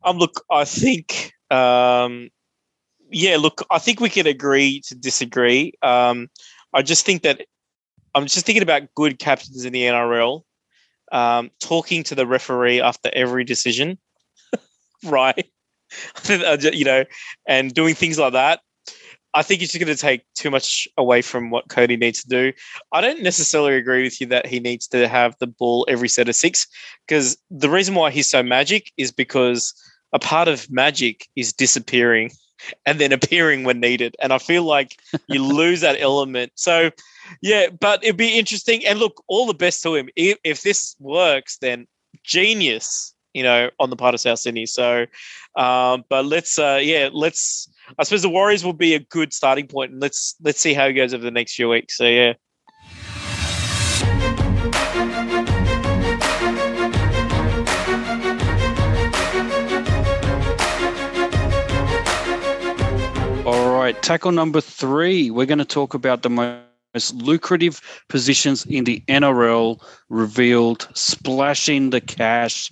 Um, 0.02 0.18
look, 0.18 0.42
I 0.50 0.64
think 0.64 1.32
um, 1.48 2.28
yeah, 3.08 3.36
look, 3.36 3.64
I 3.70 3.78
think 3.78 4.00
we 4.00 4.10
can 4.10 4.26
agree 4.26 4.82
to 4.88 4.96
disagree. 4.96 5.74
Um, 5.80 6.28
I 6.74 6.82
just 6.82 7.06
think 7.06 7.22
that 7.22 7.46
I'm 8.16 8.26
just 8.26 8.44
thinking 8.44 8.64
about 8.64 8.92
good 8.96 9.20
captains 9.20 9.64
in 9.64 9.72
the 9.72 9.84
NRL 9.84 10.42
um, 11.12 11.52
talking 11.60 12.02
to 12.02 12.16
the 12.16 12.26
referee 12.26 12.80
after 12.80 13.10
every 13.12 13.44
decision, 13.44 13.96
right? 15.04 15.46
you 16.28 16.84
know, 16.84 17.04
and 17.46 17.72
doing 17.72 17.94
things 17.94 18.18
like 18.18 18.32
that. 18.32 18.58
I 19.34 19.42
think 19.42 19.62
it's 19.62 19.72
just 19.72 19.84
going 19.84 19.94
to 19.94 20.00
take 20.00 20.22
too 20.34 20.50
much 20.50 20.88
away 20.96 21.22
from 21.22 21.50
what 21.50 21.68
Cody 21.68 21.96
needs 21.96 22.22
to 22.22 22.28
do. 22.28 22.52
I 22.92 23.00
don't 23.00 23.22
necessarily 23.22 23.74
agree 23.74 24.02
with 24.02 24.20
you 24.20 24.26
that 24.28 24.46
he 24.46 24.58
needs 24.58 24.86
to 24.88 25.06
have 25.06 25.36
the 25.38 25.46
ball 25.46 25.86
every 25.88 26.08
set 26.08 26.28
of 26.28 26.34
six, 26.34 26.66
because 27.06 27.36
the 27.50 27.70
reason 27.70 27.94
why 27.94 28.10
he's 28.10 28.28
so 28.30 28.42
magic 28.42 28.90
is 28.96 29.12
because 29.12 29.74
a 30.12 30.18
part 30.18 30.48
of 30.48 30.70
magic 30.70 31.28
is 31.36 31.52
disappearing 31.52 32.30
and 32.86 32.98
then 32.98 33.12
appearing 33.12 33.64
when 33.64 33.80
needed. 33.80 34.16
And 34.20 34.32
I 34.32 34.38
feel 34.38 34.64
like 34.64 34.98
you 35.28 35.44
lose 35.44 35.80
that 35.80 36.00
element. 36.00 36.52
So, 36.54 36.90
yeah, 37.42 37.68
but 37.68 38.02
it'd 38.02 38.16
be 38.16 38.38
interesting. 38.38 38.84
And 38.86 38.98
look, 38.98 39.22
all 39.28 39.46
the 39.46 39.54
best 39.54 39.82
to 39.82 39.94
him. 39.94 40.08
If, 40.16 40.38
if 40.44 40.62
this 40.62 40.96
works, 40.98 41.58
then 41.58 41.86
genius, 42.24 43.14
you 43.34 43.42
know, 43.42 43.70
on 43.78 43.90
the 43.90 43.96
part 43.96 44.14
of 44.14 44.20
South 44.20 44.38
Sydney. 44.38 44.66
So, 44.66 45.06
um, 45.56 46.04
but 46.08 46.24
let's, 46.24 46.58
uh, 46.58 46.80
yeah, 46.82 47.10
let's. 47.12 47.68
I 47.96 48.04
suppose 48.04 48.22
the 48.22 48.28
Warriors 48.28 48.64
will 48.64 48.74
be 48.74 48.94
a 48.94 48.98
good 48.98 49.32
starting 49.32 49.66
point, 49.66 49.92
and 49.92 50.02
let's 50.02 50.34
let's 50.42 50.60
see 50.60 50.74
how 50.74 50.86
it 50.86 50.92
goes 50.92 51.14
over 51.14 51.22
the 51.22 51.30
next 51.30 51.54
few 51.54 51.68
weeks. 51.68 51.96
So, 51.96 52.06
yeah. 52.06 52.34
All 63.46 63.78
right, 63.78 63.96
tackle 64.02 64.32
number 64.32 64.60
three. 64.60 65.30
We're 65.30 65.46
going 65.46 65.58
to 65.58 65.64
talk 65.64 65.94
about 65.94 66.22
the 66.22 66.28
most 66.28 67.14
lucrative 67.14 67.80
positions 68.08 68.66
in 68.66 68.84
the 68.84 69.02
NRL 69.08 69.82
revealed, 70.10 70.88
splashing 70.94 71.90
the 71.90 72.00
cash. 72.02 72.70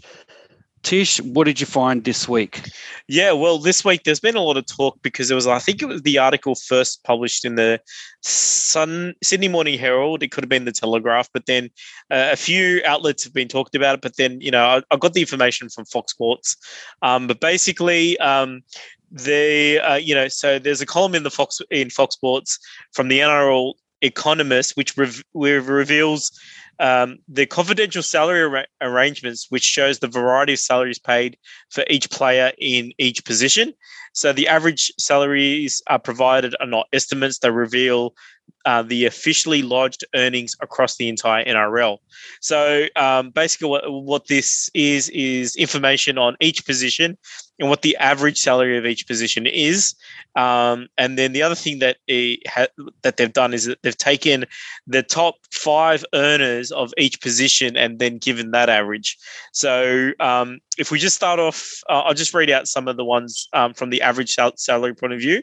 Tish, 0.87 1.20
what 1.20 1.47
did 1.47 1.59
you 1.59 1.66
find 1.66 2.05
this 2.05 2.28
week? 2.28 2.61
Yeah, 3.09 3.32
well, 3.32 3.59
this 3.59 3.84
week 3.84 4.05
there's 4.05 4.20
been 4.20 4.37
a 4.37 4.41
lot 4.41 4.57
of 4.57 4.66
talk 4.66 4.97
because 5.03 5.32
it 5.32 5.34
was, 5.34 5.49
I 5.49 5.59
think 5.59 5.82
it 5.82 5.87
was 5.87 6.03
the 6.03 6.18
article 6.18 6.55
first 6.55 7.03
published 7.03 7.45
in 7.45 7.57
the 7.57 7.80
Sun 8.22 9.14
Sydney 9.20 9.49
Morning 9.49 9.80
Herald. 9.80 10.22
It 10.22 10.30
could 10.30 10.45
have 10.45 10.49
been 10.49 10.64
the 10.64 10.70
Telegraph, 10.70 11.28
but 11.32 11.47
then 11.47 11.70
uh, 12.12 12.30
a 12.30 12.37
few 12.37 12.82
outlets 12.87 13.24
have 13.24 13.34
been 13.34 13.49
talked 13.49 13.74
about 13.74 13.97
it. 13.97 14.01
But 14.01 14.16
then, 14.16 14.41
you 14.41 14.53
know, 14.53 14.64
I, 14.64 14.82
I 14.93 14.97
got 14.97 15.14
the 15.14 15.20
information 15.20 15.68
from 15.70 15.87
Fox 15.87 16.12
Sports. 16.12 16.57
Um, 17.03 17.26
but 17.26 17.41
basically, 17.41 18.16
um, 18.20 18.62
the 19.11 19.80
uh, 19.80 19.97
you 19.97 20.14
know, 20.14 20.28
so 20.28 20.61
there's 20.61 20.80
a 20.80 20.87
column 20.87 21.16
in 21.16 21.24
the 21.24 21.32
Fox 21.32 21.61
in 21.72 21.91
Fox 21.91 22.14
Sports 22.14 22.61
from 22.93 23.09
the 23.09 23.18
NRL 23.18 23.72
Economist, 24.03 24.76
which 24.76 24.97
rev- 24.97 25.24
reveals 25.34 26.30
um, 26.79 27.18
the 27.29 27.47
confidential 27.47 28.03
salary 28.03 28.43
ar- 28.43 28.66
arrangements, 28.81 29.47
which 29.51 29.64
shows 29.64 29.99
the 29.99 30.09
variety 30.09 30.55
of 30.55 30.59
salaries 30.59 30.99
paid 30.99 31.37
for 31.70 31.85
each 31.89 32.11
player 32.11 32.53
in 32.59 32.93
each 32.99 33.24
position. 33.24 33.72
So 34.12 34.33
the 34.33 34.49
average 34.49 34.93
salaries 34.99 35.83
are 35.89 35.99
provided 35.99 36.55
are 36.61 36.66
not 36.66 36.89
estimates; 36.93 37.39
they 37.39 37.51
reveal 37.51 38.14
uh, 38.64 38.83
the 38.83 39.05
officially 39.07 39.62
lodged 39.62 40.05
earnings 40.14 40.55
across 40.61 40.97
the 40.97 41.09
entire 41.09 41.45
NRL. 41.45 41.99
So 42.41 42.87
um, 42.97 43.31
basically, 43.31 43.68
what, 43.68 43.91
what 43.91 44.27
this 44.27 44.68
is 44.74 45.09
is 45.11 45.57
information 45.57 46.18
on 46.18 46.37
each 46.41 46.66
position 46.66 47.16
and 47.59 47.69
what 47.69 47.83
the 47.83 47.97
average 47.97 48.39
salary 48.39 48.77
of 48.77 48.87
each 48.87 49.07
position 49.07 49.47
is. 49.47 49.95
Um, 50.37 50.89
and 50.99 51.17
then 51.17 51.33
the 51.33 51.43
other 51.43 51.55
thing 51.55 51.79
that 51.79 51.97
ha- 52.47 52.67
that 53.03 53.17
they've 53.17 53.33
done 53.33 53.55
is 53.55 53.65
that 53.65 53.83
they've 53.83 53.97
taken 53.97 54.45
the 54.87 55.03
top 55.03 55.37
five 55.51 56.05
earners 56.13 56.71
of 56.73 56.93
each 56.99 57.23
position 57.23 57.77
and 57.77 57.99
then 57.99 58.19
given 58.19 58.51
that 58.51 58.69
average. 58.69 59.17
So 59.53 60.13
um, 60.21 60.59
if 60.77 60.91
we 60.91 60.99
just 60.99 61.17
start 61.17 61.41
off, 61.41 61.81
uh, 61.89 62.01
I'll 62.01 62.13
just 62.13 62.35
read 62.35 62.51
out 62.51 62.69
some 62.69 62.87
of 62.87 62.99
the 62.99 63.05
ones 63.05 63.49
um, 63.55 63.73
from 63.73 63.89
the 63.89 64.03
average 64.03 64.35
sal- 64.35 64.57
salary 64.59 64.95
point 64.95 65.15
of 65.15 65.21
view. 65.21 65.43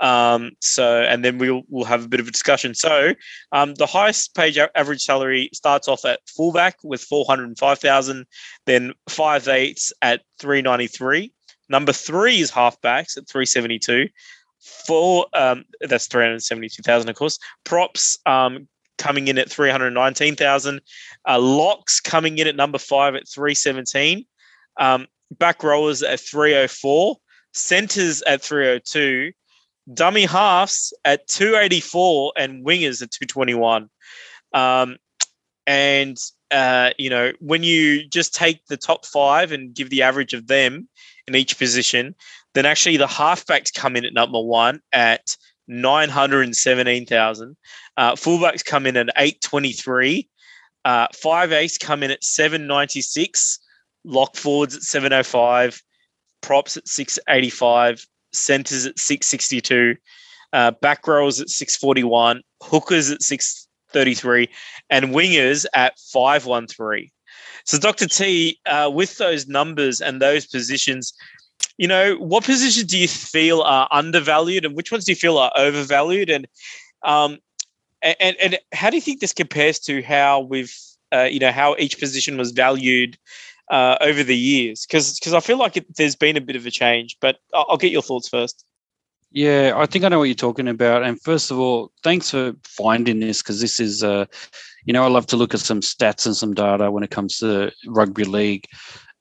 Um, 0.00 0.50
so 0.60 1.02
and 1.02 1.24
then 1.24 1.38
we'll 1.38 1.62
we'll 1.68 1.84
have 1.84 2.04
a 2.04 2.08
bit 2.08 2.18
of 2.18 2.26
a 2.26 2.32
discussion. 2.32 2.74
So 2.74 3.14
um, 3.52 3.74
the 3.76 3.86
highest 3.86 4.34
page 4.34 4.58
average 4.74 5.02
salary 5.02 5.50
starts 5.54 5.86
off 5.86 6.04
at 6.04 6.18
fullback 6.26 6.78
with 6.82 7.00
four 7.00 7.24
hundred 7.26 7.56
five 7.58 7.78
thousand, 7.78 8.26
then 8.66 8.92
five 9.08 9.46
eights 9.46 9.92
at 10.02 10.22
three 10.40 10.62
ninety 10.62 10.88
three. 10.88 11.32
Number 11.68 11.92
three 11.92 12.40
is 12.40 12.50
halfbacks 12.50 13.16
at 13.16 13.28
372. 13.28 14.08
Four, 14.86 15.26
um, 15.34 15.64
that's 15.80 16.06
372,000, 16.06 17.08
of 17.08 17.16
course. 17.16 17.38
Props 17.64 18.18
um, 18.26 18.68
coming 18.98 19.28
in 19.28 19.38
at 19.38 19.50
319,000. 19.50 20.80
Uh, 21.28 21.38
locks 21.40 22.00
coming 22.00 22.38
in 22.38 22.46
at 22.46 22.56
number 22.56 22.78
five 22.78 23.14
at 23.14 23.28
317. 23.28 24.24
Um, 24.78 25.06
back 25.38 25.62
rowers 25.62 26.02
at 26.02 26.20
304. 26.20 27.16
Centers 27.52 28.22
at 28.22 28.42
302. 28.42 29.32
Dummy 29.92 30.24
halves 30.24 30.94
at 31.04 31.26
284 31.26 32.32
and 32.36 32.64
wingers 32.64 33.02
at 33.02 33.10
221. 33.10 33.90
Um, 34.54 34.96
and 35.66 36.16
uh, 36.52 36.90
you 36.98 37.08
know, 37.08 37.32
when 37.40 37.62
you 37.62 38.06
just 38.08 38.34
take 38.34 38.66
the 38.66 38.76
top 38.76 39.06
five 39.06 39.52
and 39.52 39.74
give 39.74 39.90
the 39.90 40.02
average 40.02 40.34
of 40.34 40.46
them 40.46 40.88
in 41.26 41.34
each 41.34 41.58
position, 41.58 42.14
then 42.54 42.66
actually 42.66 42.96
the 42.96 43.06
halfbacks 43.06 43.72
come 43.72 43.96
in 43.96 44.04
at 44.04 44.12
number 44.12 44.40
one 44.40 44.80
at 44.92 45.36
917,000. 45.68 47.56
Uh, 47.96 48.12
fullbacks 48.12 48.64
come 48.64 48.86
in 48.86 48.96
at 48.96 49.08
823. 49.16 50.28
Uh, 50.84 51.06
five 51.14 51.52
ace 51.52 51.78
come 51.78 52.02
in 52.02 52.10
at 52.10 52.24
796. 52.24 53.58
Lock 54.04 54.36
forwards 54.36 54.76
at 54.76 54.82
705. 54.82 55.80
Props 56.40 56.76
at 56.76 56.88
685. 56.88 58.06
Centers 58.32 58.86
at 58.86 58.98
662. 58.98 59.96
Uh, 60.52 60.70
back 60.82 61.06
rows 61.06 61.40
at 61.40 61.48
641. 61.48 62.42
Hookers 62.62 63.10
at 63.10 63.22
633. 63.92 64.48
And 64.90 65.06
wingers 65.06 65.66
at 65.74 65.98
513. 65.98 67.10
So, 67.64 67.78
Dr. 67.78 68.06
T, 68.06 68.58
uh, 68.66 68.90
with 68.92 69.18
those 69.18 69.46
numbers 69.46 70.00
and 70.00 70.20
those 70.20 70.46
positions, 70.46 71.12
you 71.78 71.86
know, 71.86 72.16
what 72.16 72.44
positions 72.44 72.90
do 72.90 72.98
you 72.98 73.08
feel 73.08 73.62
are 73.62 73.88
undervalued 73.90 74.64
and 74.64 74.76
which 74.76 74.90
ones 74.90 75.04
do 75.04 75.12
you 75.12 75.16
feel 75.16 75.38
are 75.38 75.52
overvalued? 75.56 76.28
And 76.28 76.46
um, 77.04 77.38
and, 78.02 78.36
and 78.40 78.58
how 78.72 78.90
do 78.90 78.96
you 78.96 79.00
think 79.00 79.20
this 79.20 79.32
compares 79.32 79.78
to 79.80 80.02
how 80.02 80.40
we've, 80.40 80.74
uh, 81.12 81.22
you 81.22 81.38
know, 81.38 81.52
how 81.52 81.76
each 81.78 81.98
position 82.00 82.36
was 82.36 82.50
valued 82.50 83.16
uh, 83.70 83.96
over 84.00 84.24
the 84.24 84.36
years? 84.36 84.84
Because 84.86 85.18
because 85.18 85.34
I 85.34 85.40
feel 85.40 85.58
like 85.58 85.76
it, 85.76 85.96
there's 85.96 86.16
been 86.16 86.36
a 86.36 86.40
bit 86.40 86.56
of 86.56 86.66
a 86.66 86.70
change, 86.70 87.16
but 87.20 87.38
I'll, 87.54 87.66
I'll 87.70 87.76
get 87.76 87.92
your 87.92 88.02
thoughts 88.02 88.28
first. 88.28 88.64
Yeah, 89.34 89.72
I 89.76 89.86
think 89.86 90.04
I 90.04 90.08
know 90.08 90.18
what 90.18 90.24
you're 90.24 90.34
talking 90.34 90.68
about. 90.68 91.02
And 91.02 91.20
first 91.20 91.50
of 91.50 91.58
all, 91.58 91.90
thanks 92.02 92.30
for 92.30 92.52
finding 92.64 93.20
this 93.20 93.40
because 93.40 93.60
this 93.62 93.80
is, 93.80 94.04
uh, 94.04 94.26
you 94.84 94.92
know, 94.92 95.04
I 95.04 95.08
love 95.08 95.26
to 95.28 95.36
look 95.36 95.54
at 95.54 95.60
some 95.60 95.80
stats 95.80 96.26
and 96.26 96.36
some 96.36 96.52
data 96.52 96.90
when 96.90 97.02
it 97.02 97.10
comes 97.10 97.38
to 97.38 97.72
rugby 97.86 98.24
league. 98.24 98.66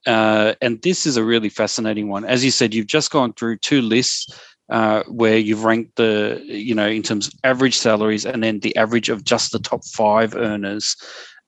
Uh, 0.06 0.54
and 0.62 0.82
this 0.82 1.06
is 1.06 1.16
a 1.16 1.24
really 1.24 1.48
fascinating 1.48 2.10
one. 2.10 2.26
As 2.26 2.44
you 2.44 2.52
said, 2.52 2.74
you've 2.74 2.88
just 2.88 3.12
gone 3.12 3.32
through 3.34 3.60
two 3.60 3.82
lists 3.82 4.38
uh, 4.70 5.04
where 5.04 5.38
you've 5.38 5.64
ranked 5.64 5.96
the, 5.96 6.42
you 6.46 6.76
know, 6.76 6.88
in 6.88 7.04
terms 7.04 7.28
of 7.28 7.34
average 7.46 7.78
salaries 7.78 8.26
and 8.26 8.44
then 8.44 8.60
the 8.60 8.76
average 8.76 9.08
of 9.08 9.24
just 9.24 9.54
the 9.54 9.60
top 9.60 9.86
five 9.86 10.36
earners 10.36 10.98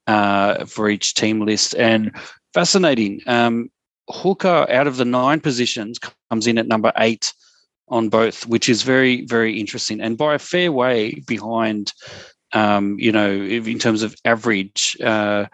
uh, 0.08 0.64
for 0.66 0.90
each 0.90 1.16
team 1.16 1.46
list. 1.46 1.76
And 1.76 2.16
fascinating. 2.54 3.20
Um, 3.28 3.72
Hooker, 4.10 4.68
out 4.70 4.88
of 4.88 4.98
the 4.98 5.06
nine 5.06 5.42
positions, 5.42 6.00
comes 6.30 6.48
in 6.48 6.58
at 6.58 6.68
number 6.68 6.94
eight 6.98 7.34
on 7.94 8.10
both, 8.10 8.46
which 8.48 8.68
is 8.68 8.84
very, 8.84 9.26
very 9.26 9.60
interesting. 9.60 10.02
And 10.02 10.18
by 10.18 10.36
a 10.36 10.40
fair 10.40 10.72
way 10.72 11.22
behind 11.28 11.94
um, 12.54 12.98
you 13.00 13.12
know, 13.12 13.32
in 13.32 13.80
terms 13.80 14.04
of 14.04 14.16
average 14.26 14.96
uh, 15.04 15.46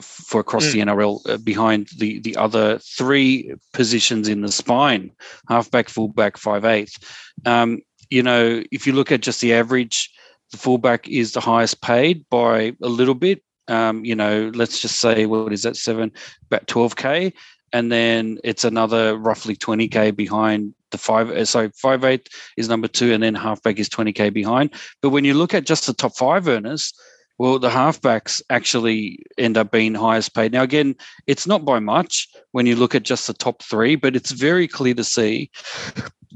for 0.00 0.40
across 0.40 0.66
mm. 0.66 0.72
the 0.72 0.80
NRL 0.80 1.28
uh, 1.28 1.36
behind 1.38 1.88
the 1.98 2.20
the 2.20 2.36
other 2.36 2.78
three 2.78 3.54
positions 3.72 4.28
in 4.28 4.40
the 4.40 4.50
spine, 4.50 5.10
halfback, 5.48 5.88
fullback, 5.88 6.36
five 6.36 6.64
eighth. 6.64 6.96
Um, 7.44 7.82
you 8.10 8.22
know, 8.22 8.62
if 8.72 8.86
you 8.86 8.92
look 8.92 9.12
at 9.12 9.20
just 9.20 9.40
the 9.40 9.52
average, 9.54 10.10
the 10.52 10.58
fullback 10.58 11.08
is 11.08 11.32
the 11.32 11.40
highest 11.40 11.82
paid 11.82 12.24
by 12.30 12.74
a 12.82 12.88
little 12.88 13.14
bit. 13.14 13.42
Um, 13.68 14.04
you 14.04 14.14
know, 14.14 14.50
let's 14.54 14.80
just 14.80 15.00
say 15.00 15.26
what 15.26 15.52
is 15.52 15.62
that 15.62 15.76
seven, 15.76 16.12
about 16.46 16.66
twelve 16.66 16.96
k, 16.96 17.32
and 17.74 17.92
then 17.92 18.38
it's 18.42 18.64
another 18.64 19.18
roughly 19.18 19.56
twenty 19.56 19.88
k 19.88 20.12
behind 20.12 20.74
the 20.94 20.98
five, 20.98 21.28
uh, 21.30 21.44
so 21.44 21.68
five 21.70 22.04
eight 22.04 22.28
is 22.56 22.68
number 22.68 22.88
two, 22.88 23.12
and 23.12 23.22
then 23.22 23.34
halfback 23.34 23.78
is 23.78 23.88
20k 23.88 24.32
behind. 24.32 24.70
But 25.02 25.10
when 25.10 25.24
you 25.24 25.34
look 25.34 25.52
at 25.52 25.66
just 25.66 25.86
the 25.86 25.92
top 25.92 26.16
five 26.16 26.46
earners, 26.46 26.92
well, 27.36 27.58
the 27.58 27.68
halfbacks 27.68 28.40
actually 28.48 29.18
end 29.36 29.56
up 29.56 29.72
being 29.72 29.94
highest 29.94 30.34
paid. 30.34 30.52
Now, 30.52 30.62
again, 30.62 30.94
it's 31.26 31.48
not 31.48 31.64
by 31.64 31.80
much 31.80 32.28
when 32.52 32.64
you 32.64 32.76
look 32.76 32.94
at 32.94 33.02
just 33.02 33.26
the 33.26 33.34
top 33.34 33.60
three, 33.60 33.96
but 33.96 34.14
it's 34.14 34.30
very 34.30 34.68
clear 34.68 34.94
to 34.94 35.02
see 35.02 35.50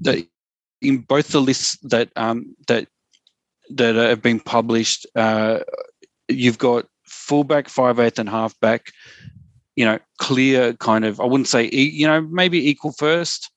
that 0.02 0.26
in 0.82 0.98
both 0.98 1.28
the 1.28 1.40
lists 1.40 1.78
that 1.82 2.10
um, 2.16 2.56
that 2.66 2.88
that 3.70 3.94
have 3.94 4.22
been 4.22 4.40
published, 4.40 5.06
uh, 5.14 5.60
you've 6.26 6.58
got 6.58 6.86
fullback, 7.04 7.68
five 7.68 8.00
eighth, 8.00 8.18
and 8.18 8.28
halfback. 8.28 8.90
You 9.78 9.84
know, 9.84 9.98
clear 10.18 10.72
kind 10.74 11.04
of. 11.04 11.20
I 11.20 11.24
wouldn't 11.24 11.48
say 11.48 11.68
you 11.70 12.06
know 12.06 12.20
maybe 12.20 12.68
equal 12.68 12.92
first, 12.92 13.50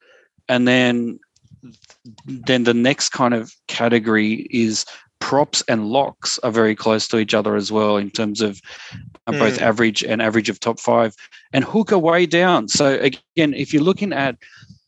and 0.47 0.67
then 0.67 1.19
then 2.25 2.63
the 2.63 2.73
next 2.73 3.09
kind 3.09 3.33
of 3.33 3.53
category 3.67 4.47
is 4.51 4.85
props 5.19 5.63
and 5.67 5.87
locks 5.87 6.39
are 6.39 6.51
very 6.51 6.75
close 6.75 7.07
to 7.07 7.19
each 7.19 7.33
other 7.33 7.55
as 7.55 7.71
well 7.71 7.95
in 7.95 8.09
terms 8.09 8.41
of 8.41 8.59
uh, 9.27 9.31
both 9.31 9.59
mm. 9.59 9.61
average 9.61 10.03
and 10.03 10.21
average 10.21 10.49
of 10.49 10.59
top 10.59 10.79
five 10.79 11.15
and 11.53 11.63
hooker 11.63 11.97
way 11.97 12.25
down 12.25 12.67
so 12.67 12.99
again 12.99 13.53
if 13.53 13.71
you're 13.71 13.83
looking 13.83 14.11
at 14.11 14.35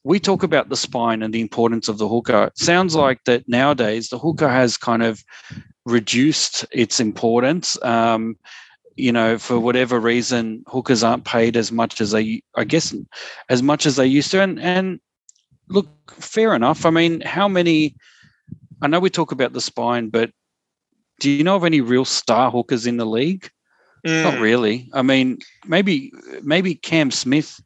we 0.03 0.19
talk 0.19 0.41
about 0.41 0.69
the 0.69 0.75
spine 0.75 1.21
and 1.21 1.33
the 1.33 1.39
importance 1.39 1.87
of 1.87 1.99
the 1.99 2.07
hooker 2.07 2.45
it 2.45 2.57
sounds 2.57 2.95
like 2.95 3.23
that 3.25 3.47
nowadays 3.47 4.09
the 4.09 4.17
hooker 4.17 4.49
has 4.49 4.75
kind 4.75 5.03
of 5.03 5.23
reduced 5.85 6.65
its 6.71 6.99
importance 6.99 7.81
um, 7.83 8.35
you 8.95 9.11
know, 9.11 9.37
for 9.37 9.59
whatever 9.59 9.99
reason, 9.99 10.63
hookers 10.67 11.03
aren't 11.03 11.25
paid 11.25 11.57
as 11.57 11.71
much 11.71 12.01
as 12.01 12.11
they, 12.11 12.43
I 12.55 12.63
guess, 12.63 12.95
as 13.49 13.63
much 13.63 13.85
as 13.85 13.95
they 13.95 14.05
used 14.05 14.31
to. 14.31 14.41
And 14.41 14.59
and 14.59 14.99
look, 15.69 15.87
fair 16.11 16.53
enough. 16.53 16.85
I 16.85 16.89
mean, 16.89 17.21
how 17.21 17.47
many? 17.47 17.95
I 18.81 18.87
know 18.87 18.99
we 18.99 19.09
talk 19.09 19.31
about 19.31 19.53
the 19.53 19.61
spine, 19.61 20.09
but 20.09 20.31
do 21.19 21.29
you 21.29 21.43
know 21.43 21.55
of 21.55 21.63
any 21.63 21.81
real 21.81 22.05
star 22.05 22.51
hookers 22.51 22.85
in 22.85 22.97
the 22.97 23.05
league? 23.05 23.49
Mm. 24.05 24.23
Not 24.23 24.39
really. 24.39 24.89
I 24.93 25.01
mean, 25.01 25.39
maybe 25.65 26.11
maybe 26.41 26.75
Cam 26.75 27.11
Smith, 27.11 27.61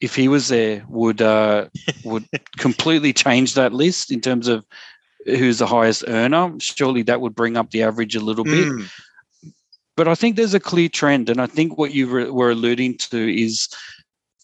if 0.00 0.16
he 0.16 0.28
was 0.28 0.48
there, 0.48 0.84
would 0.88 1.20
uh, 1.20 1.68
would 2.04 2.26
completely 2.56 3.12
change 3.12 3.54
that 3.54 3.72
list 3.72 4.10
in 4.10 4.20
terms 4.20 4.48
of 4.48 4.64
who's 5.26 5.58
the 5.58 5.66
highest 5.66 6.04
earner. 6.06 6.54
Surely 6.58 7.02
that 7.02 7.20
would 7.20 7.34
bring 7.34 7.56
up 7.56 7.70
the 7.70 7.82
average 7.82 8.16
a 8.16 8.20
little 8.20 8.44
bit. 8.44 8.66
Mm. 8.66 8.90
But 9.96 10.08
I 10.08 10.14
think 10.14 10.36
there's 10.36 10.54
a 10.54 10.60
clear 10.60 10.88
trend, 10.88 11.30
and 11.30 11.40
I 11.40 11.46
think 11.46 11.78
what 11.78 11.94
you 11.94 12.08
were 12.08 12.50
alluding 12.50 12.98
to 12.98 13.44
is 13.44 13.68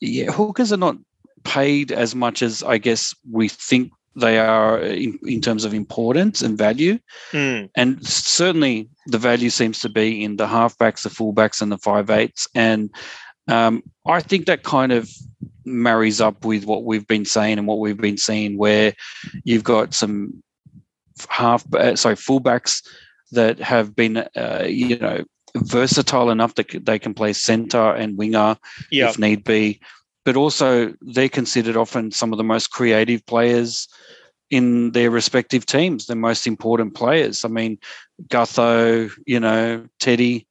yeah, 0.03 0.33
hookers 0.33 0.73
are 0.73 0.79
not 0.79 0.97
paid 1.45 1.93
as 1.93 2.15
much 2.15 2.43
as 2.43 2.63
I 2.63 2.79
guess 2.79 3.15
we 3.31 3.49
think 3.49 3.93
they 4.15 4.39
are 4.39 4.81
in, 4.81 5.19
in 5.23 5.41
terms 5.41 5.65
of 5.65 5.73
importance 5.73 6.43
and 6.43 6.59
value. 6.59 6.99
Mm. 7.31 7.71
And 7.77 8.07
certainly 8.07 8.91
the 9.07 9.19
value 9.19 9.49
seems 9.49 9.79
to 9.81 9.89
be 9.89 10.23
in 10.23 10.37
the 10.37 10.47
halfbacks, 10.47 11.03
the 11.03 11.09
fullbacks, 11.09 11.63
and 11.63 11.73
the 11.73 11.79
five 11.79 12.11
eights. 12.11 12.47
And 12.55 12.91
um, 13.49 13.83
I 14.07 14.21
think 14.21 14.47
that 14.47 14.65
kind 14.65 14.93
of 14.93 15.09
marries 15.65 16.21
up 16.21 16.45
with 16.45 16.67
what 16.67 16.85
we've 16.85 17.07
been 17.07 17.25
saying 17.25 17.59
and 17.59 17.67
what 17.67 17.79
we've 17.79 17.97
been 17.97 18.19
seeing, 18.19 18.59
where 18.59 18.93
you've 19.45 19.65
got 19.65 19.95
some 19.95 20.43
half, 21.29 21.65
uh, 21.75 21.97
sorry, 21.97 22.17
fullbacks 22.17 22.83
that 23.31 23.59
have 23.61 23.97
been, 23.97 24.19
uh, 24.19 24.67
you 24.67 24.99
know, 24.99 25.25
versatile 25.57 26.31
enough 26.31 26.55
that 26.55 26.85
they 26.85 26.99
can 26.99 27.15
play 27.15 27.33
centre 27.33 27.93
and 27.95 28.17
winger 28.17 28.57
Yeah. 28.91 29.11
if 29.11 29.19
need 29.19 29.45
be. 29.45 29.81
But 30.25 30.37
also, 30.37 30.95
they're 31.01 31.29
considered 31.29 31.77
often 31.77 32.13
some 32.13 32.33
of 32.33 32.39
the 32.39 32.45
most 32.45 32.71
creative 32.71 33.25
players 33.27 33.89
in 34.51 34.93
their 34.93 35.11
respective 35.11 35.67
teams, 35.67 36.07
the 36.07 36.15
most 36.15 36.47
important 36.47 36.95
players. 36.95 37.45
I 37.45 37.49
mean, 37.49 37.79
Gutho, 38.29 39.11
you 39.27 39.41
know, 39.41 39.87
Teddy, 39.99 40.47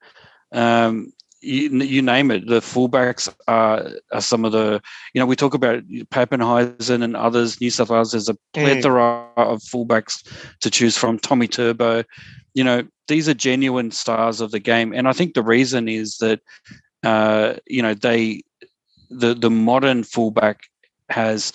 um, 0.52 1.14
you, 1.42 1.70
you 1.70 2.02
name 2.02 2.32
it. 2.32 2.48
The 2.48 2.60
fullbacks 2.60 3.34
are, 3.48 3.90
are 4.12 4.22
some 4.22 4.46
of 4.46 4.52
the, 4.52 4.82
you 5.14 5.20
know, 5.20 5.26
we 5.26 5.36
talk 5.36 5.54
about 5.54 5.84
Papenhuyzen 5.88 7.04
and 7.04 7.16
others, 7.16 7.60
New 7.60 7.70
South 7.70 7.90
Wales, 7.90 8.12
there's 8.12 8.30
a 8.30 8.38
plethora 8.54 9.28
of 9.38 9.62
fullbacks 9.62 10.24
to 10.60 10.70
choose 10.70 10.98
from, 10.98 11.20
Tommy 11.20 11.48
Turbo. 11.48 12.04
You 12.54 12.64
know, 12.64 12.84
these 13.08 13.28
are 13.28 13.34
genuine 13.34 13.92
stars 13.92 14.42
of 14.42 14.52
the 14.52 14.60
game. 14.60 14.94
And 14.94 15.08
I 15.08 15.14
think 15.14 15.34
the 15.34 15.44
reason 15.44 15.88
is 15.90 16.18
that, 16.18 16.42
uh, 17.04 17.56
you 17.68 17.82
know, 17.82 17.94
they, 17.94 18.44
the 19.10 19.34
the 19.34 19.50
modern 19.50 20.04
fullback 20.04 20.62
has 21.10 21.52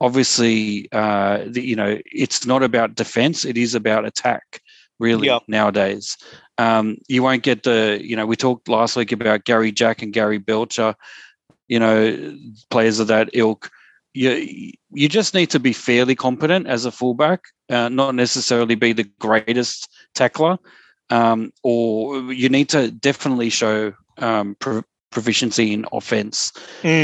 obviously 0.00 0.88
uh, 0.92 1.44
the, 1.46 1.62
you 1.62 1.76
know 1.76 1.98
it's 2.06 2.46
not 2.46 2.62
about 2.62 2.96
defense 2.96 3.44
it 3.44 3.56
is 3.56 3.74
about 3.74 4.04
attack 4.04 4.60
really 4.98 5.28
Yeah. 5.28 5.38
nowadays 5.46 6.16
um, 6.60 6.96
you 7.08 7.22
won't 7.22 7.42
get 7.42 7.62
the 7.62 7.98
you 8.02 8.16
know 8.16 8.26
we 8.26 8.36
talked 8.36 8.68
last 8.68 8.96
week 8.96 9.12
about 9.12 9.44
Gary 9.44 9.72
Jack 9.72 10.02
and 10.02 10.12
Gary 10.12 10.38
Belcher 10.38 10.94
you 11.68 11.78
know 11.78 12.36
players 12.70 12.98
of 13.00 13.06
that 13.08 13.30
ilk 13.32 13.70
you 14.12 14.72
you 14.92 15.08
just 15.08 15.34
need 15.34 15.50
to 15.50 15.60
be 15.60 15.72
fairly 15.72 16.14
competent 16.14 16.66
as 16.66 16.84
a 16.84 16.90
fullback 16.90 17.40
uh, 17.70 17.88
not 17.88 18.14
necessarily 18.14 18.74
be 18.74 18.92
the 18.92 19.08
greatest 19.20 19.88
tackler 20.14 20.58
um, 21.10 21.52
or 21.62 22.32
you 22.32 22.48
need 22.48 22.68
to 22.68 22.90
definitely 22.90 23.50
show 23.50 23.92
um, 24.18 24.56
pro- 24.60 24.82
proficiency 25.10 25.72
in 25.72 25.86
offense 25.92 26.52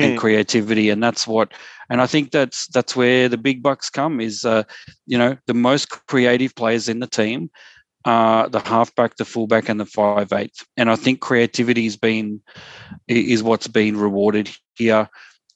and 0.00 0.12
Mm. 0.14 0.16
creativity 0.18 0.90
and 0.90 1.02
that's 1.02 1.26
what 1.26 1.52
and 1.90 2.00
i 2.02 2.06
think 2.06 2.30
that's 2.30 2.66
that's 2.68 2.94
where 2.96 3.28
the 3.28 3.38
big 3.38 3.62
bucks 3.62 3.88
come 3.90 4.20
is 4.20 4.44
uh 4.44 4.62
you 5.06 5.18
know 5.18 5.36
the 5.46 5.54
most 5.54 5.88
creative 6.06 6.54
players 6.54 6.88
in 6.88 7.00
the 7.00 7.06
team 7.06 7.50
are 8.06 8.48
the 8.48 8.60
halfback 8.60 9.16
the 9.16 9.24
fullback 9.24 9.68
and 9.68 9.78
the 9.78 9.84
five 9.84 10.32
eighth 10.32 10.64
and 10.76 10.90
i 10.90 10.96
think 10.96 11.20
creativity 11.20 11.84
has 11.84 11.96
been 11.96 12.40
is 13.08 13.42
what's 13.42 13.68
been 13.68 13.96
rewarded 13.96 14.50
here 14.74 15.08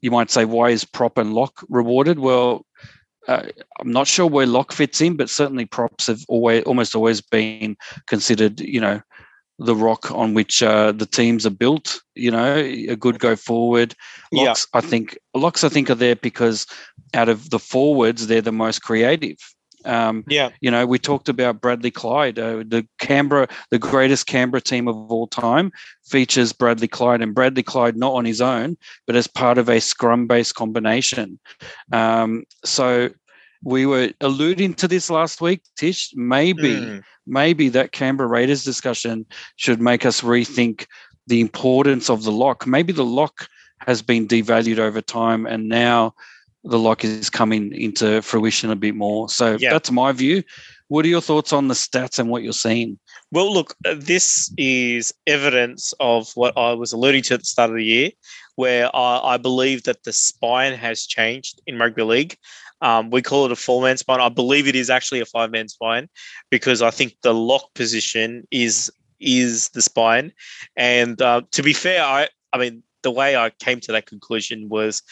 you 0.03 0.11
might 0.11 0.31
say 0.31 0.45
why 0.45 0.69
is 0.69 0.85
prop 0.85 1.17
and 1.17 1.33
lock 1.33 1.65
rewarded 1.69 2.19
well 2.19 2.67
uh, 3.29 3.45
I'm 3.79 3.93
not 3.93 4.07
sure 4.07 4.27
where 4.27 4.47
lock 4.47 4.73
fits 4.73 5.01
in, 5.01 5.17
but 5.17 5.31
certainly 5.31 5.67
props 5.67 6.07
have 6.07 6.25
always 6.29 6.65
almost 6.65 6.95
always 6.95 7.21
been 7.21 7.77
considered, 8.09 8.61
you 8.61 8.81
know, 8.81 9.01
the 9.59 9.77
rock 9.77 10.11
on 10.11 10.33
which 10.33 10.63
uh, 10.63 10.91
the 10.93 11.07
teams 11.07 11.47
are 11.47 11.51
built. 11.51 12.01
You 12.15 12.31
know, 12.31 12.57
a 12.57 12.97
good 12.97 13.19
go 13.19 13.37
forward. 13.37 13.95
Yeah. 14.33 14.45
Locks, 14.45 14.67
I 14.73 14.81
think, 14.81 15.19
locks, 15.35 15.65
I 15.65 15.69
think, 15.69 15.91
are 15.91 15.95
there 15.95 16.17
because 16.17 16.67
out 17.15 17.29
of 17.29 17.51
the 17.51 17.59
forwards, 17.59 18.27
they're 18.27 18.41
the 18.41 18.53
most 18.53 18.81
creative. 18.81 19.37
Um, 19.85 20.25
Yeah. 20.29 20.51
you 20.61 20.71
know, 20.71 20.87
we 20.87 20.99
talked 20.99 21.29
about 21.29 21.61
Bradley 21.61 21.91
Clyde, 21.91 22.39
uh, 22.39 22.65
the 22.67 22.87
Canberra, 22.99 23.49
the 23.71 23.79
greatest 23.79 24.27
Canberra 24.27 24.61
team 24.61 24.89
of 24.89 24.97
all 25.11 25.27
time, 25.27 25.73
features 26.05 26.53
Bradley 26.53 26.89
Clyde, 26.89 27.23
and 27.23 27.35
Bradley 27.35 27.63
Clyde 27.63 27.97
not 27.97 28.15
on 28.15 28.25
his 28.25 28.41
own, 28.41 28.77
but 29.07 29.17
as 29.17 29.27
part 29.27 29.59
of 29.59 29.69
a 29.69 29.81
scrum-based 29.81 30.55
combination. 30.55 31.39
Um, 31.93 32.45
so 32.65 33.11
we 33.63 33.87
were 33.87 34.11
alluding 34.21 34.75
to 34.75 34.89
this 34.89 35.11
last 35.11 35.41
week, 35.41 35.63
Tish. 35.77 36.13
Maybe, 36.15 36.77
Mm. 36.77 37.03
maybe 37.27 37.69
that 37.71 37.93
Canberra 37.93 38.29
Raiders 38.29 38.65
discussion 38.65 39.27
should 39.57 39.81
make 39.81 40.07
us 40.07 40.23
rethink 40.23 40.87
the 41.27 41.41
importance 41.41 42.09
of 42.11 42.25
the 42.25 42.33
lock. 42.33 42.67
Maybe 42.67 42.93
the 42.93 43.05
lock 43.05 43.49
has 43.87 44.03
been 44.03 44.27
devalued 44.27 44.79
over 44.79 45.01
time, 45.01 45.47
and 45.47 45.69
now 45.69 46.15
the 46.65 46.79
lock 46.79 47.05
is 47.05 47.31
coming 47.31 47.73
into 47.73 48.21
fruition 48.23 48.71
a 48.71 48.77
bit 48.77 48.95
more. 48.95 49.29
So 49.29 49.57
Yeah. 49.59 49.71
that's 49.71 49.91
my 49.91 50.13
view. 50.13 50.43
What 50.89 51.05
are 51.05 51.09
your 51.09 51.21
thoughts 51.21 51.53
on 51.53 51.69
the 51.69 51.75
stats 51.75 52.19
and 52.19 52.29
what 52.29 52.43
you're 52.43 52.53
seeing? 52.53 52.99
Well, 53.31 53.53
look, 53.53 53.77
uh, 53.87 53.95
this 53.97 54.53
is 54.59 55.15
evidence 55.27 55.95
of 56.01 56.33
what 56.35 56.57
I 56.59 56.73
was 56.73 56.93
alluding 56.93 57.23
to 57.25 57.35
at 57.35 57.41
the 57.41 57.47
start 57.47 57.71
of 57.71 57.77
the 57.77 57.85
year, 57.85 58.11
where 58.57 58.95
I, 58.95 59.35
I 59.35 59.37
believe 59.37 59.85
that 59.85 60.03
the 60.03 60.13
spine 60.13 60.73
has 60.75 61.07
changed 61.07 61.61
in 61.67 61.79
rugby 61.79 62.03
league. 62.03 62.37
Um, 62.83 63.11
we 63.11 63.23
call 63.23 63.47
it 63.47 63.53
a 63.53 63.57
four 63.57 63.83
man 63.83 63.99
spine. 63.99 64.21
I 64.21 64.31
believe 64.31 64.67
it 64.67 64.75
is 64.75 64.91
actually 64.91 65.21
a 65.21 65.27
five 65.27 65.51
man 65.51 65.69
spine 65.69 66.09
because 66.51 66.83
I 66.83 66.91
think 66.91 67.15
the 67.23 67.35
lock 67.35 67.73
position 67.75 68.47
is 68.51 68.91
is 69.21 69.69
the 69.71 69.83
spine. 69.83 70.33
And 70.77 71.21
uh, 71.21 71.43
to 71.53 71.63
be 71.63 71.73
fair, 71.73 72.03
I 72.03 72.29
I 72.53 72.59
mean 72.59 72.83
the 73.03 73.11
way 73.11 73.37
I 73.37 73.51
came 73.51 73.81
to 73.81 73.93
that 73.93 74.07
conclusion 74.07 74.69
was 74.69 75.03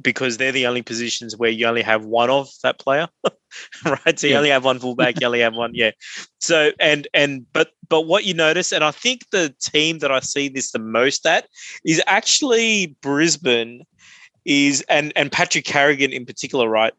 because 0.00 0.36
they're 0.36 0.52
the 0.52 0.66
only 0.66 0.82
positions 0.82 1.36
where 1.36 1.50
you 1.50 1.66
only 1.66 1.82
have 1.82 2.04
one 2.04 2.30
of 2.30 2.48
that 2.62 2.78
player, 2.78 3.08
right? 3.84 4.18
So 4.18 4.26
you 4.26 4.32
Yeah. 4.32 4.38
only 4.38 4.50
have 4.50 4.64
one 4.64 4.78
fullback, 4.78 5.20
you 5.20 5.26
only 5.26 5.40
have 5.40 5.54
one, 5.54 5.72
yeah. 5.74 5.90
So 6.38 6.70
and 6.78 7.08
and 7.12 7.46
but 7.52 7.70
but 7.88 8.02
what 8.02 8.24
you 8.24 8.34
notice, 8.34 8.72
and 8.72 8.84
I 8.84 8.92
think 8.92 9.22
the 9.30 9.54
team 9.60 9.98
that 9.98 10.10
I 10.12 10.20
see 10.20 10.48
this 10.48 10.70
the 10.70 10.78
most 10.78 11.26
at 11.26 11.48
is 11.84 12.02
actually 12.06 12.96
Brisbane, 13.02 13.82
is 14.44 14.82
and 14.88 15.12
and 15.16 15.30
Patrick 15.32 15.64
Carrigan 15.64 16.12
in 16.12 16.24
particular, 16.24 16.68
right? 16.68 16.94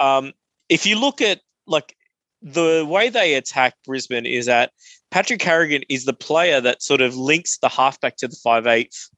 Um, 0.00 0.32
if 0.68 0.86
you 0.86 0.98
look 0.98 1.20
at 1.20 1.40
like 1.66 1.96
the 2.42 2.84
way 2.88 3.08
they 3.08 3.34
attack 3.34 3.74
Brisbane 3.86 4.26
is 4.26 4.46
that 4.46 4.72
Patrick 5.10 5.40
Carrigan 5.40 5.82
is 5.88 6.04
the 6.04 6.12
player 6.12 6.60
that 6.60 6.82
sort 6.82 7.00
of 7.00 7.16
links 7.16 7.58
the 7.58 7.68
halfback 7.68 8.16
to 8.16 8.28
the 8.28 8.36
five 8.42 8.66
eighth, 8.66 9.08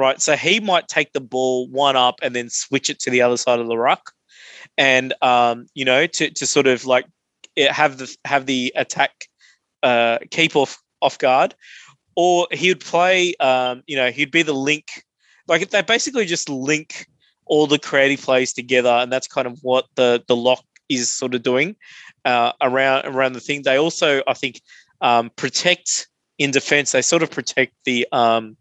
right? 0.00 0.20
So 0.20 0.34
he 0.34 0.58
might 0.58 0.88
take 0.88 1.12
the 1.12 1.20
ball 1.20 1.68
one 1.68 1.96
up 1.96 2.16
and 2.22 2.34
then 2.34 2.48
switch 2.48 2.90
it 2.90 2.98
to 3.00 3.10
the 3.10 3.22
other 3.22 3.36
side 3.36 3.60
of 3.60 3.68
the 3.68 3.76
ruck, 3.76 4.12
and 4.78 5.12
um, 5.22 5.66
you 5.74 5.84
know 5.84 6.06
to 6.06 6.30
to 6.30 6.46
sort 6.46 6.66
of 6.66 6.86
like 6.86 7.04
have 7.56 7.98
the 7.98 8.16
have 8.24 8.46
the 8.46 8.72
attack 8.74 9.26
uh, 9.82 10.18
keep 10.30 10.56
off 10.56 10.82
off 11.02 11.18
guard, 11.18 11.54
or 12.16 12.48
he 12.50 12.68
would 12.68 12.80
play. 12.80 13.34
Um, 13.36 13.82
you 13.86 13.96
know, 13.96 14.10
he'd 14.10 14.30
be 14.30 14.42
the 14.42 14.54
link. 14.54 15.04
Like 15.46 15.68
they 15.70 15.82
basically 15.82 16.26
just 16.26 16.48
link 16.48 17.06
all 17.46 17.66
the 17.66 17.78
creative 17.78 18.24
plays 18.24 18.52
together, 18.52 18.90
and 18.90 19.12
that's 19.12 19.26
kind 19.26 19.46
of 19.46 19.58
what 19.62 19.86
the 19.96 20.22
the 20.26 20.36
lock 20.36 20.64
is 20.88 21.10
sort 21.10 21.34
of 21.34 21.42
doing 21.42 21.76
uh, 22.24 22.52
around 22.60 23.06
around 23.06 23.32
the 23.34 23.40
thing. 23.40 23.62
They 23.62 23.78
also, 23.78 24.22
I 24.26 24.34
think, 24.34 24.60
um, 25.00 25.30
protect 25.36 26.08
in 26.40 26.50
defense. 26.50 26.92
They 26.92 27.02
sort 27.02 27.22
of 27.22 27.30
protect 27.30 27.74
the, 27.84 28.08
um, 28.12 28.56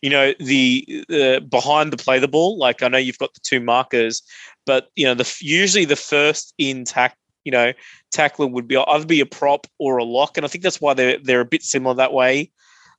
you 0.00 0.08
know, 0.08 0.32
the 0.38 1.04
uh, 1.10 1.40
behind 1.40 1.92
the 1.92 1.96
play 1.96 2.20
the 2.20 2.28
ball. 2.28 2.56
Like 2.56 2.82
I 2.82 2.88
know 2.88 2.96
you've 2.96 3.18
got 3.18 3.34
the 3.34 3.40
two 3.40 3.58
markers, 3.58 4.22
but 4.64 4.90
you 4.94 5.04
know, 5.04 5.14
the 5.14 5.36
usually 5.40 5.84
the 5.84 5.96
first 5.96 6.54
in 6.58 6.84
tack, 6.84 7.18
you 7.44 7.50
know, 7.50 7.72
tackler 8.12 8.46
would 8.46 8.68
be 8.68 8.76
either 8.76 9.04
be 9.04 9.20
a 9.20 9.26
prop 9.26 9.66
or 9.80 9.98
a 9.98 10.04
lock, 10.04 10.38
and 10.38 10.46
I 10.46 10.48
think 10.48 10.62
that's 10.62 10.80
why 10.80 10.94
they're 10.94 11.18
they're 11.18 11.40
a 11.40 11.44
bit 11.44 11.64
similar 11.64 11.96
that 11.96 12.12
way. 12.12 12.52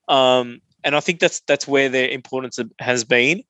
Um, 0.10 0.62
and 0.84 0.96
I 0.98 1.00
think 1.00 1.22
that's 1.22 1.40
that's 1.48 1.66
where 1.68 1.88
their 1.88 2.10
importance 2.10 2.60
has 2.80 3.06
been. 3.06 3.42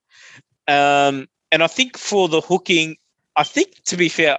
Um, 0.68 1.28
and 1.52 1.64
I 1.64 1.68
think 1.68 1.98
for 1.98 2.30
the 2.30 2.42
hooking, 2.42 2.96
I 3.36 3.44
think 3.44 3.84
to 3.86 3.98
be 3.98 4.08
fair, 4.08 4.38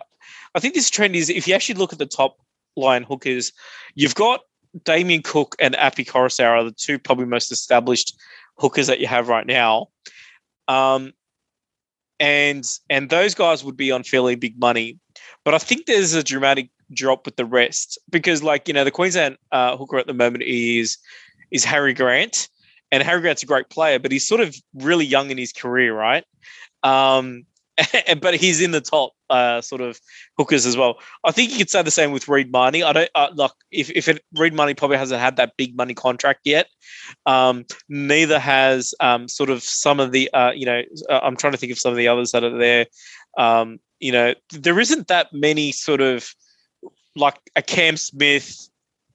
I 0.55 0.61
think 0.61 0.75
this 0.75 0.91
trend 0.91 1.17
is 1.17 1.29
if 1.29 1.49
you 1.49 1.55
actually 1.55 1.75
look 1.75 1.93
at 1.93 1.99
the 1.99 2.07
top 2.07 2.39
line 2.77 3.03
hookers, 3.03 3.53
you've 3.97 4.15
got 4.15 4.43
Damien 4.85 5.23
Cook 5.23 5.57
and 5.59 5.75
Api 5.77 6.05
Koroisau 6.05 6.49
are 6.49 6.65
the 6.65 6.73
two 6.73 6.99
probably 6.99 7.27
most 7.27 7.51
established 7.53 8.17
hookers 8.59 8.87
that 8.87 9.01
you 9.01 9.07
have 9.07 9.29
right 9.29 9.47
now. 9.47 9.89
Um, 10.69 11.13
and 12.19 12.67
and 12.89 13.11
those 13.11 13.35
guys 13.35 13.63
would 13.63 13.77
be 13.77 13.93
on 13.93 14.03
fairly 14.03 14.37
big 14.37 14.59
money, 14.59 14.99
but 15.45 15.55
I 15.55 15.59
think 15.59 15.87
there's 15.87 16.15
a 16.15 16.23
dramatic 16.23 16.71
drop 16.93 17.27
with 17.27 17.37
the 17.37 17.45
rest 17.45 17.99
because, 18.11 18.43
like 18.43 18.69
you 18.69 18.75
know, 18.75 18.85
the 18.85 18.91
Queensland 18.91 19.37
uh, 19.53 19.77
hooker 19.77 19.99
at 19.99 20.07
the 20.07 20.15
moment 20.15 20.43
is 20.45 20.97
is 21.51 21.65
Harry 21.65 21.93
Grant, 21.93 22.49
and 22.91 23.03
Harry 23.03 23.21
Grant's 23.21 23.43
a 23.43 23.47
great 23.47 23.69
player, 23.69 23.99
but 23.99 24.13
he's 24.13 24.27
sort 24.27 24.41
of 24.41 24.57
really 24.75 25.05
young 25.05 25.31
in 25.31 25.39
his 25.39 25.53
career, 25.53 25.95
right? 25.95 26.25
Um, 26.83 27.45
but 28.21 28.35
he's 28.35 28.61
in 28.61 28.71
the 28.71 28.81
top 28.81 29.13
uh, 29.29 29.61
sort 29.61 29.81
of 29.81 30.01
hookers 30.39 30.67
as 30.67 30.77
well. 30.77 30.99
I 31.25 31.33
think 31.33 31.51
you 31.51 31.59
could 31.59 31.71
say 31.71 31.83
the 31.83 31.91
same 31.91 32.13
with 32.13 32.29
Reed 32.29 32.51
Mahoney. 32.51 32.83
I 32.83 32.93
don't 32.93 33.11
uh, 33.15 33.29
like 33.35 33.53
if 33.71 33.91
if 33.91 34.09
it, 34.09 34.25
Reed 34.35 34.55
Mahoney 34.55 34.75
probably 34.75 34.97
hasn't 34.97 35.21
had 35.21 35.37
that 35.37 35.57
big 35.57 35.77
money 35.77 35.95
contract 35.95 36.41
yet. 36.45 36.69
Um, 37.27 37.65
neither 37.89 38.39
has 38.39 38.95
um, 39.01 39.29
sort 39.29 39.51
of 39.51 39.63
some 39.63 40.01
of 40.01 40.13
the 40.13 40.31
uh, 40.33 40.53
you 40.53 40.67
know 40.67 40.83
uh, 41.11 41.21
I'm 41.23 41.37
trying 41.37 41.53
to 41.53 41.59
think 41.59 41.73
of 41.73 41.79
some 41.79 41.93
of 41.93 41.99
the 41.99 42.09
others 42.09 42.33
that 42.33 42.45
are 42.45 42.57
there. 42.57 42.87
Um, 43.37 43.79
you 44.01 44.13
know, 44.13 44.35
there 44.51 44.81
isn't 44.81 45.09
that 45.09 45.33
many 45.33 45.73
sort 45.73 46.01
of 46.01 46.29
like 47.15 47.39
a 47.57 47.63
Cam 47.63 47.97
Smith, 47.97 48.69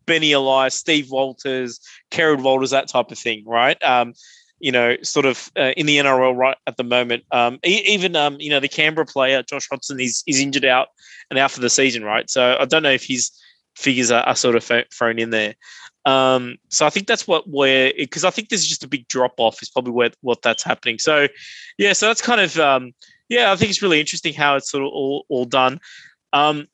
Benny 0.05 0.31
Elias, 0.31 0.75
Steve 0.75 1.09
Walters, 1.11 1.79
Kerrod 2.11 2.41
Walters, 2.41 2.71
that 2.71 2.87
type 2.87 3.11
of 3.11 3.17
thing, 3.17 3.43
right? 3.45 3.81
Um, 3.83 4.13
you 4.61 4.71
know, 4.71 4.95
sort 5.01 5.25
of 5.25 5.51
uh, 5.57 5.73
in 5.75 5.85
the 5.85 5.97
NRL 5.97 6.35
right 6.35 6.57
at 6.67 6.77
the 6.77 6.83
moment. 6.83 7.23
Um, 7.31 7.59
even 7.63 8.15
um, 8.15 8.37
you 8.39 8.49
know, 8.49 8.59
the 8.59 8.67
Canberra 8.67 9.05
player 9.05 9.43
Josh 9.43 9.67
Hodgson 9.69 9.99
is 9.99 10.23
is 10.27 10.39
injured 10.39 10.65
out 10.65 10.89
and 11.29 11.39
out 11.39 11.51
for 11.51 11.59
the 11.59 11.69
season, 11.69 12.03
right? 12.03 12.29
So 12.29 12.57
I 12.59 12.65
don't 12.65 12.83
know 12.83 12.91
if 12.91 13.03
his 13.03 13.31
figures 13.75 14.11
are, 14.11 14.23
are 14.23 14.35
sort 14.35 14.55
of 14.55 14.63
thrown 14.93 15.19
in 15.19 15.31
there. 15.31 15.55
Um, 16.05 16.57
so 16.69 16.85
I 16.85 16.89
think 16.89 17.07
that's 17.07 17.27
what 17.27 17.47
where 17.47 17.93
because 17.97 18.23
I 18.23 18.31
think 18.31 18.49
there's 18.49 18.65
just 18.65 18.83
a 18.83 18.87
big 18.87 19.07
drop 19.07 19.33
off 19.37 19.61
is 19.61 19.69
probably 19.69 19.93
where 19.93 20.11
what 20.21 20.41
that's 20.41 20.63
happening. 20.63 20.99
So 20.99 21.27
yeah, 21.77 21.93
so 21.93 22.07
that's 22.07 22.21
kind 22.21 22.41
of 22.41 22.57
um, 22.57 22.93
yeah, 23.29 23.51
I 23.51 23.55
think 23.55 23.69
it's 23.69 23.81
really 23.81 23.99
interesting 23.99 24.33
how 24.33 24.55
it's 24.55 24.69
sort 24.69 24.83
of 24.83 24.89
all 24.91 25.25
all 25.29 25.45
done. 25.45 25.79
Um, 26.33 26.67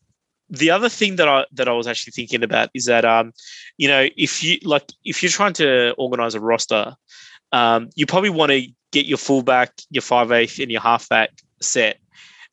the 0.50 0.72
other 0.72 0.88
thing 0.90 1.18
that 1.18 1.28
I 1.28 1.46
that 1.54 1.68
I 1.68 1.74
was 1.74 1.88
actually 1.88 2.12
thinking 2.12 2.44
about 2.44 2.70
is 2.74 2.86
that 2.86 3.04
um, 3.04 3.34
you 3.78 3.88
know, 3.88 4.08
if 4.16 4.44
you 4.44 4.60
like 4.64 4.92
if 5.04 5.22
you're 5.22 5.30
trying 5.30 5.54
to 5.54 5.94
organize 5.98 6.36
a 6.36 6.40
roster, 6.40 6.96
um, 7.52 7.90
you 7.96 8.06
probably 8.06 8.30
want 8.30 8.52
to 8.52 8.68
get 8.92 9.06
your 9.06 9.18
fullback, 9.18 9.72
your 9.90 10.02
five 10.02 10.32
eighth, 10.32 10.60
and 10.60 10.72
your 10.72 10.82
halfback 10.82 11.32
set. 11.62 12.00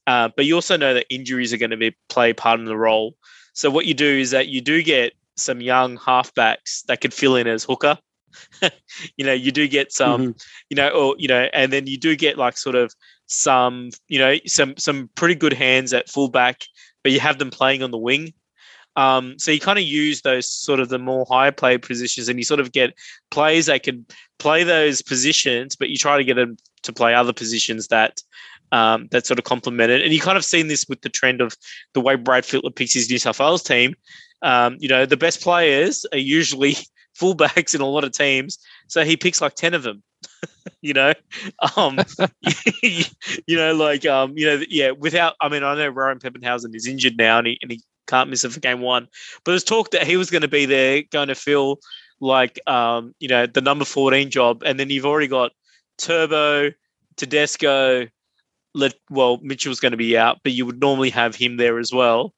Uh, 0.07 0.28
but 0.36 0.45
you 0.45 0.55
also 0.55 0.76
know 0.76 0.95
that 0.95 1.07
injuries 1.09 1.53
are 1.53 1.57
going 1.57 1.70
to 1.70 1.76
be 1.76 1.97
play 2.09 2.32
part 2.32 2.61
of 2.61 2.66
the 2.66 2.76
role. 2.76 3.14
So 3.55 3.70
what 3.70 3.86
you 3.86 3.95
do 3.95 4.07
is 4.07 4.30
that 4.32 4.49
you 4.49 4.61
do 4.61 4.82
get 4.82 5.14
some 5.36 5.61
young 5.61 5.97
halfbacks 5.97 6.84
that 6.86 7.01
could 7.01 7.14
fill 7.14 7.36
in 7.36 7.47
as 7.47 7.64
hooker. 7.64 7.99
you 9.16 9.24
know, 9.24 9.32
you 9.32 9.53
do 9.53 9.68
get 9.68 9.92
some, 9.92 10.20
mm-hmm. 10.20 10.38
you 10.70 10.76
know, 10.76 10.88
or 10.88 11.14
you 11.18 11.28
know, 11.28 11.49
and 11.53 11.72
then 11.72 11.86
you 11.86 11.97
do 11.97 12.16
get 12.16 12.36
like 12.36 12.57
sort 12.57 12.76
of 12.76 12.92
some, 13.26 13.90
you 14.09 14.18
know, 14.18 14.36
some 14.47 14.76
some 14.76 15.09
pretty 15.14 15.34
good 15.34 15.53
hands 15.53 15.92
at 15.92 16.09
fullback, 16.09 16.62
but 17.03 17.12
you 17.12 17.20
have 17.20 17.38
them 17.38 17.51
playing 17.51 17.82
on 17.82 17.90
the 17.90 17.99
wing. 17.99 18.34
Um, 18.97 19.38
so 19.38 19.51
you 19.51 19.61
kind 19.61 19.78
of 19.78 19.84
use 19.84 20.22
those 20.22 20.49
sort 20.49 20.80
of 20.80 20.88
the 20.88 20.99
more 20.99 21.26
higher 21.28 21.53
play 21.53 21.78
positions, 21.78 22.28
and 22.28 22.38
you 22.38 22.45
sort 22.45 22.61
of 22.61 22.72
get 22.72 22.95
players 23.30 23.66
that 23.66 23.82
can 23.82 24.07
play 24.38 24.64
those 24.64 25.03
positions, 25.03 25.76
but 25.76 25.90
you 25.90 25.97
try 25.97 26.16
to 26.16 26.24
get 26.24 26.34
them 26.34 26.57
to 26.82 26.92
play 26.92 27.14
other 27.14 27.32
positions 27.32 27.88
that 27.88 28.22
um, 28.72 29.09
that 29.11 29.26
sort 29.26 29.38
of 29.38 29.45
complement 29.45 29.90
it. 29.90 30.03
And 30.03 30.12
you 30.12 30.20
kind 30.20 30.38
of 30.38 30.45
seen 30.45 30.68
this 30.68 30.86
with 30.88 31.01
the 31.03 31.09
trend 31.09 31.40
of 31.40 31.57
the 31.92 32.01
way 32.01 32.16
Brad 32.16 32.45
Fittler 32.45 32.74
picks 32.74 32.95
his 32.95 33.09
New 33.11 33.18
South 33.18 33.38
Wales 33.38 33.62
team. 33.62 33.95
Um, 34.42 34.76
you 34.80 34.88
know, 34.88 35.07
the 35.07 35.16
best 35.16 35.40
players 35.40 36.05
are 36.12 36.18
usually 36.18 36.76
fullbacks 37.18 37.74
in 37.74 37.80
a 37.80 37.86
lot 37.86 38.05
of 38.05 38.12
teams, 38.12 38.59
so 38.88 39.05
he 39.05 39.16
picks 39.16 39.40
like 39.40 39.55
ten 39.55 39.74
of 39.74 39.82
them. 39.82 40.03
you 40.80 40.95
know, 40.95 41.12
um, 41.76 41.99
you 42.82 43.57
know, 43.57 43.74
like 43.74 44.07
um, 44.07 44.32
you 44.36 44.47
know, 44.47 44.62
yeah. 44.68 44.90
Without, 44.90 45.34
I 45.40 45.49
mean, 45.49 45.62
I 45.62 45.74
know 45.74 45.88
Rowan 45.88 46.18
Papenhuyzen 46.18 46.74
is 46.74 46.86
injured 46.86 47.16
now, 47.16 47.38
and 47.38 47.47
he, 47.47 47.59
and 47.62 47.70
he 47.70 47.82
can't 48.07 48.30
miss 48.30 48.44
it 48.44 48.52
for 48.52 48.61
game 48.61 48.80
one. 48.80 49.09
But 49.44 49.52
there's 49.52 49.64
talk 49.64 49.90
that 49.90 50.07
he 50.07 50.16
was 50.16 50.30
going 50.30 50.42
to 50.42 50.48
be 50.48 50.66
there, 50.66 51.02
going 51.11 51.28
to 51.28 51.34
fill 51.34 51.80
like 52.20 52.61
um, 52.66 53.14
you 53.18 53.28
know 53.28 53.46
the 53.46 53.61
number 53.61 53.84
14 53.84 54.30
job, 54.30 54.62
and 54.64 54.78
then 54.78 54.90
you've 54.90 55.07
already 55.07 55.28
got 55.28 55.52
Turbo, 55.98 56.70
Tedesco. 57.16 58.07
Let 58.74 58.94
well, 59.09 59.38
Mitchell's 59.42 59.80
going 59.80 59.92
to 59.92 59.98
be 59.98 60.16
out, 60.18 60.40
but 60.42 60.52
you 60.52 60.66
would 60.66 60.80
normally 60.80 61.11
have 61.11 61.36
him 61.36 61.57
there 61.57 61.78
as 61.78 61.92
well. 61.92 62.34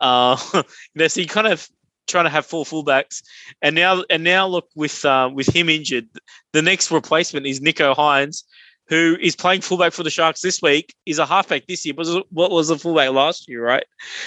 Uh, 0.00 0.36
you 0.54 0.62
know, 0.94 1.08
so 1.08 1.20
you 1.20 1.26
kind 1.26 1.48
of 1.48 1.68
trying 2.06 2.24
to 2.24 2.30
have 2.30 2.46
four 2.46 2.64
fullbacks, 2.64 3.22
and 3.62 3.74
now 3.74 4.04
and 4.10 4.22
now 4.22 4.46
look 4.46 4.68
with 4.76 5.04
uh, 5.04 5.30
with 5.32 5.48
him 5.48 5.68
injured, 5.68 6.08
the 6.52 6.62
next 6.62 6.90
replacement 6.90 7.46
is 7.46 7.60
Nico 7.60 7.94
Hynes, 7.94 8.44
who 8.90 9.16
is 9.20 9.36
playing 9.36 9.60
fullback 9.60 9.92
for 9.92 10.02
the 10.02 10.10
Sharks 10.10 10.40
this 10.40 10.60
week, 10.60 10.94
is 11.06 11.20
a 11.20 11.24
halfback 11.24 11.66
this 11.66 11.86
year, 11.86 11.94
but 11.94 12.06
what 12.30 12.50
was 12.50 12.68
a 12.70 12.76
fullback 12.76 13.10
last 13.12 13.48
year, 13.48 13.64
right? 13.64 13.84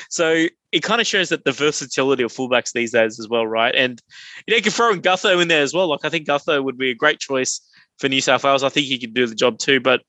So 0.09 0.47
it 0.72 0.82
kind 0.82 1.01
of 1.01 1.05
shows 1.05 1.30
that 1.30 1.43
the 1.43 1.51
versatility 1.51 2.24
of 2.24 2.32
fullbacks 2.32 2.72
these 2.72 2.93
days 2.93 3.20
as 3.20 3.28
well, 3.28 3.45
right? 3.45 3.76
And 3.76 4.01
you 4.47 4.53
know, 4.53 4.55
you 4.55 4.64
can 4.64 4.72
throw 4.72 4.91
in 4.93 5.01
Gutho 5.01 5.41
in 5.41 5.49
there 5.49 5.61
as 5.61 5.74
well. 5.74 5.88
Like 5.88 6.05
I 6.05 6.09
think 6.09 6.26
Gutho 6.26 6.64
would 6.64 6.78
be 6.78 6.91
a 6.91 6.95
great 6.95 7.20
choice 7.20 7.59
for 7.99 8.07
New 8.07 8.22
South 8.22 8.43
Wales. 8.45 8.64
I 8.64 8.70
think 8.70 8.88
he 8.88 8.97
could 8.97 9.14
do 9.14 9.28
the 9.28 9.36
job 9.36 9.59
too. 9.59 9.82
But 9.82 10.01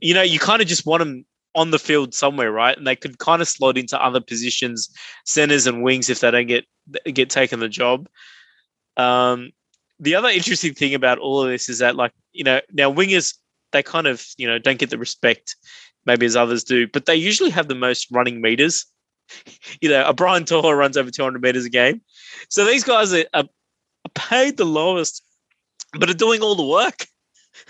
you 0.00 0.12
know, 0.12 0.22
you 0.22 0.38
kind 0.38 0.60
of 0.60 0.68
just 0.68 0.84
want 0.84 1.00
them 1.00 1.24
on 1.54 1.70
the 1.70 1.78
field 1.78 2.12
somewhere, 2.12 2.52
right? 2.52 2.76
And 2.76 2.86
they 2.86 2.94
could 2.94 3.18
kind 3.18 3.40
of 3.40 3.48
slot 3.48 3.78
into 3.78 4.00
other 4.00 4.20
positions, 4.20 4.90
centers 5.24 5.66
and 5.66 5.82
wings, 5.82 6.10
if 6.10 6.20
they 6.20 6.30
don't 6.30 6.46
get 6.46 6.66
get 7.04 7.30
taken 7.30 7.58
the 7.58 7.70
job. 7.70 8.06
Um, 8.98 9.52
the 9.98 10.14
other 10.14 10.28
interesting 10.28 10.74
thing 10.74 10.94
about 10.94 11.18
all 11.18 11.42
of 11.42 11.48
this 11.48 11.70
is 11.70 11.78
that, 11.78 11.96
like, 11.96 12.12
you 12.32 12.44
know, 12.44 12.60
now 12.70 12.92
wingers 12.92 13.34
they 13.72 13.82
kind 13.82 14.06
of 14.06 14.26
you 14.36 14.46
know 14.46 14.58
don't 14.58 14.78
get 14.78 14.90
the 14.90 14.98
respect 14.98 15.56
maybe 16.06 16.26
as 16.26 16.36
others 16.36 16.64
do, 16.64 16.86
but 16.88 17.06
they 17.06 17.16
usually 17.16 17.50
have 17.50 17.68
the 17.68 17.74
most 17.74 18.08
running 18.10 18.40
meters. 18.40 18.86
you 19.80 19.90
know, 19.90 20.06
a 20.06 20.14
Brian 20.14 20.44
To'o 20.44 20.70
runs 20.70 20.96
over 20.96 21.10
200 21.10 21.42
meters 21.42 21.66
a 21.66 21.70
game, 21.70 22.00
so 22.48 22.64
these 22.64 22.84
guys 22.84 23.12
are, 23.12 23.24
are 23.34 23.44
paid 24.14 24.56
the 24.56 24.64
lowest, 24.64 25.22
but 25.98 26.08
are 26.08 26.14
doing 26.14 26.40
all 26.40 26.54
the 26.54 26.66
work. 26.66 27.06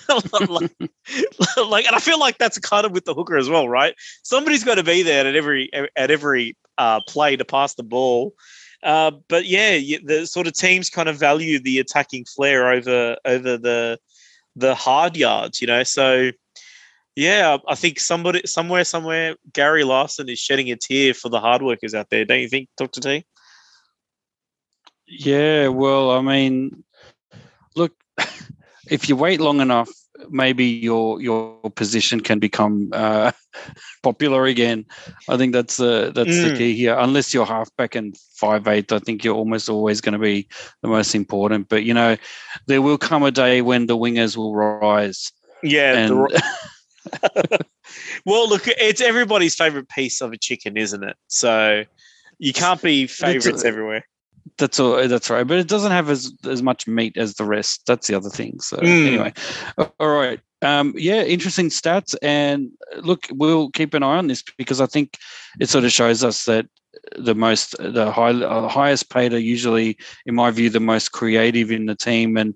like, 0.49 0.71
like, 1.69 1.87
and 1.87 1.97
I 1.97 1.99
feel 1.99 2.21
like 2.21 2.39
that's 2.39 2.59
kind 2.59 2.87
of 2.87 2.93
with 2.93 3.05
the 3.05 3.15
hooker 3.15 3.37
as 3.37 3.49
well, 3.49 3.69
right? 3.69 3.95
Somebody's 4.23 4.65
got 4.65 4.77
to 4.77 4.83
be 4.83 5.03
there 5.03 5.27
at 5.27 5.35
every 5.35 5.71
at 5.73 6.11
every 6.11 6.57
uh, 6.77 7.01
play 7.09 7.37
to 7.37 7.45
pass 7.45 7.75
the 7.75 7.83
ball. 7.83 8.35
Uh, 8.83 9.11
but 9.29 9.47
yeah, 9.47 9.79
the 10.05 10.27
sort 10.27 10.47
of 10.47 10.53
teams 10.53 10.89
kind 10.89 11.09
of 11.09 11.19
value 11.19 11.59
the 11.59 11.79
attacking 11.79 12.25
flair 12.25 12.71
over 12.71 13.17
over 13.25 13.57
the 13.57 13.99
the 14.59 14.75
hard 14.75 15.17
yards, 15.17 15.61
you 15.61 15.67
know. 15.67 15.83
So 15.83 16.31
yeah, 17.17 17.59
I 17.67 17.75
think 17.75 17.99
somebody 17.99 18.43
somewhere, 18.47 18.85
somewhere, 18.85 19.35
Gary 19.53 19.83
Larson 19.83 20.29
is 20.29 20.39
shedding 20.39 20.71
a 20.71 20.77
tear 20.77 21.15
for 21.15 21.29
the 21.29 21.41
hard 21.41 21.63
workers 21.63 21.95
out 21.95 22.11
there, 22.11 22.25
don't 22.25 22.41
you 22.41 22.49
think, 22.49 22.69
Dr. 22.77 23.01
T? 23.01 23.25
Yeah, 25.07 25.69
well, 25.69 26.13
I 26.13 26.21
mean, 26.21 26.85
look, 27.75 27.93
if 28.89 29.09
you 29.09 29.17
wait 29.17 29.41
long 29.41 29.61
enough, 29.61 29.91
maybe 30.31 30.65
your 30.65 31.21
your 31.21 31.71
position 31.71 32.21
can 32.21 32.39
become 32.39 32.91
uh, 32.93 33.33
popular 34.03 34.47
again. 34.47 34.87
I 35.29 35.37
think 35.37 35.53
that's 35.53 35.81
uh, 35.81 36.11
that's 36.15 36.31
mm. 36.31 36.51
the 36.51 36.57
key 36.57 36.75
here. 36.75 36.97
Unless 36.99 37.33
you're 37.33 37.47
halfback 37.47 37.95
and 37.95 38.17
five 38.35 38.67
eight, 38.69 38.93
I 38.93 38.99
think 38.99 39.25
you're 39.25 39.35
almost 39.35 39.69
always 39.69 40.01
going 40.01 40.15
to 40.15 40.19
be 40.19 40.49
the 40.83 40.89
most 40.89 41.15
important. 41.15 41.69
But 41.69 41.85
you 41.85 41.95
know, 41.95 42.17
there 42.67 42.83
will 42.83 42.99
come 42.99 43.23
a 43.23 43.31
day 43.31 43.63
when 43.63 43.87
the 43.87 43.97
wingers 43.97 44.37
will 44.37 44.55
rise. 44.55 45.33
Yeah. 45.63 45.95
And... 45.95 46.11
The... 46.11 46.43
well, 48.25 48.49
look, 48.49 48.63
it's 48.67 49.01
everybody's 49.01 49.55
favorite 49.55 49.89
piece 49.89 50.21
of 50.21 50.33
a 50.33 50.37
chicken, 50.37 50.77
isn't 50.77 51.03
it? 51.03 51.17
So 51.29 51.85
you 52.39 52.53
can't 52.53 52.83
be 52.83 53.07
favorites 53.07 53.65
everywhere. 53.65 54.05
That's 54.57 54.81
all. 54.81 55.07
That's 55.09 55.31
right, 55.31 55.47
but 55.47 55.59
it 55.59 55.69
doesn't 55.69 55.93
have 55.93 56.11
as 56.11 56.33
as 56.45 56.63
much 56.63 56.87
meat 56.87 57.17
as 57.17 57.35
the 57.35 57.45
rest. 57.45 57.83
That's 57.87 58.07
the 58.07 58.15
other 58.15 58.31
thing. 58.31 58.61
So 58.61 58.77
mm. 58.79 59.07
anyway, 59.07 59.33
all 59.99 60.11
right. 60.11 60.41
Um, 60.63 60.93
yeah, 60.97 61.23
interesting 61.23 61.69
stats, 61.69 62.17
and 62.21 62.71
look, 63.03 63.27
we'll 63.31 63.71
keep 63.71 63.95
an 63.95 64.03
eye 64.03 64.17
on 64.17 64.27
this 64.27 64.43
because 64.57 64.81
I 64.81 64.87
think 64.87 65.17
it 65.61 65.69
sort 65.69 65.85
of 65.85 65.93
shows 65.93 66.25
us 66.25 66.45
that 66.47 66.67
the 67.17 67.35
most, 67.35 67.77
the 67.79 68.11
high, 68.11 68.31
uh, 68.31 68.69
highest 68.69 69.11
paid 69.11 69.33
are 69.33 69.39
usually, 69.39 69.97
in 70.27 70.35
my 70.35 70.51
view, 70.51 70.71
the 70.71 70.81
most 70.81 71.13
creative 71.13 71.71
in 71.71 71.87
the 71.87 71.95
team, 71.95 72.37
and 72.37 72.55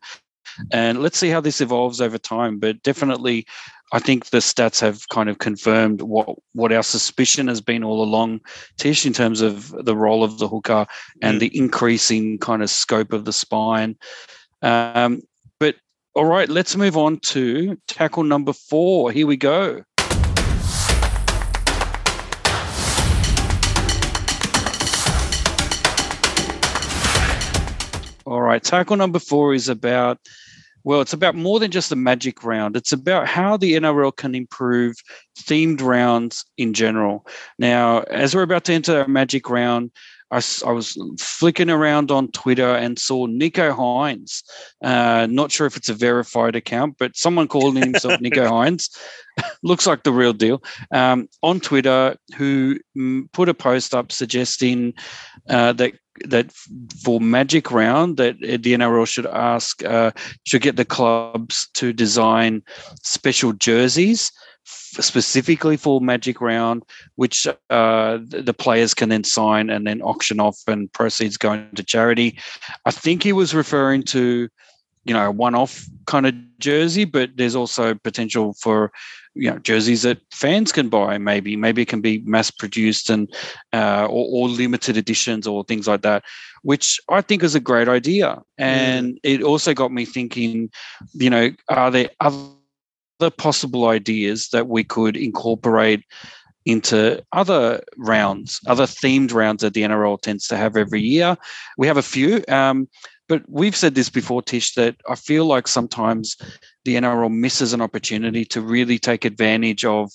and 0.72 1.00
let's 1.00 1.18
see 1.18 1.28
how 1.28 1.40
this 1.40 1.60
evolves 1.60 2.00
over 2.00 2.18
time. 2.18 2.58
But 2.58 2.82
definitely, 2.82 3.46
I 3.94 3.98
think 3.98 4.30
the 4.30 4.38
stats 4.38 4.80
have 4.80 5.06
kind 5.10 5.28
of 5.28 5.38
confirmed 5.38 6.00
what 6.00 6.38
what 6.54 6.72
our 6.72 6.82
suspicion 6.82 7.46
has 7.48 7.60
been 7.60 7.84
all 7.84 8.02
along, 8.02 8.40
Tish, 8.78 9.04
in 9.04 9.12
terms 9.12 9.42
of 9.42 9.68
the 9.84 9.94
role 9.94 10.24
of 10.24 10.38
the 10.38 10.48
hooker 10.48 10.86
and 11.20 11.36
mm. 11.36 11.40
the 11.40 11.56
increasing 11.58 12.38
kind 12.38 12.62
of 12.62 12.70
scope 12.70 13.12
of 13.12 13.26
the 13.26 13.34
spine. 13.34 13.98
Um, 14.62 15.20
but 15.60 15.76
all 16.14 16.24
right, 16.24 16.48
let's 16.48 16.74
move 16.74 16.96
on 16.96 17.18
to 17.18 17.78
tackle 17.86 18.22
number 18.22 18.54
four. 18.54 19.12
Here 19.12 19.26
we 19.26 19.36
go. 19.36 19.84
All 28.24 28.40
right, 28.40 28.64
tackle 28.64 28.96
number 28.96 29.18
four 29.18 29.52
is 29.52 29.68
about 29.68 30.18
well, 30.84 31.00
it's 31.00 31.12
about 31.12 31.34
more 31.34 31.60
than 31.60 31.70
just 31.70 31.90
the 31.90 31.96
magic 31.96 32.44
round. 32.44 32.76
It's 32.76 32.92
about 32.92 33.26
how 33.26 33.56
the 33.56 33.74
NRL 33.74 34.16
can 34.16 34.34
improve 34.34 34.96
themed 35.38 35.80
rounds 35.80 36.44
in 36.56 36.74
general. 36.74 37.26
Now, 37.58 38.00
as 38.02 38.34
we're 38.34 38.42
about 38.42 38.64
to 38.64 38.72
enter 38.72 39.02
a 39.02 39.08
magic 39.08 39.48
round, 39.48 39.90
I, 40.32 40.40
I 40.66 40.72
was 40.72 40.98
flicking 41.18 41.68
around 41.68 42.10
on 42.10 42.28
Twitter 42.32 42.74
and 42.74 42.98
saw 42.98 43.26
Nico 43.26 43.72
Hynes. 43.72 44.42
Uh, 44.82 45.26
not 45.30 45.52
sure 45.52 45.66
if 45.66 45.76
it's 45.76 45.90
a 45.90 45.94
verified 45.94 46.56
account, 46.56 46.96
but 46.98 47.16
someone 47.16 47.48
calling 47.48 47.76
himself 47.76 48.20
Nico 48.20 48.46
Hynes. 48.46 48.88
Looks 49.62 49.86
like 49.86 50.02
the 50.02 50.12
real 50.12 50.32
deal. 50.32 50.62
Um, 50.90 51.28
on 51.42 51.60
Twitter 51.60 52.16
who 52.36 52.78
mm, 52.96 53.30
put 53.32 53.50
a 53.50 53.54
post 53.54 53.94
up 53.94 54.10
suggesting 54.10 54.94
uh, 55.48 55.74
that 55.74 55.92
that 56.26 56.52
for 57.02 57.20
Magic 57.20 57.70
Round 57.70 58.16
that 58.18 58.38
the 58.40 58.58
NRL 58.58 59.06
should 59.06 59.26
ask 59.26 59.84
uh, 59.84 60.12
should 60.44 60.62
get 60.62 60.76
the 60.76 60.84
clubs 60.84 61.68
to 61.74 61.92
design 61.92 62.62
special 63.02 63.52
jerseys 63.52 64.30
specifically 64.64 65.76
for 65.76 66.00
Magic 66.00 66.40
Round, 66.40 66.82
which 67.16 67.46
uh, 67.46 68.18
the 68.28 68.54
players 68.56 68.94
can 68.94 69.08
then 69.08 69.24
sign 69.24 69.70
and 69.70 69.86
then 69.86 70.02
auction 70.02 70.40
off, 70.40 70.58
and 70.66 70.92
proceeds 70.92 71.36
going 71.36 71.68
to 71.74 71.82
charity. 71.82 72.38
I 72.86 72.90
think 72.90 73.22
he 73.22 73.32
was 73.32 73.54
referring 73.54 74.02
to, 74.04 74.48
you 75.04 75.14
know, 75.14 75.30
one-off 75.30 75.84
kind 76.06 76.26
of 76.26 76.34
jersey, 76.58 77.04
but 77.04 77.30
there's 77.36 77.56
also 77.56 77.94
potential 77.94 78.54
for, 78.54 78.92
you 79.34 79.50
know, 79.50 79.58
jerseys 79.58 80.02
that 80.02 80.20
fans 80.30 80.70
can 80.70 80.88
buy. 80.88 81.18
Maybe, 81.18 81.56
maybe 81.56 81.82
it 81.82 81.88
can 81.88 82.00
be 82.00 82.22
mass-produced 82.24 83.10
and 83.10 83.28
uh, 83.72 84.06
or, 84.08 84.26
or 84.30 84.48
limited 84.48 84.96
editions 84.96 85.46
or 85.46 85.64
things 85.64 85.88
like 85.88 86.02
that, 86.02 86.22
which 86.62 87.00
I 87.08 87.20
think 87.20 87.42
is 87.42 87.56
a 87.56 87.60
great 87.60 87.88
idea. 87.88 88.40
And 88.58 89.18
it 89.24 89.42
also 89.42 89.74
got 89.74 89.90
me 89.90 90.04
thinking, 90.04 90.70
you 91.14 91.30
know, 91.30 91.50
are 91.68 91.90
there 91.90 92.10
other 92.20 92.46
possible 93.30 93.88
ideas 93.88 94.48
that 94.48 94.68
we 94.68 94.84
could 94.84 95.16
incorporate 95.16 96.04
into 96.64 97.22
other 97.32 97.82
rounds, 97.96 98.60
other 98.66 98.84
themed 98.84 99.32
rounds 99.32 99.62
that 99.62 99.74
the 99.74 99.82
NRL 99.82 100.20
tends 100.20 100.46
to 100.48 100.56
have 100.56 100.76
every 100.76 101.00
year. 101.00 101.36
We 101.76 101.86
have 101.86 101.96
a 101.96 102.02
few, 102.02 102.44
um, 102.48 102.88
but 103.28 103.42
we've 103.48 103.74
said 103.74 103.94
this 103.94 104.10
before, 104.10 104.42
Tish, 104.42 104.74
that 104.74 104.96
I 105.08 105.14
feel 105.14 105.46
like 105.46 105.66
sometimes 105.66 106.36
the 106.84 106.96
NRL 106.96 107.32
misses 107.32 107.72
an 107.72 107.80
opportunity 107.80 108.44
to 108.46 108.60
really 108.60 108.98
take 108.98 109.24
advantage 109.24 109.84
of 109.84 110.10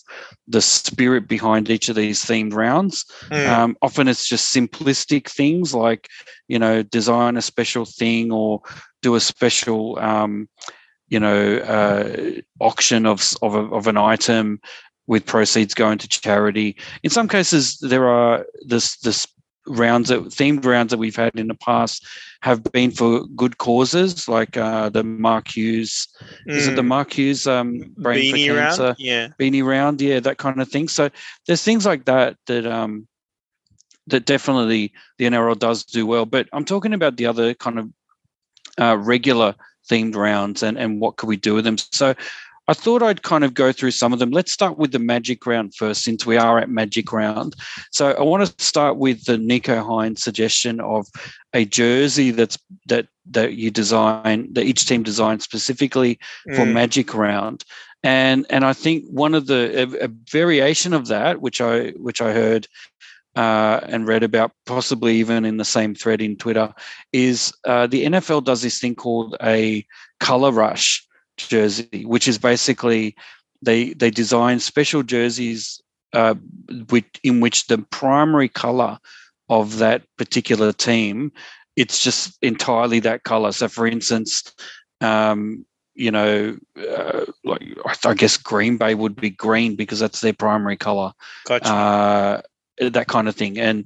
the 0.47 0.61
spirit 0.61 1.27
behind 1.27 1.69
each 1.69 1.89
of 1.89 1.95
these 1.95 2.23
themed 2.23 2.53
rounds. 2.53 3.05
Mm. 3.29 3.47
Um, 3.47 3.77
often 3.81 4.07
it's 4.07 4.27
just 4.27 4.53
simplistic 4.53 5.29
things 5.29 5.73
like, 5.73 6.07
you 6.47 6.59
know, 6.59 6.83
design 6.83 7.37
a 7.37 7.41
special 7.41 7.85
thing 7.85 8.31
or 8.31 8.61
do 9.01 9.15
a 9.15 9.19
special, 9.19 9.97
um, 9.99 10.47
you 11.09 11.19
know, 11.19 11.57
uh, 11.59 12.31
auction 12.59 13.05
of 13.05 13.33
of, 13.41 13.55
a, 13.55 13.59
of 13.75 13.87
an 13.87 13.97
item 13.97 14.59
with 15.07 15.25
proceeds 15.25 15.73
going 15.73 15.97
to 15.97 16.07
charity. 16.07 16.75
In 17.03 17.09
some 17.09 17.27
cases, 17.27 17.77
there 17.79 18.07
are 18.07 18.45
this 18.65 18.97
this 18.97 19.27
rounds 19.69 20.07
that 20.09 20.21
themed 20.25 20.63
rounds 20.65 20.91
that 20.91 20.97
we've 20.97 21.15
had 21.15 21.35
in 21.35 21.47
the 21.47 21.53
past 21.55 22.05
have 22.41 22.63
been 22.71 22.89
for 22.91 23.25
good 23.35 23.57
causes, 23.57 24.27
like 24.27 24.55
uh, 24.55 24.87
the 24.89 25.03
Mark 25.03 25.49
Hughes. 25.55 26.07
Is 26.45 26.67
it 26.67 26.75
the 26.75 26.81
Mm. 26.81 26.87
Mark 26.87 27.11
Hughes 27.17 27.45
um, 27.47 27.79
brain 27.97 28.31
for 28.31 28.37
beanie 28.37 28.55
cancer? 28.55 28.83
round? 28.83 28.95
Yeah. 28.99 29.27
beanie 29.39 29.65
round, 29.65 30.01
yeah, 30.01 30.19
that 30.21 30.37
kind 30.37 30.61
of 30.61 30.69
thing. 30.69 30.87
So 30.87 31.09
there's 31.47 31.63
things 31.63 31.85
like 31.85 32.05
that 32.05 32.37
that 32.45 32.65
um 32.65 33.07
that 34.07 34.25
definitely 34.25 34.93
the 35.17 35.25
NRL 35.25 35.59
does 35.59 35.83
do 35.83 36.05
well. 36.05 36.25
But 36.25 36.47
I'm 36.53 36.63
talking 36.65 36.93
about 36.93 37.17
the 37.17 37.25
other 37.25 37.53
kind 37.53 37.79
of 37.79 37.89
uh, 38.79 38.97
regular 38.97 39.55
themed 39.89 40.15
rounds 40.15 40.63
and 40.63 40.77
and 40.77 41.01
what 41.01 41.17
could 41.17 41.29
we 41.29 41.37
do 41.37 41.53
with 41.55 41.65
them. 41.65 41.77
So 41.77 42.13
I 42.69 42.73
thought 42.73 43.01
I'd 43.01 43.23
kind 43.23 43.45
of 43.45 43.53
go 43.53 43.71
through 43.71 43.91
some 43.91 44.11
of 44.11 44.19
them. 44.19 44.31
Let's 44.31 44.51
start 44.51 44.77
with 44.77 44.91
the 44.91 44.99
Magic 44.99 45.45
Round 45.45 45.73
first, 45.73 46.03
since 46.03 46.25
we 46.25 46.37
are 46.37 46.59
at 46.59 46.69
Magic 46.69 47.13
Round. 47.13 47.55
So 47.91 48.11
I 48.11 48.23
want 48.23 48.45
to 48.45 48.63
start 48.63 48.97
with 48.97 49.23
the 49.23 49.37
Nico 49.37 49.81
Hynes 49.81 50.19
suggestion 50.19 50.81
of 50.81 51.07
a 51.53 51.63
jersey 51.63 52.31
that's 52.31 52.57
that 52.87 53.07
that 53.31 53.53
you 53.53 53.71
design 53.71 54.49
that 54.53 54.65
each 54.65 54.85
team 54.85 55.03
designs 55.03 55.43
specifically 55.43 56.19
for 56.55 56.65
Mm. 56.65 56.73
Magic 56.73 57.13
Round, 57.13 57.63
and 58.03 58.45
and 58.49 58.65
I 58.65 58.73
think 58.73 59.05
one 59.09 59.33
of 59.33 59.47
the 59.47 59.83
a, 59.83 60.05
a 60.05 60.09
variation 60.29 60.93
of 60.93 61.07
that, 61.07 61.41
which 61.41 61.61
I 61.61 61.91
which 61.91 62.21
I 62.21 62.33
heard 62.33 62.67
uh, 63.37 63.79
and 63.83 64.07
read 64.07 64.23
about, 64.23 64.51
possibly 64.65 65.15
even 65.17 65.45
in 65.45 65.57
the 65.57 65.65
same 65.65 65.93
thread 65.93 66.21
in 66.21 66.35
Twitter, 66.35 66.73
is 67.13 67.53
uh, 67.65 67.87
the 67.87 68.05
NFL 68.05 68.43
does 68.43 68.61
this 68.61 68.79
thing 68.79 68.95
called 68.95 69.35
a 69.41 69.85
color 70.19 70.51
rush 70.51 71.05
jersey, 71.37 72.03
which 72.05 72.27
is 72.27 72.37
basically 72.37 73.15
they 73.61 73.93
they 73.93 74.09
design 74.09 74.59
special 74.59 75.03
jerseys 75.03 75.81
uh, 76.13 76.35
with, 76.89 77.05
in 77.23 77.39
which 77.39 77.67
the 77.67 77.77
primary 77.77 78.49
color 78.49 78.97
of 79.49 79.77
that 79.77 80.03
particular 80.17 80.73
team 80.73 81.31
it's 81.77 82.03
just 82.03 82.37
entirely 82.41 82.99
that 83.01 83.23
color. 83.23 83.51
So, 83.51 83.67
for 83.67 83.85
instance, 83.85 84.51
um, 84.99 85.63
you 85.93 86.09
know, 86.11 86.57
uh, 86.75 87.25
like 87.43 87.61
I 88.03 88.13
guess 88.15 88.35
Green 88.35 88.77
Bay 88.77 88.95
would 88.95 89.15
be 89.15 89.29
green 89.29 89.75
because 89.75 89.99
that's 89.99 90.21
their 90.21 90.33
primary 90.33 90.75
color 90.75 91.13
Gotcha. 91.45 91.71
uh, 91.71 92.41
that 92.79 93.07
kind 93.07 93.27
of 93.27 93.35
thing. 93.35 93.57
And 93.57 93.85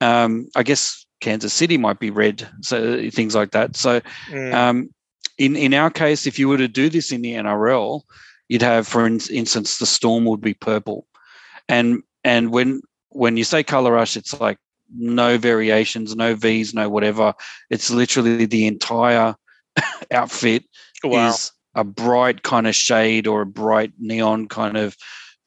um, 0.00 0.48
I 0.56 0.62
guess 0.62 1.04
Kansas 1.20 1.52
City 1.52 1.78
might 1.78 1.98
be 1.98 2.10
red, 2.10 2.46
so 2.60 3.08
things 3.10 3.34
like 3.34 3.52
that. 3.52 3.76
So 3.76 4.00
Mm. 4.30 4.54
um, 4.54 4.90
in 5.38 5.56
in 5.56 5.74
our 5.74 5.90
case, 5.90 6.26
if 6.26 6.38
you 6.38 6.48
were 6.48 6.58
to 6.58 6.68
do 6.68 6.88
this 6.88 7.12
in 7.12 7.22
the 7.22 7.32
NRL, 7.34 8.02
you'd 8.48 8.62
have, 8.62 8.86
for 8.86 9.06
in- 9.06 9.20
instance, 9.30 9.78
the 9.78 9.86
Storm 9.86 10.24
would 10.24 10.40
be 10.40 10.54
purple, 10.54 11.06
and 11.68 12.02
and 12.24 12.50
when 12.50 12.80
when 13.10 13.36
you 13.36 13.44
say 13.44 13.62
color 13.62 13.92
rush, 13.92 14.16
it's 14.16 14.38
like 14.40 14.58
no 14.94 15.36
variations, 15.38 16.14
no 16.14 16.34
V's, 16.34 16.74
no 16.74 16.88
whatever. 16.88 17.34
It's 17.70 17.90
literally 17.90 18.46
the 18.46 18.66
entire 18.66 19.34
outfit 20.10 20.64
wow. 21.02 21.28
is 21.28 21.52
a 21.74 21.84
bright 21.84 22.42
kind 22.42 22.66
of 22.66 22.74
shade 22.74 23.26
or 23.26 23.42
a 23.42 23.46
bright 23.46 23.92
neon 23.98 24.48
kind 24.48 24.76
of 24.76 24.96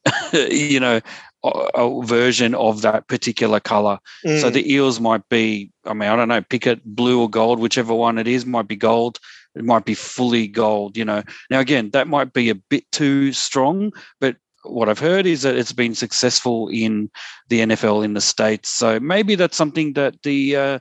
you 0.33 0.79
know 0.79 0.99
a, 1.43 1.49
a 1.75 2.05
version 2.05 2.53
of 2.55 2.81
that 2.81 3.07
particular 3.07 3.59
color. 3.59 3.99
So 4.25 4.49
Mm. 4.49 4.53
the 4.53 4.73
eels 4.73 4.99
might 4.99 5.27
be 5.29 5.71
i 5.85 5.93
mean 5.93 6.09
i 6.09 6.15
don't 6.15 6.27
know 6.27 6.41
pick 6.41 6.67
it 6.67 6.83
blue 6.83 7.21
or 7.21 7.29
gold 7.29 7.59
whichever 7.59 7.93
one 7.93 8.17
it 8.17 8.27
is 8.27 8.45
might 8.45 8.67
be 8.67 8.75
gold. 8.75 9.19
It 9.55 9.63
might 9.65 9.85
be 9.85 9.93
fully 9.95 10.47
gold 10.47 10.97
you 10.97 11.05
know. 11.05 11.23
Now 11.49 11.59
again 11.59 11.89
that 11.91 12.07
might 12.07 12.33
be 12.33 12.49
a 12.49 12.55
bit 12.55 12.89
too 12.91 13.33
strong 13.33 13.91
but 14.19 14.35
what 14.63 14.89
i've 14.89 14.99
heard 14.99 15.25
is 15.25 15.41
that 15.43 15.55
it's 15.55 15.71
been 15.71 15.95
successful 15.95 16.67
in 16.67 17.09
the 17.47 17.61
nfl 17.61 18.03
in 18.03 18.13
the 18.13 18.21
states. 18.21 18.69
So 18.69 18.99
maybe 18.99 19.35
that's 19.35 19.57
something 19.57 19.93
that 19.93 20.21
the 20.23 20.55
uh, 20.55 20.79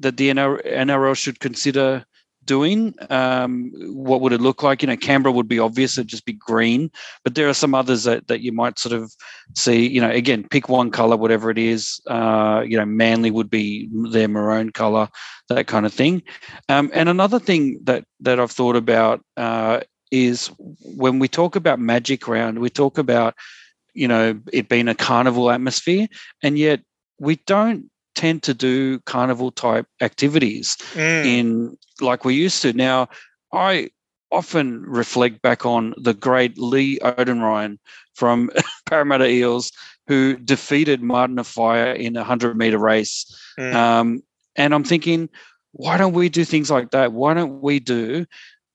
that 0.00 0.16
the 0.16 0.30
nrl 0.30 1.16
should 1.16 1.38
consider 1.40 2.04
doing 2.46 2.94
um, 3.10 3.70
what 3.92 4.20
would 4.20 4.32
it 4.32 4.40
look 4.40 4.62
like? 4.62 4.82
You 4.82 4.88
know 4.88 4.96
canberra 4.96 5.32
would 5.32 5.48
be 5.48 5.58
obvious 5.58 5.98
it'd 5.98 6.08
just 6.08 6.24
be 6.24 6.32
green 6.32 6.90
but 7.22 7.34
there 7.34 7.48
are 7.48 7.54
some 7.54 7.74
others 7.74 8.04
that, 8.04 8.28
that 8.28 8.40
you 8.40 8.52
might 8.52 8.78
sort 8.78 8.94
of 8.94 9.12
see 9.54 9.88
you 9.88 10.00
know 10.00 10.10
again 10.10 10.46
pick 10.48 10.68
one 10.68 10.90
color 10.90 11.16
whatever 11.16 11.50
it 11.50 11.58
is 11.58 12.00
uh, 12.06 12.62
you 12.66 12.76
know 12.76 12.84
manly 12.86 13.30
would 13.30 13.50
be 13.50 13.88
their 14.10 14.28
maroon 14.28 14.70
color 14.70 15.08
that 15.48 15.66
kind 15.66 15.84
of 15.84 15.92
thing. 15.92 16.22
Um, 16.68 16.90
and 16.94 17.08
another 17.08 17.38
thing 17.38 17.80
that 17.84 18.04
that 18.20 18.40
i've 18.40 18.50
thought 18.50 18.76
about 18.76 19.24
uh, 19.36 19.80
is 20.10 20.50
when 20.58 21.18
we 21.18 21.28
talk 21.28 21.56
about 21.56 21.78
magic 21.78 22.28
round 22.28 22.58
we 22.58 22.70
talk 22.70 22.98
about 22.98 23.34
you 23.94 24.08
know 24.08 24.38
it 24.52 24.68
being 24.68 24.88
a 24.88 24.94
carnival 24.94 25.50
atmosphere 25.50 26.06
and 26.42 26.58
yet 26.58 26.80
we 27.18 27.36
don't 27.46 27.90
tend 28.14 28.42
to 28.44 28.54
do 28.54 28.98
carnival 29.00 29.50
type 29.50 29.86
activities 30.00 30.76
Mm. 30.94 31.24
in 31.26 31.78
like 32.00 32.24
we 32.24 32.34
used 32.34 32.62
to. 32.62 32.72
Now, 32.72 33.08
I 33.52 33.90
often 34.30 34.82
reflect 34.82 35.42
back 35.42 35.64
on 35.64 35.94
the 35.96 36.14
great 36.14 36.58
Lee 36.58 36.98
Oudenryn 37.00 37.78
from 38.14 38.50
Parramatta 38.86 39.28
Eels, 39.28 39.70
who 40.06 40.36
defeated 40.36 41.02
Martin 41.02 41.38
Offiah 41.38 41.94
in 41.94 42.16
a 42.16 42.20
100 42.20 42.56
meter 42.56 42.78
race. 42.78 43.24
Mm. 43.58 43.74
Um, 43.74 44.22
and 44.56 44.74
I'm 44.74 44.84
thinking, 44.84 45.28
why 45.72 45.96
don't 45.96 46.12
we 46.12 46.28
do 46.28 46.44
things 46.44 46.70
like 46.70 46.90
that? 46.90 47.12
Why 47.12 47.34
don't 47.34 47.60
we 47.60 47.80
do, 47.80 48.26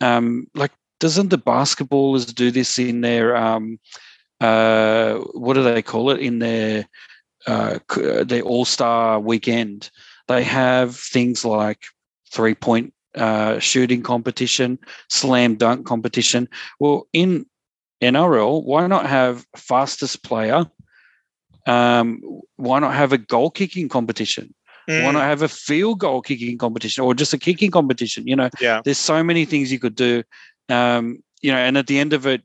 um, 0.02 0.48
like, 0.56 0.72
doesn't 1.00 1.30
the 1.30 1.38
basketballers 1.38 2.34
do 2.34 2.52
this 2.52 2.78
in 2.80 3.02
their, 3.02 3.36
um, 3.36 3.80
uh, 4.42 5.16
what 5.34 5.54
do 5.54 5.64
they 5.64 5.82
call 5.82 6.10
it? 6.12 6.20
In 6.20 6.40
their, 6.40 6.86
uh, 7.48 7.80
c- 7.92 8.24
their 8.24 8.42
All 8.42 8.66
Star 8.66 9.20
weekend, 9.20 9.90
they 10.28 10.44
have 10.44 10.96
things 10.96 11.44
like 11.46 11.82
three 12.32 12.56
point 12.56 12.94
uh, 13.16 13.60
shooting 13.60 14.04
competition, 14.04 14.80
slam 15.10 15.56
dunk 15.56 15.86
competition. 15.86 16.48
Well, 16.80 17.08
in 17.14 17.46
NRL, 18.02 18.64
why 18.64 18.88
not 18.88 19.06
have 19.08 19.46
fastest 19.56 20.24
player? 20.24 20.66
Um, 21.66 22.22
why 22.56 22.80
not 22.80 22.94
have 22.94 23.14
a 23.14 23.18
goal 23.18 23.52
kicking 23.52 23.90
competition? 23.90 24.54
Why 24.88 24.96
Mm. 24.96 25.14
not 25.14 25.24
have 25.24 25.44
a 25.44 25.48
field 25.48 26.00
goal 26.00 26.22
kicking 26.22 26.58
competition 26.58 27.04
or 27.04 27.14
just 27.14 27.34
a 27.34 27.38
kicking 27.38 27.70
competition? 27.70 28.26
You 28.28 28.36
know, 28.36 28.50
Yeah. 28.60 28.82
there's 28.84 28.98
so 28.98 29.24
many 29.24 29.46
things 29.46 29.72
you 29.72 29.78
could 29.80 29.96
do. 29.96 30.24
Um, 30.68 31.24
you 31.42 31.52
know, 31.52 31.58
and 31.58 31.78
at 31.78 31.86
the 31.88 32.00
end 32.00 32.14
of 32.14 32.26
it, 32.26 32.42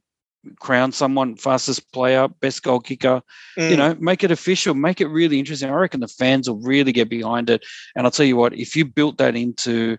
crown 0.61 0.92
someone 0.92 1.36
fastest 1.36 1.92
player, 1.92 2.28
best 2.28 2.62
goal 2.62 2.80
kicker. 2.80 3.22
Mm. 3.59 3.70
You 3.70 3.76
know, 3.76 3.97
make 3.99 4.24
it 4.24 4.30
official, 4.30 4.74
make 4.74 5.01
it 5.01 5.07
really 5.09 5.38
interesting. 5.38 5.70
I 5.70 5.74
reckon 5.74 6.01
the 6.01 6.09
fans 6.09 6.49
will 6.49 6.61
really 6.61 6.92
get 6.92 7.09
behind 7.09 7.51
it. 7.51 7.64
And 7.95 8.07
I'll 8.07 8.11
tell 8.11 8.26
you 8.26 8.36
what, 8.36 8.55
if 8.55 8.76
you 8.76 8.84
built 8.84 9.18
that 9.18 9.36
into, 9.36 9.97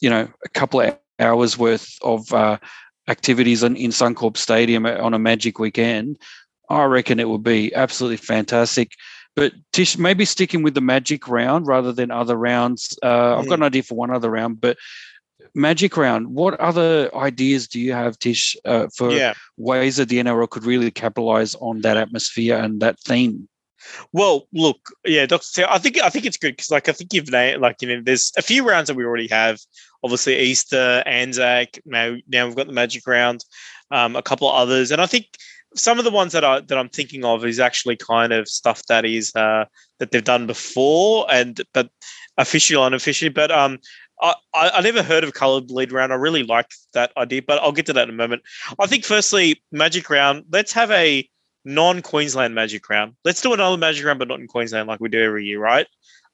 you 0.00 0.10
know, 0.10 0.28
a 0.44 0.48
couple 0.50 0.80
of 0.80 0.98
hours 1.18 1.56
worth 1.56 1.96
of 2.02 2.32
uh, 2.32 2.58
activities 3.08 3.62
in, 3.62 3.76
in 3.76 3.90
Suncorp 3.90 4.36
Stadium 4.36 4.86
on 4.86 5.14
a 5.14 5.18
Magic 5.18 5.58
weekend, 5.58 6.18
I 6.68 6.84
reckon 6.84 7.20
it 7.20 7.28
would 7.28 7.44
be 7.44 7.74
absolutely 7.74 8.18
fantastic. 8.18 8.92
But 9.34 9.52
Tish, 9.72 9.98
maybe 9.98 10.24
sticking 10.24 10.62
with 10.62 10.74
the 10.74 10.80
Magic 10.80 11.28
round 11.28 11.66
rather 11.66 11.92
than 11.92 12.10
other 12.10 12.36
rounds. 12.36 12.98
Uh, 13.02 13.36
mm. 13.36 13.38
I've 13.38 13.48
got 13.48 13.58
an 13.58 13.64
idea 13.64 13.82
for 13.82 13.94
one 13.94 14.10
other 14.10 14.30
round, 14.30 14.60
but 14.60 14.78
Magic 15.56 15.96
round. 15.96 16.28
What 16.28 16.60
other 16.60 17.10
ideas 17.16 17.66
do 17.66 17.80
you 17.80 17.94
have, 17.94 18.18
Tish, 18.18 18.56
uh, 18.66 18.88
for 18.94 19.10
yeah. 19.10 19.32
ways 19.56 19.96
that 19.96 20.10
the 20.10 20.18
NRL 20.18 20.50
could 20.50 20.66
really 20.66 20.90
capitalize 20.90 21.54
on 21.54 21.80
that 21.80 21.96
atmosphere 21.96 22.58
and 22.58 22.80
that 22.80 23.00
theme? 23.00 23.48
Well, 24.12 24.48
look, 24.52 24.78
yeah, 25.06 25.24
Doctor. 25.24 25.66
I 25.66 25.78
think 25.78 25.98
I 26.02 26.10
think 26.10 26.26
it's 26.26 26.36
good 26.36 26.52
because, 26.52 26.70
like, 26.70 26.90
I 26.90 26.92
think 26.92 27.14
you've 27.14 27.30
named, 27.30 27.62
like, 27.62 27.80
you 27.80 27.88
know, 27.88 28.02
there's 28.04 28.32
a 28.36 28.42
few 28.42 28.68
rounds 28.68 28.88
that 28.88 28.96
we 28.96 29.04
already 29.04 29.28
have. 29.28 29.58
Obviously, 30.04 30.38
Easter, 30.38 31.02
Anzac. 31.06 31.78
Now, 31.86 32.16
now 32.28 32.46
we've 32.46 32.56
got 32.56 32.66
the 32.66 32.72
Magic 32.74 33.06
round, 33.06 33.42
um, 33.90 34.14
a 34.14 34.22
couple 34.22 34.48
of 34.48 34.56
others, 34.56 34.90
and 34.90 35.00
I 35.00 35.06
think 35.06 35.26
some 35.74 35.98
of 35.98 36.04
the 36.04 36.10
ones 36.10 36.32
that 36.32 36.44
I 36.44 36.60
that 36.60 36.78
I'm 36.78 36.88
thinking 36.88 37.24
of 37.24 37.44
is 37.44 37.60
actually 37.60 37.96
kind 37.96 38.32
of 38.32 38.48
stuff 38.48 38.84
that 38.86 39.04
is 39.04 39.34
uh, 39.34 39.64
that 39.98 40.10
they've 40.10 40.22
done 40.22 40.46
before, 40.46 41.26
and 41.30 41.60
but 41.72 41.90
officially 42.38 42.84
unofficially. 42.84 43.30
But 43.30 43.50
um, 43.50 43.78
I, 44.22 44.34
I 44.54 44.80
never 44.80 45.02
heard 45.02 45.24
of 45.24 45.34
colored 45.34 45.66
bleed 45.66 45.92
round. 45.92 46.12
I 46.12 46.16
really 46.16 46.42
like 46.42 46.70
that 46.94 47.12
idea, 47.16 47.42
but 47.42 47.60
I'll 47.60 47.72
get 47.72 47.86
to 47.86 47.92
that 47.94 48.08
in 48.08 48.14
a 48.14 48.16
moment. 48.16 48.42
I 48.78 48.86
think 48.86 49.04
firstly, 49.04 49.62
Magic 49.72 50.08
round. 50.08 50.44
Let's 50.50 50.72
have 50.72 50.90
a 50.90 51.28
non-Queensland 51.64 52.54
Magic 52.54 52.88
round. 52.88 53.14
Let's 53.24 53.40
do 53.40 53.52
another 53.52 53.76
Magic 53.76 54.04
round, 54.04 54.18
but 54.18 54.28
not 54.28 54.40
in 54.40 54.46
Queensland 54.46 54.88
like 54.88 55.00
we 55.00 55.08
do 55.08 55.22
every 55.22 55.44
year, 55.44 55.60
right? 55.60 55.86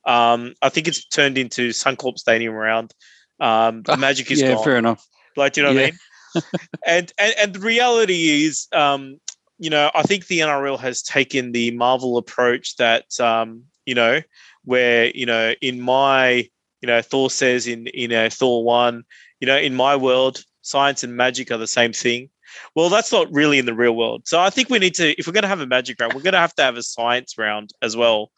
Um, 0.05 0.55
I 0.63 0.69
think 0.69 0.89
it's 0.89 1.07
turned 1.07 1.39
into 1.39 1.71
Suncorp 1.71 2.19
Stadium 2.19 2.55
round. 2.55 2.93
Um, 3.41 3.83
the 3.83 3.97
Magic 3.97 4.31
is 4.31 4.41
yeah, 4.41 4.55
gone. 4.55 4.65
fair 4.65 4.77
enough. 4.77 5.07
Like, 5.37 5.55
do 5.55 5.63
you 5.63 5.67
know 5.67 5.73
yeah. 5.73 5.81
what 5.81 5.87
I 5.87 5.91
mean? 5.91 6.61
and, 6.87 7.13
and 7.19 7.35
and 7.39 7.55
the 7.55 7.61
reality 7.61 8.45
is, 8.47 8.69
um, 8.73 9.19
you 9.59 9.71
know, 9.71 9.91
I 9.95 10.03
think 10.03 10.27
the 10.27 10.41
NRL 10.41 10.79
has 10.79 11.03
taken 11.03 11.53
the 11.53 11.73
Marvel 11.73 12.17
approach 12.17 12.77
that, 12.77 13.05
um, 13.21 13.65
you 13.85 13.95
know, 13.95 14.23
where 14.65 15.11
you 15.15 15.27
know, 15.27 15.55
in 15.61 15.81
my 15.81 16.49
you 16.83 16.89
know, 16.89 17.01
Thor 17.01 17.31
says 17.31 17.67
in 17.67 17.89
you 17.95 18.09
know 18.09 18.29
Thor 18.29 18.65
one, 18.65 19.05
you 19.41 19.47
know, 19.47 19.57
in 19.57 19.75
my 19.75 19.97
world, 19.97 20.45
science 20.63 21.03
and 21.03 21.17
magic 21.17 21.51
are 21.51 21.59
the 21.59 21.67
same 21.67 21.93
thing. 21.93 22.29
Well, 22.75 22.91
that's 22.91 23.13
not 23.13 23.33
really 23.33 23.59
in 23.59 23.67
the 23.67 23.75
real 23.75 23.97
world. 23.97 24.23
So 24.27 24.39
I 24.41 24.51
think 24.51 24.69
we 24.69 24.79
need 24.79 24.95
to, 24.97 25.19
if 25.19 25.27
we're 25.27 25.33
going 25.33 25.43
to 25.43 25.49
have 25.49 25.61
a 25.61 25.67
magic 25.67 25.99
round, 25.99 26.13
we're 26.13 26.21
going 26.21 26.35
to 26.35 26.39
have 26.39 26.55
to 26.57 26.63
have 26.63 26.77
a 26.77 26.83
science 26.83 27.39
round 27.39 27.71
as 27.81 27.97
well. 27.97 28.31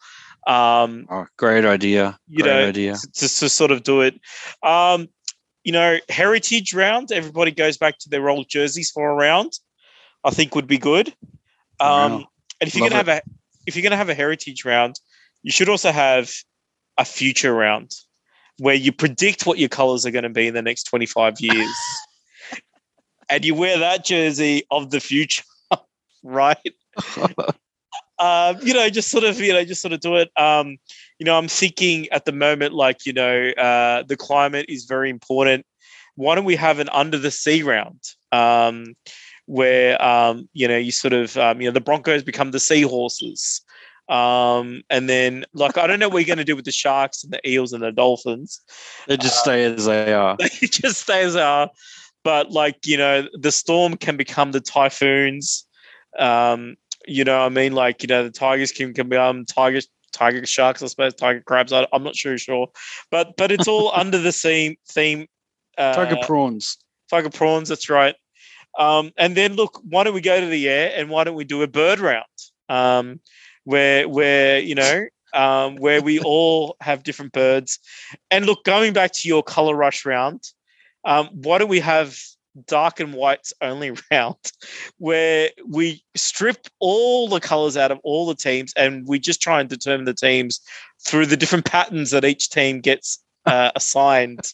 Um, 0.47 1.07
oh, 1.09 1.25
great 1.37 1.65
idea! 1.65 2.17
You 2.27 2.43
great 2.43 2.49
know, 2.51 2.67
idea. 2.67 2.93
To, 2.95 3.21
to, 3.21 3.49
sort 3.49 3.71
of 3.71 3.83
do 3.83 4.01
it. 4.01 4.19
Um, 4.61 5.09
you 5.63 5.71
know, 5.71 5.97
heritage 6.07 6.73
round. 6.73 7.11
Everybody 7.11 7.51
goes 7.51 7.77
back 7.77 7.97
to 7.99 8.09
their 8.09 8.29
old 8.29 8.47
jerseys 8.47 8.91
for 8.91 9.09
a 9.09 9.15
round. 9.15 9.53
I 10.23 10.29
think 10.29 10.53
would 10.53 10.67
be 10.67 10.77
good. 10.77 11.09
Um, 11.79 12.11
wow. 12.11 12.27
And 12.61 12.67
if 12.67 12.75
you're 12.75 12.81
going 12.81 12.91
to 12.91 12.97
have 12.97 13.07
a, 13.07 13.21
if 13.65 13.75
you're 13.75 13.83
going 13.83 13.91
to 13.91 13.97
have 13.97 14.09
a 14.09 14.13
heritage 14.13 14.65
round, 14.65 14.99
you 15.41 15.51
should 15.51 15.67
also 15.67 15.91
have 15.91 16.31
a 16.97 17.05
future 17.05 17.53
round 17.53 17.91
where 18.59 18.75
you 18.75 18.91
predict 18.91 19.45
what 19.45 19.59
your 19.59 19.69
colors 19.69 20.05
are 20.05 20.11
going 20.11 20.23
to 20.23 20.29
be 20.29 20.47
in 20.47 20.53
the 20.53 20.61
next 20.61 20.83
25 20.83 21.39
years. 21.39 21.75
and 23.29 23.43
you 23.43 23.55
wear 23.55 23.79
that 23.79 24.05
jersey 24.05 24.63
of 24.71 24.91
the 24.91 24.99
future, 24.99 25.43
right? 26.23 26.57
um, 28.19 28.57
you 28.61 28.73
know, 28.73 28.89
just 28.89 29.11
sort 29.11 29.23
of, 29.23 29.39
you 29.39 29.53
know, 29.53 29.63
just 29.65 29.81
sort 29.81 29.93
of 29.93 29.99
do 29.99 30.15
it. 30.15 30.29
Um, 30.37 30.77
you 31.19 31.25
know, 31.25 31.37
I'm 31.37 31.47
thinking 31.47 32.07
at 32.09 32.25
the 32.25 32.31
moment, 32.31 32.73
like, 32.73 33.05
you 33.05 33.13
know, 33.13 33.49
uh, 33.51 34.03
the 34.03 34.17
climate 34.17 34.65
is 34.69 34.85
very 34.85 35.09
important. 35.09 35.65
Why 36.15 36.35
don't 36.35 36.45
we 36.45 36.55
have 36.55 36.79
an 36.79 36.89
under 36.89 37.17
the 37.17 37.31
sea 37.31 37.61
round? 37.63 37.99
Um, 38.31 38.95
where 39.45 40.01
um, 40.03 40.49
you 40.53 40.67
know 40.67 40.77
you 40.77 40.91
sort 40.91 41.13
of 41.13 41.37
um, 41.37 41.61
you 41.61 41.67
know 41.67 41.73
the 41.73 41.81
Broncos 41.81 42.23
become 42.23 42.51
the 42.51 42.59
seahorses, 42.59 43.61
um, 44.07 44.83
and 44.89 45.09
then, 45.09 45.45
like, 45.53 45.77
I 45.77 45.87
don't 45.87 45.99
know 45.99 46.09
what 46.09 46.19
you're 46.19 46.27
going 46.27 46.37
to 46.37 46.43
do 46.43 46.55
with 46.55 46.65
the 46.65 46.71
sharks 46.71 47.23
and 47.23 47.33
the 47.33 47.49
eels 47.49 47.73
and 47.73 47.81
the 47.81 47.91
dolphins. 47.91 48.61
They 49.07 49.17
just 49.17 49.39
uh, 49.39 49.41
stay 49.41 49.63
as 49.63 49.85
they 49.85 50.13
are. 50.13 50.37
They 50.61 50.67
just 50.67 51.01
stay 51.01 51.23
as 51.23 51.33
they 51.33 51.41
are. 51.41 51.69
But, 52.23 52.51
like, 52.51 52.85
you 52.85 52.97
know, 52.97 53.27
the 53.33 53.51
storm 53.51 53.97
can 53.97 54.17
become 54.17 54.51
the 54.51 54.59
typhoons. 54.59 55.65
Um, 56.19 56.75
you 57.07 57.23
know, 57.23 57.41
I 57.41 57.49
mean, 57.49 57.73
like, 57.73 58.03
you 58.03 58.07
know, 58.07 58.23
the 58.23 58.31
tigers 58.31 58.71
can, 58.71 58.93
can 58.93 59.09
become 59.09 59.45
tiger 59.45 59.81
tiger 60.11 60.45
sharks, 60.45 60.81
I 60.81 60.87
suppose, 60.87 61.13
tiger 61.13 61.41
crabs. 61.41 61.73
I, 61.73 61.85
am 61.91 62.03
not 62.03 62.15
sure, 62.15 62.37
sure, 62.37 62.67
but 63.11 63.35
but 63.37 63.51
it's 63.51 63.67
all 63.67 63.91
under 63.95 64.17
the 64.17 64.31
same 64.31 64.75
theme. 64.87 65.27
Uh, 65.77 65.93
tiger 65.93 66.17
prawns. 66.25 66.77
Tiger 67.09 67.29
prawns. 67.29 67.69
That's 67.69 67.89
right. 67.89 68.15
Um, 68.79 69.11
and 69.17 69.35
then 69.35 69.55
look, 69.55 69.81
why 69.87 70.03
don't 70.03 70.13
we 70.13 70.21
go 70.21 70.39
to 70.39 70.47
the 70.47 70.69
air 70.69 70.93
and 70.95 71.09
why 71.09 71.23
don't 71.23 71.35
we 71.35 71.43
do 71.43 71.61
a 71.61 71.67
bird 71.67 71.99
round? 71.99 72.25
Um, 72.69 73.19
where 73.65 74.07
where 74.07 74.59
you 74.59 74.75
know 74.75 75.07
um, 75.33 75.75
where 75.75 76.01
we 76.01 76.19
all 76.19 76.77
have 76.81 77.03
different 77.03 77.33
birds. 77.33 77.77
And 78.31 78.45
look, 78.45 78.63
going 78.63 78.93
back 78.93 79.11
to 79.13 79.27
your 79.27 79.43
color 79.43 79.75
rush 79.75 80.05
round, 80.05 80.49
um, 81.03 81.27
why 81.33 81.57
do 81.57 81.67
we 81.67 81.81
have 81.81 82.17
dark 82.67 82.99
and 82.99 83.13
whites 83.13 83.53
only 83.61 83.91
round 84.11 84.37
where 84.97 85.49
we 85.67 86.01
strip 86.15 86.67
all 86.79 87.27
the 87.27 87.39
colors 87.39 87.75
out 87.75 87.91
of 87.91 87.99
all 88.03 88.25
the 88.25 88.35
teams 88.35 88.73
and 88.77 89.05
we 89.07 89.19
just 89.19 89.41
try 89.41 89.59
and 89.59 89.69
determine 89.69 90.05
the 90.05 90.13
teams 90.13 90.61
through 91.05 91.25
the 91.25 91.37
different 91.37 91.65
patterns 91.65 92.11
that 92.11 92.23
each 92.23 92.49
team 92.49 92.79
gets 92.79 93.19
uh, 93.45 93.71
assigned. 93.75 94.53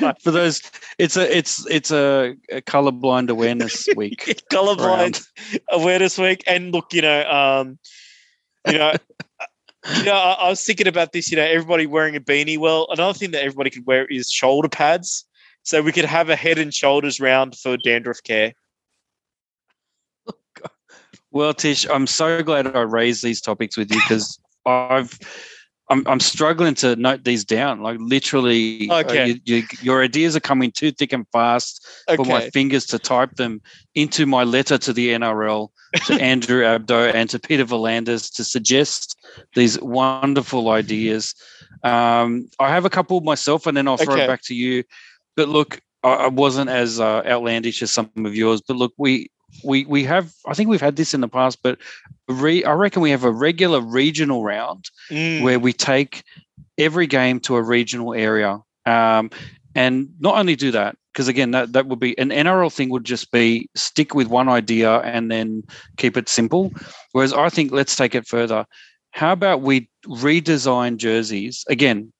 right. 0.00 0.16
For 0.22 0.30
those, 0.30 0.62
it's 0.98 1.16
a 1.16 1.36
it's 1.36 1.66
it's 1.70 1.90
a, 1.90 2.36
a 2.50 2.62
colorblind 2.62 3.30
awareness 3.30 3.86
week. 3.96 4.42
colorblind 4.52 5.26
awareness 5.70 6.18
week, 6.18 6.44
and 6.46 6.72
look, 6.72 6.92
you 6.92 7.02
know, 7.02 7.28
um, 7.30 7.78
you 8.66 8.78
know. 8.78 8.94
you 9.96 10.04
know, 10.04 10.14
I, 10.14 10.32
I, 10.32 10.48
was 10.48 10.64
thinking 10.64 10.86
about 10.86 11.12
this. 11.12 11.30
You 11.30 11.36
know, 11.36 11.44
everybody 11.44 11.86
wearing 11.86 12.16
a 12.16 12.20
beanie. 12.20 12.58
Well, 12.58 12.86
another 12.90 13.16
thing 13.18 13.32
that 13.32 13.42
everybody 13.42 13.70
could 13.70 13.86
wear 13.86 14.06
is 14.06 14.30
shoulder 14.30 14.68
pads, 14.68 15.26
so 15.62 15.82
we 15.82 15.92
could 15.92 16.06
have 16.06 16.30
a 16.30 16.36
head 16.36 16.58
and 16.58 16.72
shoulders 16.72 17.20
round 17.20 17.56
for 17.56 17.76
dandruff 17.76 18.22
care. 18.22 18.54
Well, 21.30 21.52
Tish, 21.52 21.84
I'm 21.90 22.06
so 22.06 22.44
glad 22.44 22.76
I 22.76 22.82
raised 22.82 23.24
these 23.24 23.40
topics 23.40 23.76
with 23.76 23.90
you 23.90 24.00
because 24.02 24.38
I've 24.66 25.18
I'm, 25.90 26.06
I'm 26.06 26.20
struggling 26.20 26.74
to 26.76 26.96
note 26.96 27.24
these 27.24 27.44
down. 27.44 27.82
Like 27.82 27.98
literally, 28.00 28.88
uh, 28.88 29.00
okay. 29.00 29.22
Uh, 29.22 29.26
you, 29.26 29.40
you, 29.44 29.62
your 29.82 30.02
ideas 30.02 30.34
are 30.34 30.40
coming 30.40 30.72
too 30.72 30.90
thick 30.90 31.12
and 31.12 31.26
fast 31.28 31.86
okay. 32.08 32.16
for 32.16 32.24
my 32.26 32.48
fingers 32.50 32.86
to 32.86 32.98
type 32.98 33.34
them 33.36 33.60
into 33.94 34.24
my 34.24 34.44
letter 34.44 34.78
to 34.78 34.92
the 34.92 35.10
NRL, 35.10 35.68
to 36.06 36.14
Andrew 36.20 36.62
Abdo, 36.62 37.14
and 37.14 37.28
to 37.30 37.38
Peter 37.38 37.64
V'landys 37.66 38.32
to 38.36 38.44
suggest 38.44 39.18
these 39.54 39.80
wonderful 39.80 40.70
ideas. 40.70 41.34
Um, 41.82 42.48
I 42.58 42.70
have 42.70 42.86
a 42.86 42.90
couple 42.90 43.20
myself, 43.20 43.66
and 43.66 43.76
then 43.76 43.86
I'll 43.86 43.98
throw 43.98 44.14
okay. 44.14 44.24
it 44.24 44.28
back 44.28 44.42
to 44.44 44.54
you. 44.54 44.84
But 45.36 45.50
look, 45.50 45.80
I, 46.02 46.14
I 46.14 46.28
wasn't 46.28 46.70
as 46.70 46.98
uh, 46.98 47.22
outlandish 47.26 47.82
as 47.82 47.90
some 47.90 48.10
of 48.16 48.34
yours. 48.34 48.62
But 48.66 48.78
look, 48.78 48.94
we 48.96 49.30
we 49.62 49.84
we 49.84 50.04
have 50.04 50.32
I 50.46 50.54
think 50.54 50.68
we've 50.68 50.80
had 50.80 50.96
this 50.96 51.14
in 51.14 51.20
the 51.20 51.28
past, 51.28 51.58
but 51.62 51.78
re, 52.28 52.64
I 52.64 52.72
reckon 52.72 53.02
we 53.02 53.10
have 53.10 53.24
a 53.24 53.30
regular 53.30 53.80
regional 53.80 54.42
round 54.42 54.90
mm. 55.10 55.42
where 55.42 55.58
we 55.58 55.72
take 55.72 56.24
every 56.78 57.06
game 57.06 57.40
to 57.40 57.56
a 57.56 57.62
regional 57.62 58.14
area, 58.14 58.60
um, 58.86 59.30
and 59.74 60.08
not 60.18 60.36
only 60.36 60.56
do 60.56 60.70
that 60.72 60.96
because 61.12 61.28
again 61.28 61.52
that 61.52 61.72
that 61.72 61.86
would 61.86 62.00
be 62.00 62.18
an 62.18 62.30
NRL 62.30 62.72
thing 62.72 62.90
would 62.90 63.04
just 63.04 63.30
be 63.30 63.68
stick 63.74 64.14
with 64.14 64.26
one 64.28 64.48
idea 64.48 64.98
and 65.00 65.30
then 65.30 65.62
keep 65.96 66.16
it 66.16 66.28
simple, 66.28 66.72
whereas 67.12 67.32
I 67.32 67.48
think 67.48 67.72
let's 67.72 67.96
take 67.96 68.14
it 68.14 68.26
further. 68.26 68.66
How 69.12 69.32
about 69.32 69.62
we 69.62 69.88
redesign 70.06 70.96
jerseys 70.96 71.64
again? 71.68 72.12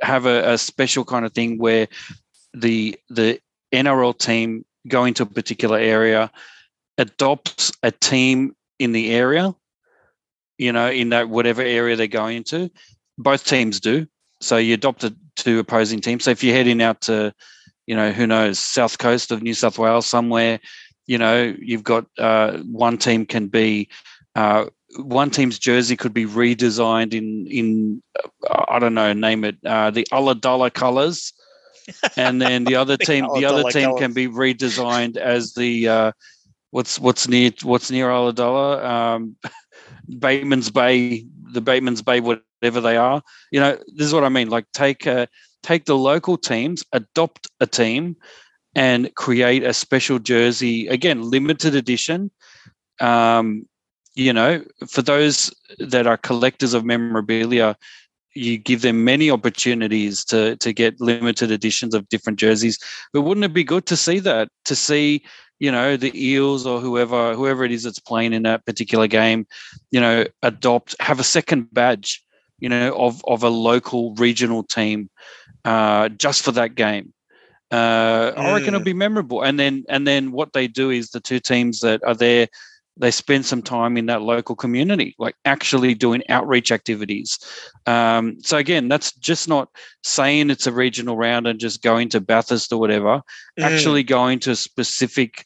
Have 0.00 0.26
a, 0.26 0.52
a 0.52 0.58
special 0.58 1.04
kind 1.04 1.26
of 1.26 1.32
thing 1.32 1.58
where 1.58 1.88
the 2.54 2.96
the 3.08 3.40
NRL 3.72 4.16
team 4.16 4.64
go 4.88 5.04
into 5.04 5.24
a 5.24 5.26
particular 5.26 5.78
area 5.78 6.30
adopts 6.98 7.72
a 7.82 7.90
team 7.90 8.54
in 8.78 8.92
the 8.92 9.12
area, 9.12 9.54
you 10.58 10.72
know, 10.72 10.90
in 10.90 11.10
that 11.10 11.28
whatever 11.28 11.62
area 11.62 11.96
they're 11.96 12.06
going 12.06 12.38
into. 12.38 12.70
Both 13.18 13.44
teams 13.44 13.80
do. 13.80 14.06
So 14.40 14.56
you 14.56 14.74
adopt 14.74 15.04
it 15.04 15.14
to 15.36 15.58
opposing 15.58 16.00
teams. 16.00 16.24
So 16.24 16.30
if 16.30 16.42
you're 16.42 16.54
heading 16.54 16.82
out 16.82 17.02
to, 17.02 17.34
you 17.86 17.94
know, 17.94 18.12
who 18.12 18.26
knows, 18.26 18.58
south 18.58 18.98
coast 18.98 19.30
of 19.30 19.42
New 19.42 19.54
South 19.54 19.78
Wales 19.78 20.06
somewhere, 20.06 20.60
you 21.06 21.18
know, 21.18 21.54
you've 21.60 21.84
got 21.84 22.06
uh, 22.18 22.58
one 22.58 22.96
team 22.96 23.26
can 23.26 23.48
be 23.48 23.88
uh, 24.34 24.66
one 24.96 25.30
team's 25.30 25.58
jersey 25.58 25.96
could 25.96 26.14
be 26.14 26.24
redesigned 26.24 27.14
in 27.14 27.46
in 27.46 28.02
uh, 28.48 28.64
I 28.68 28.78
don't 28.78 28.94
know, 28.94 29.12
name 29.12 29.44
it 29.44 29.56
uh, 29.64 29.90
the 29.90 30.06
Ulladulla 30.12 30.72
colours 30.72 31.32
and 32.16 32.40
then 32.40 32.64
the 32.64 32.76
other 32.76 32.96
team, 32.96 33.26
the 33.34 33.44
other 33.44 33.70
team 33.70 33.86
colours. 33.86 34.00
can 34.00 34.12
be 34.12 34.28
redesigned 34.28 35.16
as 35.16 35.54
the 35.54 35.88
uh, 35.88 36.12
what's 36.70 36.98
what's 36.98 37.28
near 37.28 37.50
what's 37.62 37.90
near 37.90 38.08
Ulladulla, 38.08 38.84
um, 38.84 39.36
Bateman's 40.18 40.70
Bay, 40.70 41.26
the 41.52 41.60
Bateman's 41.60 42.02
Bay, 42.02 42.20
whatever 42.20 42.80
they 42.80 42.96
are. 42.96 43.22
You 43.50 43.60
know, 43.60 43.78
this 43.94 44.06
is 44.06 44.14
what 44.14 44.24
I 44.24 44.28
mean. 44.28 44.48
Like 44.48 44.66
take 44.72 45.06
uh, 45.06 45.26
take 45.62 45.84
the 45.84 45.96
local 45.96 46.36
teams, 46.36 46.84
adopt 46.92 47.48
a 47.60 47.66
team, 47.66 48.16
and 48.74 49.14
create 49.14 49.64
a 49.64 49.74
special 49.74 50.18
jersey. 50.18 50.86
Again, 50.88 51.22
limited 51.22 51.74
edition. 51.74 52.30
Um, 53.00 53.66
you 54.14 54.32
know, 54.32 54.64
for 54.88 55.02
those 55.02 55.54
that 55.78 56.06
are 56.06 56.16
collectors 56.16 56.74
of 56.74 56.84
memorabilia, 56.84 57.76
you 58.34 58.58
give 58.58 58.82
them 58.82 59.04
many 59.04 59.30
opportunities 59.30 60.24
to 60.26 60.56
to 60.56 60.72
get 60.72 61.00
limited 61.00 61.50
editions 61.50 61.94
of 61.94 62.08
different 62.08 62.38
jerseys. 62.38 62.78
But 63.12 63.22
wouldn't 63.22 63.44
it 63.44 63.54
be 63.54 63.64
good 63.64 63.86
to 63.86 63.96
see 63.96 64.18
that? 64.20 64.48
To 64.66 64.76
see, 64.76 65.24
you 65.60 65.70
know, 65.70 65.96
the 65.96 66.10
Eels 66.20 66.66
or 66.66 66.80
whoever 66.80 67.34
whoever 67.34 67.64
it 67.64 67.70
is 67.70 67.84
that's 67.84 68.00
playing 68.00 68.32
in 68.32 68.42
that 68.42 68.64
particular 68.66 69.06
game, 69.06 69.46
you 69.92 70.00
know, 70.00 70.24
adopt 70.42 70.96
have 71.00 71.20
a 71.20 71.24
second 71.24 71.72
badge, 71.72 72.24
you 72.58 72.68
know, 72.68 72.92
of 72.96 73.22
of 73.26 73.44
a 73.44 73.50
local 73.50 74.14
regional 74.16 74.62
team, 74.64 75.08
uh, 75.64 76.08
just 76.08 76.42
for 76.42 76.52
that 76.52 76.74
game. 76.74 77.12
Uh, 77.70 78.32
I 78.36 78.52
reckon 78.54 78.74
it'll 78.74 78.80
Mm. 78.80 78.84
be 78.84 78.92
memorable. 78.94 79.42
And 79.42 79.60
then 79.60 79.84
and 79.88 80.06
then 80.06 80.32
what 80.32 80.54
they 80.54 80.66
do 80.66 80.90
is 80.90 81.10
the 81.10 81.20
two 81.20 81.38
teams 81.38 81.80
that 81.80 82.02
are 82.04 82.16
there 82.16 82.48
they 82.96 83.10
spend 83.10 83.46
some 83.46 83.62
time 83.62 83.96
in 83.96 84.06
that 84.06 84.20
local 84.20 84.54
community, 84.54 85.14
like 85.18 85.34
actually 85.46 85.94
doing 85.94 86.22
outreach 86.28 86.70
activities. 86.70 87.38
Um, 87.86 88.36
so 88.40 88.58
again, 88.58 88.88
that's 88.88 89.12
just 89.12 89.48
not 89.48 89.70
saying 90.02 90.50
it's 90.50 90.66
a 90.66 90.72
regional 90.72 91.16
round 91.16 91.46
and 91.46 91.58
just 91.58 91.82
going 91.82 92.10
to 92.10 92.20
Bathurst 92.20 92.72
or 92.72 92.78
whatever. 92.80 93.22
Mm. 93.58 93.62
Actually 93.64 94.02
going 94.02 94.38
to 94.40 94.54
specific 94.54 95.44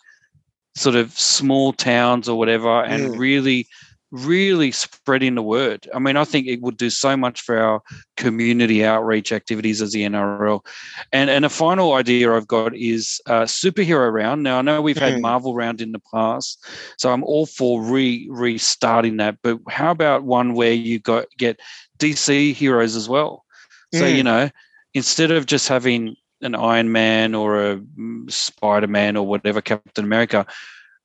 sort 0.77 0.97
of 0.97 1.13
small 1.19 1.73
towns 1.73 2.29
or 2.29 2.39
whatever, 2.39 2.83
and 2.85 3.11
Mm. 3.11 3.19
really, 3.19 3.69
really 4.11 4.71
spreading 4.71 5.35
the 5.35 5.43
word. 5.43 5.89
I 5.93 5.99
mean, 5.99 6.17
I 6.17 6.25
think 6.25 6.47
it 6.47 6.61
would 6.63 6.77
do 6.77 6.89
so 6.91 7.17
much 7.17 7.41
for 7.41 7.59
our 7.59 7.83
community 8.17 8.85
outreach 8.85 9.33
activities 9.33 9.83
as 9.83 9.93
the 9.93 10.05
NRL. 10.05 10.65
And 11.13 11.31
and 11.31 11.45
a 11.45 11.49
final 11.49 11.95
idea 11.95 12.33
I've 12.33 12.47
got 12.47 12.77
is 12.77 13.21
uh, 13.27 13.43
superhero 13.43 14.13
round. 14.13 14.43
Now 14.43 14.59
I 14.59 14.63
know 14.63 14.81
we've 14.83 14.99
had 14.99 15.15
Mm. 15.15 15.21
Marvel 15.23 15.55
round 15.55 15.81
in 15.81 15.93
the 15.93 16.01
past, 16.13 16.65
so 16.97 17.13
I'm 17.13 17.25
all 17.25 17.47
for 17.47 17.83
re 17.83 18.29
restarting 18.31 19.17
that. 19.19 19.39
But 19.43 19.59
how 19.69 19.91
about 19.91 20.23
one 20.25 20.55
where 20.55 20.73
you 20.73 20.99
got 21.01 21.27
get 21.39 21.61
DC 21.99 22.53
heroes 22.53 22.95
as 22.97 23.09
well? 23.09 23.45
So 23.93 24.07
Mm. 24.07 24.17
you 24.17 24.23
know, 24.23 24.51
instead 24.95 25.31
of 25.31 25.47
just 25.47 25.69
having 25.69 26.17
an 26.45 26.55
Iron 26.55 26.93
Man 26.93 27.35
or 27.35 27.63
a 27.73 27.81
Spider 28.29 28.87
Man 28.87 29.17
or 29.17 29.27
whatever 29.27 29.61
Captain 29.61 30.05
America, 30.05 30.47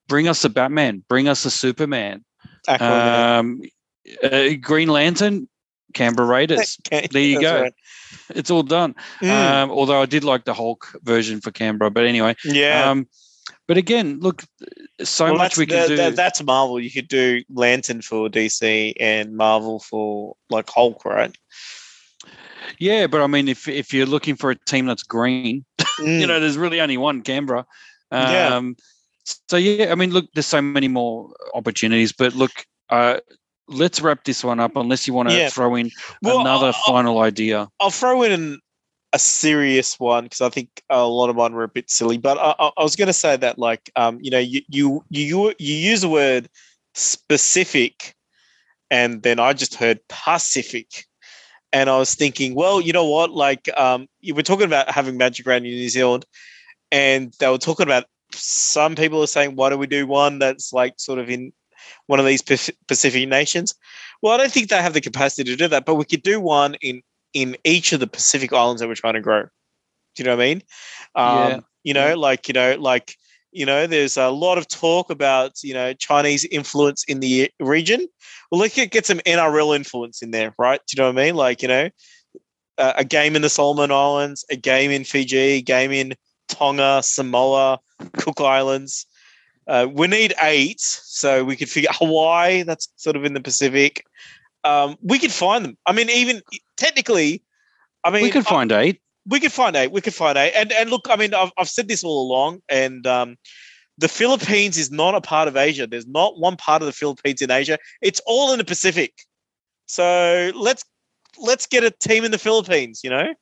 bring 0.07 0.27
us 0.27 0.43
a 0.45 0.49
Batman, 0.49 1.03
bring 1.09 1.27
us 1.27 1.45
a 1.45 1.51
Superman, 1.51 2.23
um, 2.79 3.61
uh, 4.23 4.49
Green 4.61 4.89
Lantern, 4.89 5.47
Canberra 5.93 6.27
Raiders. 6.27 6.77
Okay, 6.91 7.07
there 7.11 7.21
you 7.21 7.41
go. 7.41 7.61
right. 7.63 7.73
It's 8.35 8.49
all 8.51 8.63
done. 8.63 8.95
Mm. 9.21 9.29
Um, 9.29 9.71
although 9.71 10.01
I 10.01 10.05
did 10.05 10.23
like 10.23 10.45
the 10.45 10.53
Hulk 10.53 10.87
version 11.03 11.41
for 11.41 11.51
Canberra, 11.51 11.91
but 11.91 12.05
anyway. 12.05 12.35
yeah. 12.43 12.89
Um, 12.89 13.07
but 13.67 13.77
again, 13.77 14.19
look, 14.19 14.43
so 15.03 15.25
Well, 15.25 15.35
much 15.35 15.55
we 15.57 15.67
can 15.67 15.77
that- 15.77 15.87
do. 15.89 15.95
that- 15.97 16.15
that's 16.15 16.41
Marvel. 16.43 16.79
You 16.79 16.89
could 16.91 17.07
do 17.07 17.43
Lantern 17.53 18.01
for 18.01 18.27
DC 18.29 18.93
and 18.99 19.35
Marvel 19.37 19.79
for 19.79 20.35
like 20.49 20.67
Hulk, 20.69 21.05
right? 21.05 21.35
Yeah, 22.79 23.07
but 23.07 23.21
I 23.21 23.27
mean, 23.27 23.47
if 23.47 23.67
if 23.67 23.93
you're 23.93 24.05
looking 24.05 24.35
for 24.35 24.51
a 24.51 24.55
team 24.65 24.85
that's 24.85 25.03
green, 25.03 25.65
you 25.99 26.05
Mm. 26.05 26.27
know, 26.27 26.39
there's 26.39 26.57
really 26.57 26.79
only 26.81 26.97
one 26.97 27.21
Canberra. 27.21 27.65
Yeah. 28.11 28.55
Um, 28.55 28.75
So 29.49 29.57
yeah, 29.57 29.91
I 29.91 29.95
mean, 29.95 30.11
look, 30.11 30.25
there's 30.33 30.47
so 30.47 30.61
many 30.61 30.87
more 30.87 31.31
opportunities, 31.53 32.11
but 32.11 32.33
look, 32.33 32.51
uh, 32.89 33.19
let's 33.67 34.01
wrap 34.01 34.23
this 34.23 34.43
one 34.43 34.59
up. 34.59 34.75
Unless 34.75 35.05
you 35.07 35.13
want 35.13 35.29
to 35.29 35.35
Yeah. 35.35 35.49
throw 35.49 35.75
in 35.75 35.91
Well, 36.23 36.39
another 36.41 36.67
I'll- 36.73 36.83
final 36.93 37.19
idea. 37.19 37.67
I'll 37.79 37.91
throw 37.91 38.23
in 38.23 38.59
a 39.13 39.19
serious 39.19 39.99
one 39.99 40.23
because 40.25 40.41
I 40.41 40.49
think 40.49 40.69
a 40.89 41.05
lot 41.05 41.29
of 41.29 41.35
mine 41.35 41.53
were 41.53 41.63
a 41.63 41.67
bit 41.67 41.89
silly. 41.89 42.17
But 42.17 42.37
I, 42.37 42.55
I, 42.59 42.71
I 42.77 42.83
was 42.83 42.95
going 42.95 43.07
to 43.07 43.13
say 43.13 43.37
that, 43.37 43.57
like, 43.59 43.91
um, 43.95 44.17
you 44.21 44.31
know, 44.31 44.39
you 44.39 44.61
you 44.69 45.03
you 45.09 45.53
you 45.59 45.75
use 45.75 46.01
the 46.01 46.09
word 46.09 46.49
specific, 46.95 48.15
and 48.89 49.21
then 49.23 49.39
I 49.39 49.53
just 49.53 49.75
heard 49.75 49.99
Pacific, 50.07 51.05
and 51.71 51.89
I 51.89 51.97
was 51.97 52.15
thinking, 52.15 52.55
well, 52.55 52.81
you 52.81 52.93
know 52.93 53.05
what? 53.05 53.31
Like, 53.31 53.69
um, 53.77 54.07
you 54.21 54.33
were 54.33 54.43
talking 54.43 54.65
about 54.65 54.89
having 54.91 55.17
Magic 55.17 55.45
Round 55.45 55.65
in 55.65 55.71
New 55.71 55.89
Zealand, 55.89 56.25
and 56.91 57.33
they 57.39 57.49
were 57.49 57.57
talking 57.57 57.85
about 57.85 58.05
some 58.33 58.95
people 58.95 59.21
are 59.23 59.27
saying, 59.27 59.55
why 59.55 59.69
don't 59.69 59.79
we 59.79 59.87
do 59.87 60.07
one 60.07 60.39
that's 60.39 60.71
like 60.73 60.99
sort 60.99 61.19
of 61.19 61.29
in 61.29 61.51
one 62.07 62.19
of 62.19 62.25
these 62.25 62.41
Pacific 62.41 63.27
nations? 63.27 63.75
Well, 64.21 64.33
I 64.33 64.37
don't 64.37 64.51
think 64.51 64.69
they 64.69 64.81
have 64.81 64.93
the 64.93 65.01
capacity 65.01 65.43
to 65.49 65.55
do 65.55 65.67
that, 65.69 65.85
but 65.85 65.95
we 65.95 66.05
could 66.05 66.23
do 66.23 66.39
one 66.39 66.75
in 66.75 67.01
in 67.33 67.55
each 67.63 67.93
of 67.93 67.99
the 67.99 68.07
Pacific 68.07 68.51
islands 68.51 68.81
that 68.81 68.87
we're 68.87 68.95
trying 68.95 69.13
to 69.13 69.21
grow. 69.21 69.43
Do 69.43 69.49
you 70.17 70.25
know 70.25 70.35
what 70.35 70.43
I 70.43 70.47
mean? 70.47 70.63
Um, 71.15 71.49
Yeah. 71.51 71.59
You 71.83 71.93
know, 71.93 72.15
like 72.17 72.47
you 72.47 72.53
know, 72.53 72.75
like 72.77 73.15
you 73.51 73.65
know, 73.65 73.87
there's 73.87 74.17
a 74.17 74.29
lot 74.29 74.57
of 74.57 74.67
talk 74.67 75.09
about 75.09 75.63
you 75.63 75.73
know 75.73 75.93
Chinese 75.93 76.45
influence 76.45 77.03
in 77.05 77.19
the 77.19 77.51
region. 77.59 78.07
Well, 78.51 78.61
let's 78.61 78.75
get, 78.75 78.91
get 78.91 79.05
some 79.05 79.19
NRL 79.19 79.75
influence 79.75 80.21
in 80.21 80.31
there, 80.31 80.53
right? 80.57 80.81
Do 80.87 80.95
you 80.95 81.01
know 81.03 81.11
what 81.11 81.21
I 81.21 81.25
mean? 81.25 81.35
Like 81.35 81.61
you 81.61 81.67
know, 81.67 81.89
a, 82.77 82.93
a 82.97 83.03
game 83.05 83.35
in 83.35 83.41
the 83.41 83.49
Solomon 83.49 83.91
Islands, 83.91 84.45
a 84.49 84.55
game 84.55 84.91
in 84.91 85.03
Fiji, 85.03 85.37
a 85.37 85.61
game 85.61 85.91
in 85.91 86.13
Tonga, 86.47 87.01
Samoa, 87.03 87.79
Cook 88.17 88.41
Islands. 88.41 89.05
Uh, 89.67 89.87
we 89.91 90.07
need 90.07 90.33
eight, 90.41 90.81
so 90.81 91.43
we 91.43 91.55
could 91.55 91.69
figure 91.69 91.91
Hawaii. 91.93 92.63
That's 92.63 92.87
sort 92.95 93.15
of 93.15 93.23
in 93.23 93.33
the 93.33 93.41
Pacific. 93.41 94.03
Um, 94.63 94.97
we 95.01 95.19
could 95.19 95.31
find 95.31 95.63
them. 95.63 95.77
I 95.85 95.91
mean, 95.91 96.09
even 96.09 96.41
technically, 96.75 97.43
I 98.03 98.09
mean, 98.09 98.23
we 98.23 98.31
could 98.31 98.47
I- 98.47 98.49
find 98.49 98.71
eight. 98.71 98.99
We 99.29 99.39
could 99.39 99.51
find 99.51 99.75
eight. 99.75 99.91
We 99.91 100.01
could 100.01 100.13
find 100.13 100.37
eight. 100.37 100.53
And 100.55 100.71
and 100.71 100.89
look, 100.89 101.07
I 101.09 101.15
mean, 101.15 101.33
I've, 101.33 101.51
I've 101.57 101.69
said 101.69 101.87
this 101.87 102.03
all 102.03 102.27
along, 102.27 102.61
and 102.67 103.05
um, 103.05 103.37
the 103.97 104.07
Philippines 104.07 104.77
is 104.77 104.91
not 104.91 105.15
a 105.15 105.21
part 105.21 105.47
of 105.47 105.55
Asia. 105.55 105.85
There's 105.87 106.07
not 106.07 106.39
one 106.39 106.57
part 106.57 106.81
of 106.81 106.87
the 106.87 106.91
Philippines 106.91 107.41
in 107.41 107.51
Asia. 107.51 107.77
It's 108.01 108.21
all 108.25 108.51
in 108.51 108.57
the 108.57 108.65
Pacific. 108.65 109.13
So 109.85 110.51
let's 110.55 110.83
let's 111.39 111.67
get 111.67 111.83
a 111.83 111.91
team 111.91 112.23
in 112.23 112.31
the 112.31 112.37
Philippines. 112.37 113.01
You 113.03 113.11
know. 113.11 113.33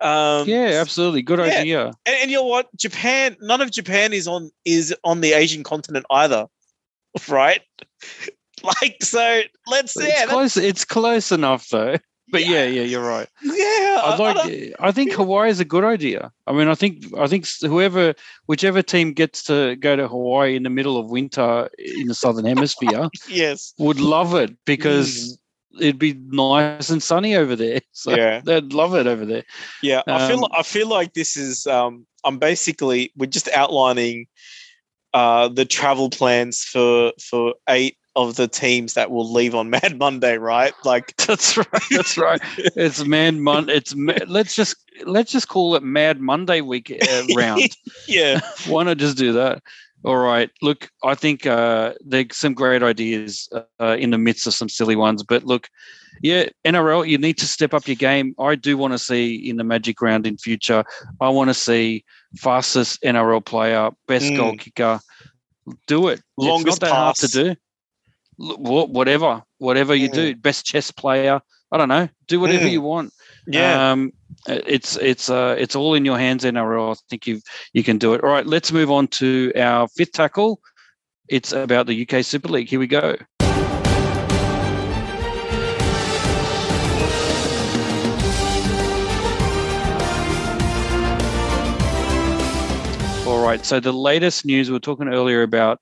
Um, 0.00 0.48
Yeah, 0.48 0.80
absolutely. 0.80 1.22
Good 1.22 1.38
yeah. 1.38 1.44
idea. 1.44 1.84
and, 2.04 2.16
and 2.22 2.30
you 2.30 2.38
know 2.38 2.44
what? 2.44 2.68
Japan, 2.76 3.36
none 3.40 3.60
of 3.60 3.70
Japan 3.70 4.12
is 4.12 4.26
on 4.26 4.50
is 4.64 4.94
on 5.04 5.20
the 5.20 5.32
Asian 5.34 5.62
continent 5.62 6.04
either, 6.10 6.46
right? 7.28 7.60
like 8.82 8.96
so, 9.02 9.42
let's 9.68 9.96
It's 9.96 10.08
yeah, 10.08 10.26
close. 10.26 10.56
It's 10.56 10.84
close 10.84 11.30
enough 11.30 11.68
though. 11.68 11.96
But 12.32 12.46
yeah, 12.46 12.64
yeah, 12.64 12.82
you're 12.82 13.06
right. 13.06 13.28
yeah. 13.42 14.00
I- 14.02 14.14
I 14.14 14.16
like. 14.16 14.36
don't- 14.36 14.74
I 14.80 14.92
think 14.92 15.12
Hawaii 15.12 15.50
is 15.50 15.60
a 15.60 15.64
good 15.64 15.84
idea. 15.84 16.32
I 16.46 16.52
mean, 16.52 16.68
I 16.68 16.74
think. 16.74 17.04
I 17.18 17.26
think 17.26 17.46
whoever, 17.60 18.14
whichever 18.46 18.82
team 18.82 19.12
gets 19.12 19.42
to 19.44 19.76
go 19.76 19.94
to 19.96 20.08
Hawaii 20.08 20.56
in 20.56 20.62
the 20.62 20.70
middle 20.70 20.96
of 20.96 21.10
winter 21.10 21.68
in 21.78 22.06
the 22.08 22.14
southern 22.14 22.46
hemisphere 22.46 23.08
yes, 23.28 23.74
would 23.78 24.00
love 24.00 24.34
it 24.34 24.56
because 24.64 25.38
it'd 25.80 25.98
be 25.98 26.14
nice 26.28 26.88
and 26.90 27.02
sunny 27.02 27.34
over 27.36 27.54
there. 27.56 27.80
So 27.92 28.12
Mm. 28.12 28.16
yeah. 28.16 28.40
they'd 28.44 28.72
love 28.72 28.94
it 28.94 29.06
over 29.06 29.24
there. 29.26 29.44
Yeah, 29.82 30.02
I 30.06 30.28
feel 30.28 30.44
Um, 30.44 30.50
I 30.56 30.62
feel 30.62 30.88
like 30.88 31.12
this 31.14 31.36
is 31.36 31.66
um 31.66 32.06
I'm 32.24 32.38
basically 32.38 33.12
we're 33.16 33.26
just 33.26 33.48
outlining 33.48 34.26
uh 35.12 35.48
the 35.48 35.64
travel 35.64 36.08
plans 36.10 36.62
for 36.64 37.12
for 37.20 37.54
eight 37.68 37.96
of 38.16 38.36
the 38.36 38.46
teams 38.48 38.94
that 38.94 39.10
will 39.10 39.30
leave 39.32 39.54
on 39.54 39.70
Mad 39.76 39.98
Monday, 39.98 40.38
right? 40.38 40.72
Like 40.84 41.16
That's 41.26 41.56
right. 41.56 41.82
That's 41.90 42.16
right. 42.18 42.40
It's 42.76 43.04
Mad 43.04 43.36
mon. 43.36 43.68
It's 43.68 43.94
let's 44.26 44.54
just 44.54 44.76
let's 45.04 45.32
just 45.32 45.48
call 45.48 45.74
it 45.74 45.82
Mad 45.82 46.20
Monday 46.20 46.60
week 46.60 46.90
uh, 46.90 47.22
round. 47.36 47.76
yeah. 48.06 48.40
Why 48.66 48.84
not 48.84 48.98
just 48.98 49.16
do 49.16 49.32
that? 49.32 49.62
All 50.04 50.18
right. 50.18 50.50
Look, 50.60 50.90
I 51.02 51.14
think 51.14 51.46
uh, 51.46 51.94
there's 52.04 52.36
some 52.36 52.52
great 52.52 52.82
ideas 52.82 53.48
uh, 53.80 53.96
in 53.98 54.10
the 54.10 54.18
midst 54.18 54.46
of 54.46 54.52
some 54.52 54.68
silly 54.68 54.96
ones. 54.96 55.22
But 55.22 55.44
look, 55.44 55.70
yeah, 56.22 56.44
NRL, 56.66 57.08
you 57.08 57.16
need 57.16 57.38
to 57.38 57.46
step 57.46 57.72
up 57.72 57.88
your 57.88 57.96
game. 57.96 58.34
I 58.38 58.54
do 58.54 58.76
want 58.76 58.92
to 58.92 58.98
see 58.98 59.34
in 59.34 59.56
the 59.56 59.64
Magic 59.64 60.02
Round 60.02 60.26
in 60.26 60.36
future. 60.36 60.84
I 61.22 61.30
want 61.30 61.48
to 61.48 61.54
see 61.54 62.04
fastest 62.36 63.02
NRL 63.02 63.44
player, 63.44 63.90
best 64.06 64.26
Mm. 64.26 64.36
goal 64.36 64.56
kicker. 64.56 65.00
Do 65.86 66.08
it. 66.08 66.20
Longest 66.36 66.66
it's 66.76 66.80
not 66.82 66.88
that 66.88 66.94
hard 66.94 67.16
to 67.16 67.28
do. 67.28 67.56
Whatever, 68.38 69.42
whatever 69.58 69.94
you 69.94 70.08
do, 70.08 70.34
best 70.34 70.64
chess 70.66 70.90
player. 70.90 71.40
I 71.72 71.76
don't 71.76 71.88
know. 71.88 72.08
Do 72.28 72.40
whatever 72.40 72.66
Mm. 72.66 72.72
you 72.72 72.80
want. 72.80 73.12
Yeah. 73.46 73.90
Um, 73.92 74.12
it's 74.46 74.96
it's 74.96 75.28
uh 75.30 75.54
it's 75.58 75.74
all 75.76 75.94
in 75.94 76.04
your 76.04 76.18
hands, 76.18 76.44
NRL. 76.44 76.92
I 76.92 76.98
think 77.10 77.26
you 77.26 77.40
you 77.72 77.82
can 77.84 77.98
do 77.98 78.14
it. 78.14 78.22
All 78.22 78.30
right, 78.30 78.46
let's 78.46 78.72
move 78.72 78.90
on 78.90 79.06
to 79.08 79.52
our 79.56 79.88
fifth 79.88 80.12
tackle. 80.12 80.60
It's 81.28 81.52
about 81.52 81.86
the 81.86 82.06
UK 82.06 82.24
Super 82.24 82.48
League. 82.48 82.68
Here 82.68 82.78
we 82.78 82.86
go. 82.86 83.16
All 93.26 93.42
right. 93.42 93.64
So 93.64 93.80
the 93.80 93.92
latest 93.92 94.44
news 94.44 94.68
we 94.68 94.74
were 94.74 94.80
talking 94.80 95.08
earlier 95.08 95.42
about 95.42 95.80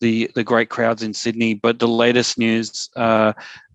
the 0.00 0.30
the 0.34 0.44
great 0.44 0.70
crowds 0.70 1.02
in 1.02 1.14
Sydney, 1.14 1.54
but 1.54 1.78
the 1.78 1.88
latest 1.88 2.38
news. 2.38 2.88
Uh, 2.96 3.32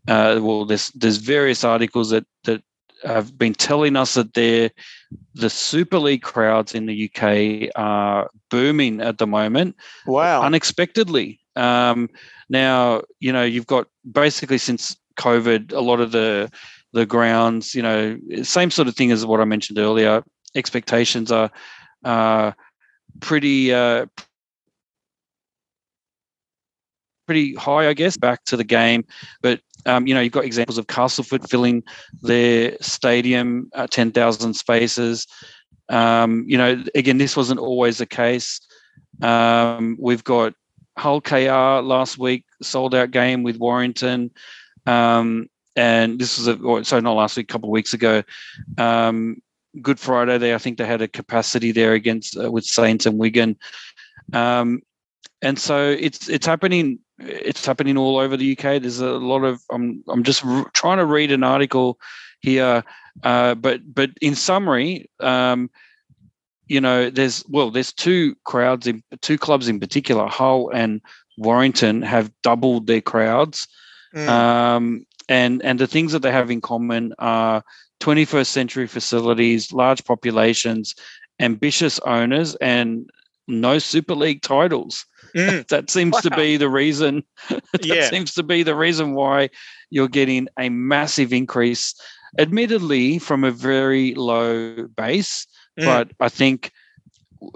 uh, 0.07 0.39
well, 0.41 0.65
there's 0.65 0.89
there's 0.89 1.17
various 1.17 1.63
articles 1.63 2.09
that 2.09 2.25
that 2.43 2.63
have 3.03 3.37
been 3.37 3.53
telling 3.53 3.95
us 3.95 4.13
that 4.13 4.33
they're 4.33 4.71
the 5.33 5.49
Super 5.49 5.99
League 5.99 6.21
crowds 6.21 6.73
in 6.73 6.85
the 6.85 7.09
UK 7.09 7.71
are 7.75 8.29
booming 8.49 9.01
at 9.01 9.17
the 9.17 9.27
moment. 9.27 9.75
Wow. 10.05 10.41
Unexpectedly. 10.43 11.39
Um, 11.55 12.09
now, 12.49 13.01
you 13.19 13.31
know, 13.31 13.43
you've 13.43 13.67
got 13.67 13.87
basically 14.11 14.57
since 14.57 14.95
COVID, 15.17 15.73
a 15.73 15.81
lot 15.81 15.99
of 15.99 16.11
the 16.11 16.51
the 16.93 17.05
grounds, 17.05 17.73
you 17.73 17.81
know, 17.81 18.17
same 18.43 18.69
sort 18.69 18.87
of 18.87 18.95
thing 18.95 19.11
as 19.11 19.25
what 19.25 19.39
I 19.39 19.45
mentioned 19.45 19.79
earlier. 19.79 20.23
Expectations 20.55 21.31
are 21.31 21.49
uh, 22.03 22.51
pretty 23.21 23.73
uh, 23.73 24.07
pretty 27.31 27.55
high, 27.55 27.87
I 27.87 27.93
guess, 27.93 28.17
back 28.17 28.43
to 28.43 28.57
the 28.57 28.65
game. 28.65 29.05
But 29.41 29.61
um, 29.85 30.05
you 30.05 30.13
know, 30.13 30.19
you've 30.19 30.33
got 30.33 30.43
examples 30.43 30.77
of 30.77 30.87
Castleford 30.87 31.49
filling 31.49 31.81
their 32.21 32.75
stadium, 32.81 33.69
uh, 33.73 33.87
ten 33.87 34.11
thousand 34.11 34.55
spaces. 34.55 35.27
Um, 35.87 36.43
you 36.45 36.57
know, 36.57 36.83
again, 36.93 37.19
this 37.19 37.37
wasn't 37.37 37.61
always 37.61 37.99
the 37.99 38.05
case. 38.05 38.59
Um, 39.21 39.95
we've 39.97 40.25
got 40.25 40.53
Hull 40.97 41.21
KR 41.21 41.81
last 41.81 42.17
week 42.17 42.43
sold 42.61 42.93
out 42.93 43.11
game 43.11 43.43
with 43.43 43.55
Warrington, 43.57 44.29
um, 44.85 45.47
and 45.77 46.19
this 46.19 46.37
was 46.37 46.49
a 46.49 46.83
so 46.83 46.99
not 46.99 47.13
last 47.13 47.37
week, 47.37 47.49
a 47.49 47.53
couple 47.53 47.69
of 47.69 47.73
weeks 47.73 47.93
ago. 47.93 48.23
Um, 48.77 49.41
Good 49.81 50.01
Friday, 50.01 50.37
they 50.37 50.53
I 50.53 50.57
think 50.57 50.77
they 50.77 50.85
had 50.85 51.01
a 51.01 51.07
capacity 51.07 51.71
there 51.71 51.93
against 51.93 52.37
uh, 52.37 52.51
with 52.51 52.65
Saints 52.65 53.05
and 53.05 53.17
Wigan, 53.17 53.57
um, 54.33 54.81
and 55.41 55.57
so 55.57 55.89
it's 55.89 56.29
it's 56.29 56.45
happening. 56.45 56.99
It's 57.23 57.65
happening 57.65 57.97
all 57.97 58.17
over 58.17 58.37
the 58.37 58.51
UK. 58.53 58.81
There's 58.81 58.99
a 58.99 59.11
lot 59.11 59.43
of 59.43 59.61
I'm 59.69 60.03
I'm 60.07 60.23
just 60.23 60.45
r- 60.45 60.69
trying 60.73 60.97
to 60.97 61.05
read 61.05 61.31
an 61.31 61.43
article 61.43 61.99
here, 62.41 62.83
uh, 63.23 63.55
but 63.55 63.81
but 63.93 64.11
in 64.21 64.35
summary, 64.35 65.09
um, 65.19 65.69
you 66.67 66.81
know, 66.81 67.09
there's 67.09 67.43
well, 67.47 67.71
there's 67.71 67.93
two 67.93 68.35
crowds 68.45 68.87
in 68.87 69.03
two 69.21 69.37
clubs 69.37 69.67
in 69.67 69.79
particular, 69.79 70.27
Hull 70.27 70.69
and 70.73 71.01
Warrington, 71.37 72.01
have 72.01 72.31
doubled 72.43 72.87
their 72.87 73.01
crowds. 73.01 73.67
Mm. 74.15 74.27
Um, 74.27 75.05
and 75.29 75.61
and 75.63 75.79
the 75.79 75.87
things 75.87 76.11
that 76.11 76.21
they 76.21 76.31
have 76.31 76.51
in 76.51 76.61
common 76.61 77.13
are 77.19 77.63
21st 78.01 78.47
century 78.47 78.87
facilities, 78.87 79.71
large 79.71 80.03
populations, 80.05 80.95
ambitious 81.39 81.99
owners, 81.99 82.55
and 82.55 83.09
no 83.47 83.79
Super 83.79 84.15
League 84.15 84.41
titles. 84.41 85.05
Mm. 85.35 85.67
that 85.67 85.89
seems 85.89 86.13
wow. 86.13 86.19
to 86.21 86.31
be 86.31 86.57
the 86.57 86.69
reason. 86.69 87.23
that 87.49 87.85
yeah. 87.85 88.09
seems 88.09 88.33
to 88.35 88.43
be 88.43 88.63
the 88.63 88.75
reason 88.75 89.13
why 89.13 89.49
you're 89.89 90.07
getting 90.07 90.47
a 90.57 90.69
massive 90.69 91.33
increase, 91.33 91.93
admittedly 92.37 93.19
from 93.19 93.43
a 93.43 93.51
very 93.51 94.13
low 94.15 94.87
base. 94.87 95.47
Mm. 95.79 95.85
But 95.85 96.11
I 96.19 96.29
think, 96.29 96.71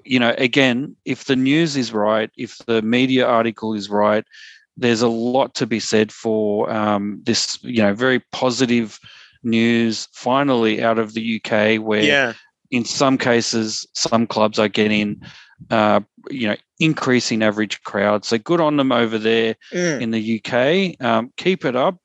you 0.03 0.19
know, 0.19 0.33
again, 0.37 0.95
if 1.05 1.25
the 1.25 1.35
news 1.35 1.75
is 1.75 1.91
right, 1.91 2.29
if 2.37 2.57
the 2.65 2.81
media 2.81 3.25
article 3.25 3.73
is 3.73 3.89
right, 3.89 4.25
there's 4.77 5.01
a 5.01 5.07
lot 5.07 5.55
to 5.55 5.65
be 5.65 5.79
said 5.79 6.11
for 6.11 6.69
um, 6.69 7.21
this, 7.23 7.57
you 7.61 7.81
know, 7.81 7.93
very 7.93 8.19
positive 8.31 8.99
news 9.43 10.07
finally 10.11 10.83
out 10.83 10.99
of 10.99 11.13
the 11.13 11.39
UK 11.39 11.79
where 11.79 12.01
yeah. 12.01 12.33
in 12.71 12.83
some 12.83 13.17
cases 13.17 13.85
some 13.93 14.25
clubs 14.25 14.57
are 14.57 14.67
getting 14.67 15.21
uh, 15.69 16.01
you 16.29 16.47
know 16.47 16.55
increasing 16.79 17.43
average 17.43 17.81
crowd. 17.83 18.25
So 18.25 18.37
good 18.37 18.61
on 18.61 18.77
them 18.77 18.91
over 18.91 19.17
there 19.17 19.55
mm. 19.71 20.01
in 20.01 20.11
the 20.11 20.41
UK 20.41 21.05
um, 21.05 21.31
keep 21.37 21.65
it 21.65 21.75
up. 21.75 21.97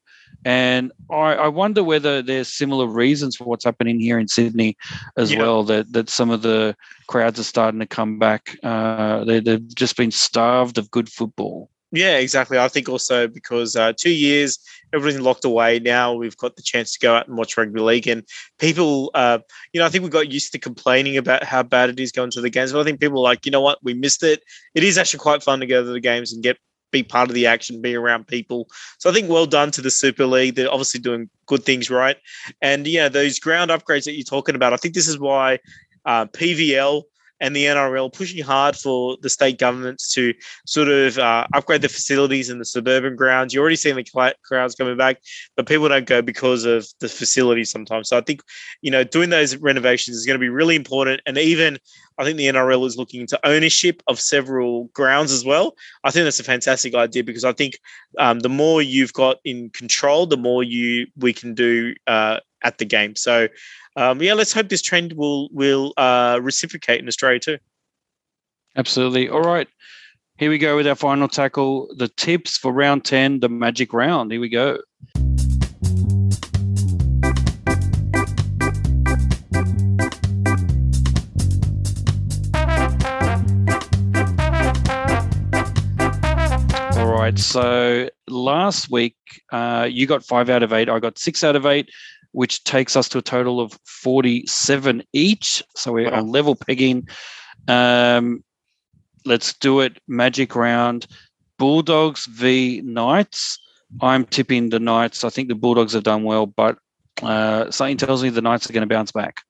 And 0.42 0.90
I, 1.10 1.34
I, 1.34 1.48
wonder 1.48 1.84
whether 1.84 2.22
there's 2.22 2.50
similar 2.50 2.86
reasons 2.86 3.36
for 3.36 3.44
what's 3.44 3.64
happening 3.64 4.00
here 4.00 4.18
in 4.18 4.26
Sydney 4.26 4.74
as 5.18 5.32
yeah. 5.32 5.40
well 5.40 5.64
that 5.64 5.92
that 5.92 6.08
some 6.08 6.30
of 6.30 6.40
the 6.40 6.74
crowds 7.08 7.38
are 7.38 7.44
starting 7.44 7.80
to 7.80 7.86
come 7.86 8.18
back. 8.18 8.56
Uh, 8.62 9.24
they, 9.24 9.40
they've 9.40 9.74
just 9.74 9.98
been 9.98 10.10
starved 10.10 10.78
of 10.78 10.90
good 10.90 11.10
football 11.10 11.68
yeah, 11.92 12.18
exactly. 12.18 12.58
I 12.58 12.68
think 12.68 12.88
also 12.88 13.26
because 13.26 13.74
uh, 13.74 13.92
two 13.96 14.12
years, 14.12 14.58
everything 14.92 15.22
locked 15.22 15.44
away. 15.44 15.80
Now 15.80 16.14
we've 16.14 16.36
got 16.36 16.56
the 16.56 16.62
chance 16.62 16.92
to 16.92 16.98
go 17.00 17.14
out 17.14 17.26
and 17.26 17.36
watch 17.36 17.56
rugby 17.56 17.80
league, 17.80 18.06
and 18.06 18.24
people, 18.58 19.10
uh, 19.14 19.38
you 19.72 19.80
know, 19.80 19.86
I 19.86 19.88
think 19.88 20.04
we 20.04 20.10
got 20.10 20.30
used 20.30 20.52
to 20.52 20.58
complaining 20.58 21.16
about 21.16 21.42
how 21.42 21.62
bad 21.62 21.90
it 21.90 21.98
is 21.98 22.12
going 22.12 22.30
to 22.32 22.40
the 22.40 22.50
games. 22.50 22.72
But 22.72 22.80
I 22.80 22.84
think 22.84 23.00
people 23.00 23.18
are 23.18 23.24
like, 23.24 23.44
you 23.44 23.52
know 23.52 23.60
what, 23.60 23.78
we 23.82 23.94
missed 23.94 24.22
it. 24.22 24.42
It 24.74 24.84
is 24.84 24.98
actually 24.98 25.20
quite 25.20 25.42
fun 25.42 25.60
to 25.60 25.66
go 25.66 25.82
to 25.82 25.90
the 25.90 26.00
games 26.00 26.32
and 26.32 26.42
get 26.42 26.58
be 26.92 27.02
part 27.04 27.28
of 27.28 27.34
the 27.34 27.46
action, 27.46 27.80
be 27.80 27.94
around 27.94 28.26
people. 28.26 28.68
So 28.98 29.10
I 29.10 29.12
think 29.12 29.30
well 29.30 29.46
done 29.46 29.70
to 29.72 29.82
the 29.82 29.90
Super 29.90 30.26
League. 30.26 30.56
They're 30.56 30.70
obviously 30.70 31.00
doing 31.00 31.28
good 31.46 31.64
things 31.64 31.90
right, 31.90 32.16
and 32.62 32.86
yeah, 32.86 33.08
those 33.08 33.38
ground 33.40 33.70
upgrades 33.70 34.04
that 34.04 34.14
you're 34.14 34.24
talking 34.24 34.54
about. 34.54 34.72
I 34.72 34.76
think 34.76 34.94
this 34.94 35.08
is 35.08 35.18
why 35.18 35.58
uh, 36.04 36.26
PVL 36.26 37.02
and 37.40 37.54
the 37.54 37.64
NRL 37.64 38.12
pushing 38.12 38.42
hard 38.42 38.76
for 38.76 39.16
the 39.22 39.30
state 39.30 39.58
governments 39.58 40.12
to 40.14 40.34
sort 40.66 40.88
of 40.88 41.18
uh, 41.18 41.46
upgrade 41.54 41.82
the 41.82 41.88
facilities 41.88 42.50
in 42.50 42.58
the 42.58 42.64
suburban 42.64 43.16
grounds. 43.16 43.54
You're 43.54 43.62
already 43.62 43.76
seeing 43.76 43.96
the 43.96 44.34
crowds 44.44 44.74
coming 44.74 44.96
back, 44.96 45.18
but 45.56 45.66
people 45.66 45.88
don't 45.88 46.06
go 46.06 46.22
because 46.22 46.64
of 46.64 46.86
the 47.00 47.08
facilities 47.08 47.70
sometimes. 47.70 48.08
So 48.08 48.18
I 48.18 48.20
think, 48.20 48.42
you 48.82 48.90
know, 48.90 49.04
doing 49.04 49.30
those 49.30 49.56
renovations 49.56 50.16
is 50.16 50.26
going 50.26 50.38
to 50.38 50.40
be 50.40 50.48
really 50.48 50.76
important. 50.76 51.20
And 51.26 51.38
even 51.38 51.78
I 52.20 52.24
think 52.24 52.36
the 52.36 52.48
NRL 52.48 52.86
is 52.86 52.98
looking 52.98 53.22
into 53.22 53.40
ownership 53.46 54.02
of 54.06 54.20
several 54.20 54.84
grounds 54.92 55.32
as 55.32 55.42
well. 55.42 55.74
I 56.04 56.10
think 56.10 56.24
that's 56.24 56.38
a 56.38 56.44
fantastic 56.44 56.94
idea 56.94 57.24
because 57.24 57.44
I 57.44 57.52
think 57.52 57.78
um, 58.18 58.40
the 58.40 58.50
more 58.50 58.82
you've 58.82 59.14
got 59.14 59.38
in 59.44 59.70
control, 59.70 60.26
the 60.26 60.36
more 60.36 60.62
you 60.62 61.06
we 61.16 61.32
can 61.32 61.54
do 61.54 61.94
uh, 62.06 62.40
at 62.62 62.76
the 62.76 62.84
game. 62.84 63.16
So 63.16 63.48
um, 63.96 64.20
yeah, 64.20 64.34
let's 64.34 64.52
hope 64.52 64.68
this 64.68 64.82
trend 64.82 65.14
will 65.14 65.48
will 65.50 65.94
uh, 65.96 66.40
reciprocate 66.42 67.00
in 67.00 67.08
Australia 67.08 67.40
too. 67.40 67.58
Absolutely. 68.76 69.30
All 69.30 69.40
right. 69.40 69.66
Here 70.36 70.50
we 70.50 70.58
go 70.58 70.76
with 70.76 70.86
our 70.86 70.94
final 70.94 71.28
tackle. 71.28 71.88
The 71.96 72.08
tips 72.08 72.56
for 72.56 72.72
round 72.72 73.04
10, 73.04 73.40
the 73.40 73.48
magic 73.48 73.92
round. 73.92 74.30
Here 74.30 74.40
we 74.40 74.48
go. 74.50 74.78
Right. 87.20 87.38
So 87.38 88.08
last 88.28 88.90
week, 88.90 89.16
uh, 89.52 89.88
you 89.90 90.06
got 90.06 90.24
five 90.24 90.50
out 90.50 90.62
of 90.62 90.72
eight. 90.72 90.88
I 90.88 90.98
got 90.98 91.18
six 91.18 91.44
out 91.44 91.56
of 91.56 91.66
eight 91.66 91.90
which 92.32 92.64
takes 92.64 92.96
us 92.96 93.08
to 93.08 93.18
a 93.18 93.22
total 93.22 93.60
of 93.60 93.78
47 93.84 95.02
each. 95.12 95.62
So 95.74 95.92
we're 95.92 96.10
wow. 96.10 96.18
on 96.18 96.28
level 96.28 96.54
pegging. 96.54 97.08
Um, 97.68 98.44
let's 99.24 99.54
do 99.54 99.80
it. 99.80 100.00
Magic 100.06 100.54
round. 100.54 101.06
Bulldogs 101.58 102.26
v 102.26 102.80
Knights. 102.84 103.58
I'm 104.00 104.24
tipping 104.24 104.70
the 104.70 104.78
Knights. 104.78 105.24
I 105.24 105.30
think 105.30 105.48
the 105.48 105.54
Bulldogs 105.54 105.92
have 105.92 106.04
done 106.04 106.22
well, 106.22 106.46
but 106.46 106.78
uh, 107.22 107.70
something 107.70 107.96
tells 107.96 108.22
me 108.22 108.30
the 108.30 108.40
Knights 108.40 108.70
are 108.70 108.72
going 108.72 108.88
to 108.88 108.94
bounce 108.94 109.12
back. 109.12 109.40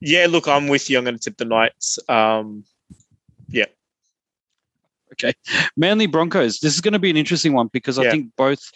Yeah, 0.00 0.26
look, 0.28 0.46
I'm 0.46 0.68
with 0.68 0.90
you. 0.90 0.98
I'm 0.98 1.04
going 1.04 1.16
to 1.16 1.20
tip 1.20 1.38
the 1.38 1.44
Knights. 1.44 1.98
Um, 2.08 2.64
yeah. 3.48 3.66
Okay. 5.22 5.34
Manly 5.76 6.06
Broncos. 6.06 6.60
This 6.60 6.74
is 6.74 6.80
going 6.80 6.92
to 6.92 6.98
be 6.98 7.10
an 7.10 7.16
interesting 7.16 7.52
one 7.52 7.68
because 7.72 7.98
I 7.98 8.10
think 8.10 8.32
both 8.36 8.70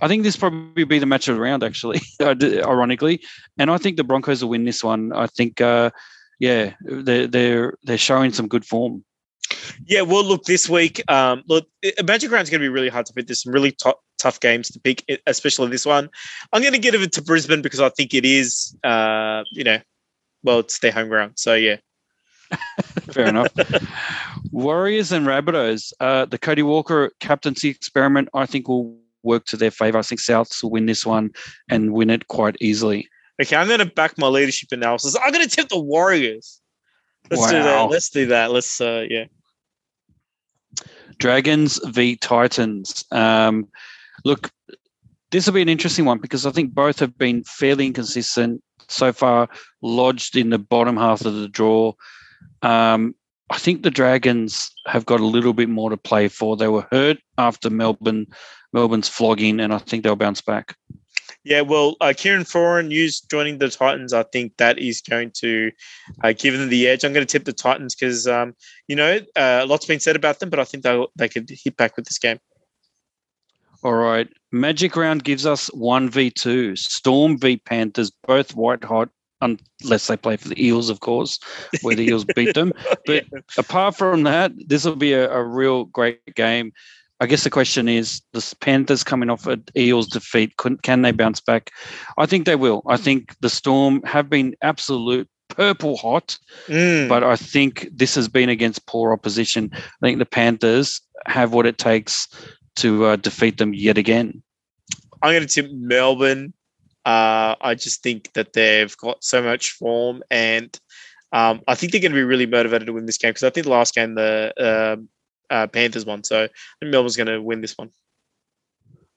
I 0.00 0.08
think 0.08 0.22
this 0.22 0.36
probably 0.36 0.84
be 0.84 0.98
the 0.98 1.06
match 1.06 1.28
of 1.28 1.36
the 1.36 1.40
round, 1.40 1.62
actually, 1.62 2.00
ironically. 2.22 3.22
And 3.58 3.70
I 3.70 3.78
think 3.78 3.96
the 3.96 4.04
Broncos 4.04 4.42
will 4.42 4.50
win 4.50 4.64
this 4.64 4.82
one. 4.82 5.12
I 5.12 5.26
think, 5.26 5.60
uh, 5.60 5.90
yeah, 6.38 6.72
they're 6.80 7.26
they're 7.26 7.74
they're 7.82 7.98
showing 7.98 8.32
some 8.32 8.48
good 8.48 8.64
form. 8.64 9.04
Yeah, 9.84 10.02
well, 10.02 10.24
look, 10.24 10.44
this 10.44 10.68
week, 10.68 11.02
um, 11.10 11.42
look, 11.48 11.66
Magic 12.04 12.30
Round's 12.30 12.50
going 12.50 12.60
to 12.60 12.64
be 12.64 12.68
really 12.68 12.88
hard 12.88 13.06
to 13.06 13.12
pick. 13.12 13.26
There's 13.26 13.42
some 13.42 13.52
really 13.52 13.72
t- 13.72 13.92
tough 14.18 14.40
games 14.40 14.70
to 14.70 14.80
pick, 14.80 15.04
especially 15.26 15.68
this 15.68 15.84
one. 15.84 16.08
I'm 16.52 16.62
going 16.62 16.72
to 16.72 16.78
give 16.78 16.94
it 16.94 17.12
to 17.12 17.22
Brisbane 17.22 17.60
because 17.60 17.80
I 17.80 17.88
think 17.90 18.14
it 18.14 18.24
is, 18.24 18.76
uh, 18.84 19.42
you 19.50 19.64
know, 19.64 19.78
well, 20.42 20.60
it's 20.60 20.78
their 20.78 20.92
home 20.92 21.08
ground. 21.08 21.32
So, 21.36 21.54
yeah. 21.54 21.76
Fair 23.12 23.26
enough. 23.26 23.52
Warriors 24.50 25.12
and 25.12 25.26
Rabbitohs. 25.26 25.92
Uh, 26.00 26.24
the 26.26 26.38
Cody 26.38 26.62
Walker 26.62 27.12
captaincy 27.20 27.68
experiment, 27.68 28.28
I 28.34 28.46
think, 28.46 28.68
will 28.68 28.96
work 29.22 29.44
to 29.46 29.56
their 29.56 29.70
favour. 29.70 29.98
I 29.98 30.02
think 30.02 30.20
Souths 30.20 30.62
will 30.62 30.70
win 30.70 30.86
this 30.86 31.04
one 31.04 31.30
and 31.68 31.92
win 31.92 32.10
it 32.10 32.28
quite 32.28 32.56
easily. 32.60 33.08
Okay, 33.40 33.56
I'm 33.56 33.68
going 33.68 33.80
to 33.80 33.86
back 33.86 34.18
my 34.18 34.26
leadership 34.26 34.70
analysis. 34.72 35.16
I'm 35.22 35.32
going 35.32 35.48
to 35.48 35.54
tip 35.54 35.68
the 35.68 35.80
Warriors. 35.80 36.60
Let's 37.30 37.42
wow. 37.42 37.50
do 37.50 37.62
that. 37.62 37.90
Let's 37.90 38.10
do 38.10 38.26
that. 38.26 38.50
Let's, 38.50 38.80
uh, 38.80 39.06
yeah. 39.08 39.24
Dragons 41.18 41.78
v 41.84 42.16
Titans. 42.16 43.04
Um, 43.10 43.68
look, 44.24 44.50
this 45.30 45.46
will 45.46 45.54
be 45.54 45.62
an 45.62 45.68
interesting 45.68 46.04
one 46.04 46.18
because 46.18 46.46
I 46.46 46.50
think 46.50 46.74
both 46.74 46.98
have 46.98 47.16
been 47.16 47.44
fairly 47.44 47.86
inconsistent 47.86 48.62
so 48.88 49.12
far, 49.12 49.48
lodged 49.82 50.36
in 50.36 50.50
the 50.50 50.58
bottom 50.58 50.96
half 50.96 51.24
of 51.24 51.34
the 51.34 51.48
draw. 51.48 51.92
Um, 52.62 53.14
I 53.50 53.58
think 53.58 53.82
the 53.82 53.90
Dragons 53.90 54.70
have 54.86 55.06
got 55.06 55.20
a 55.20 55.26
little 55.26 55.52
bit 55.52 55.68
more 55.68 55.90
to 55.90 55.96
play 55.96 56.28
for. 56.28 56.56
They 56.56 56.68
were 56.68 56.86
hurt 56.92 57.18
after 57.36 57.68
Melbourne, 57.68 58.26
Melbourne's 58.72 59.08
flogging, 59.08 59.58
and 59.58 59.74
I 59.74 59.78
think 59.78 60.04
they'll 60.04 60.16
bounce 60.16 60.40
back. 60.40 60.76
Yeah, 61.42 61.62
well, 61.62 61.96
uh, 62.00 62.12
Kieran 62.16 62.42
Foran 62.42 62.88
news 62.88 63.20
joining 63.20 63.58
the 63.58 63.70
Titans. 63.70 64.12
I 64.12 64.24
think 64.24 64.56
that 64.58 64.78
is 64.78 65.00
going 65.00 65.30
to 65.36 65.72
uh, 66.22 66.34
give 66.36 66.56
them 66.56 66.68
the 66.68 66.86
edge. 66.86 67.02
I'm 67.02 67.14
going 67.14 67.26
to 67.26 67.30
tip 67.30 67.44
the 67.44 67.52
Titans 67.52 67.94
because 67.94 68.26
um, 68.26 68.54
you 68.88 68.96
know 68.96 69.18
uh, 69.36 69.60
a 69.62 69.66
lot's 69.66 69.86
been 69.86 70.00
said 70.00 70.16
about 70.16 70.40
them, 70.40 70.50
but 70.50 70.60
I 70.60 70.64
think 70.64 70.84
they 70.84 71.06
they 71.16 71.28
could 71.28 71.50
hit 71.50 71.76
back 71.76 71.96
with 71.96 72.06
this 72.06 72.18
game. 72.18 72.38
All 73.82 73.94
right, 73.94 74.28
Magic 74.52 74.94
Round 74.94 75.24
gives 75.24 75.46
us 75.46 75.68
one 75.68 76.10
v 76.10 76.30
two. 76.30 76.76
Storm 76.76 77.38
v 77.38 77.56
Panthers, 77.56 78.12
both 78.26 78.54
white 78.54 78.84
hot 78.84 79.08
unless 79.40 80.06
they 80.06 80.16
play 80.16 80.36
for 80.36 80.48
the 80.48 80.64
Eels, 80.64 80.90
of 80.90 81.00
course, 81.00 81.38
where 81.82 81.94
the 81.94 82.06
Eels 82.06 82.24
beat 82.24 82.54
them. 82.54 82.72
But 83.06 83.24
yeah. 83.32 83.40
apart 83.56 83.96
from 83.96 84.24
that, 84.24 84.52
this 84.66 84.84
will 84.84 84.96
be 84.96 85.12
a, 85.12 85.30
a, 85.32 85.42
real 85.42 85.84
great 85.84 86.34
game. 86.34 86.72
I 87.20 87.26
guess 87.26 87.44
the 87.44 87.50
question 87.50 87.88
is 87.88 88.22
the 88.32 88.54
Panthers 88.60 89.04
coming 89.04 89.30
off 89.30 89.46
an 89.46 89.64
Eels 89.76 90.06
defeat, 90.08 90.56
can, 90.56 90.76
can 90.78 91.02
they 91.02 91.12
bounce 91.12 91.40
back? 91.40 91.70
I 92.18 92.26
think 92.26 92.46
they 92.46 92.56
will. 92.56 92.82
I 92.86 92.96
think 92.96 93.36
the 93.40 93.50
Storm 93.50 94.02
have 94.04 94.30
been 94.30 94.54
absolute 94.62 95.28
purple 95.48 95.96
hot, 95.96 96.38
mm. 96.66 97.08
but 97.08 97.22
I 97.22 97.36
think 97.36 97.88
this 97.92 98.14
has 98.14 98.28
been 98.28 98.48
against 98.48 98.86
poor 98.86 99.12
opposition. 99.12 99.70
I 99.74 100.06
think 100.06 100.18
the 100.18 100.26
Panthers 100.26 101.00
have 101.26 101.52
what 101.52 101.66
it 101.66 101.78
takes 101.78 102.28
to 102.76 103.04
uh, 103.04 103.16
defeat 103.16 103.58
them 103.58 103.74
yet 103.74 103.98
again. 103.98 104.42
I'm 105.22 105.32
going 105.32 105.46
to 105.46 105.54
tip 105.54 105.70
Melbourne 105.72 106.54
uh, 107.04 107.56
I 107.60 107.74
just 107.74 108.02
think 108.02 108.32
that 108.34 108.52
they've 108.52 108.94
got 108.96 109.24
so 109.24 109.42
much 109.42 109.72
form, 109.72 110.22
and 110.30 110.78
um, 111.32 111.62
I 111.66 111.74
think 111.74 111.92
they're 111.92 112.00
going 112.00 112.12
to 112.12 112.16
be 112.16 112.24
really 112.24 112.46
motivated 112.46 112.86
to 112.86 112.92
win 112.92 113.06
this 113.06 113.18
game 113.18 113.30
because 113.30 113.44
I 113.44 113.50
think 113.50 113.64
the 113.64 113.72
last 113.72 113.94
game 113.94 114.14
the 114.14 114.52
uh, 115.50 115.52
uh, 115.52 115.66
Panthers 115.68 116.04
won, 116.04 116.24
so 116.24 116.48
Melbourne's 116.82 117.16
going 117.16 117.28
to 117.28 117.40
win 117.40 117.60
this 117.60 117.76
one. 117.78 117.90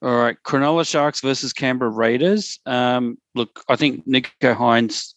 All 0.02 0.18
right, 0.18 0.36
Cronulla 0.44 0.88
Sharks 0.88 1.22
versus 1.22 1.54
Canberra 1.54 1.90
Raiders. 1.90 2.60
Um, 2.66 3.18
look, 3.36 3.64
I 3.70 3.78
think 3.78 4.06
Nicho 4.06 4.54
Hynes 4.54 5.14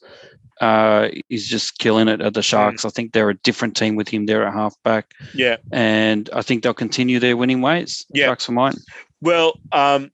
uh, 0.61 1.09
is 1.29 1.47
just 1.47 1.79
killing 1.79 2.09
it 2.09 2.21
at 2.21 2.35
the 2.35 2.43
Sharks. 2.43 2.83
Mm. 2.83 2.87
I 2.87 2.91
think 2.91 3.13
they're 3.13 3.31
a 3.31 3.39
different 3.39 3.77
team 3.77 3.97
with 3.97 4.09
him 4.09 4.27
there 4.27 4.47
at 4.47 4.55
halfback. 4.55 5.13
Yeah, 5.35 5.57
and 5.73 6.31
I 6.33 6.43
think 6.43 6.63
they'll 6.63 6.75
continue 6.75 7.19
their 7.19 7.37
winning 7.37 7.63
ways. 7.63 8.07
Yeah, 8.11 8.27
Sharks 8.27 8.47
for 8.47 8.53
mine. 8.53 8.75
Well, 9.21 9.59
um, 9.73 10.11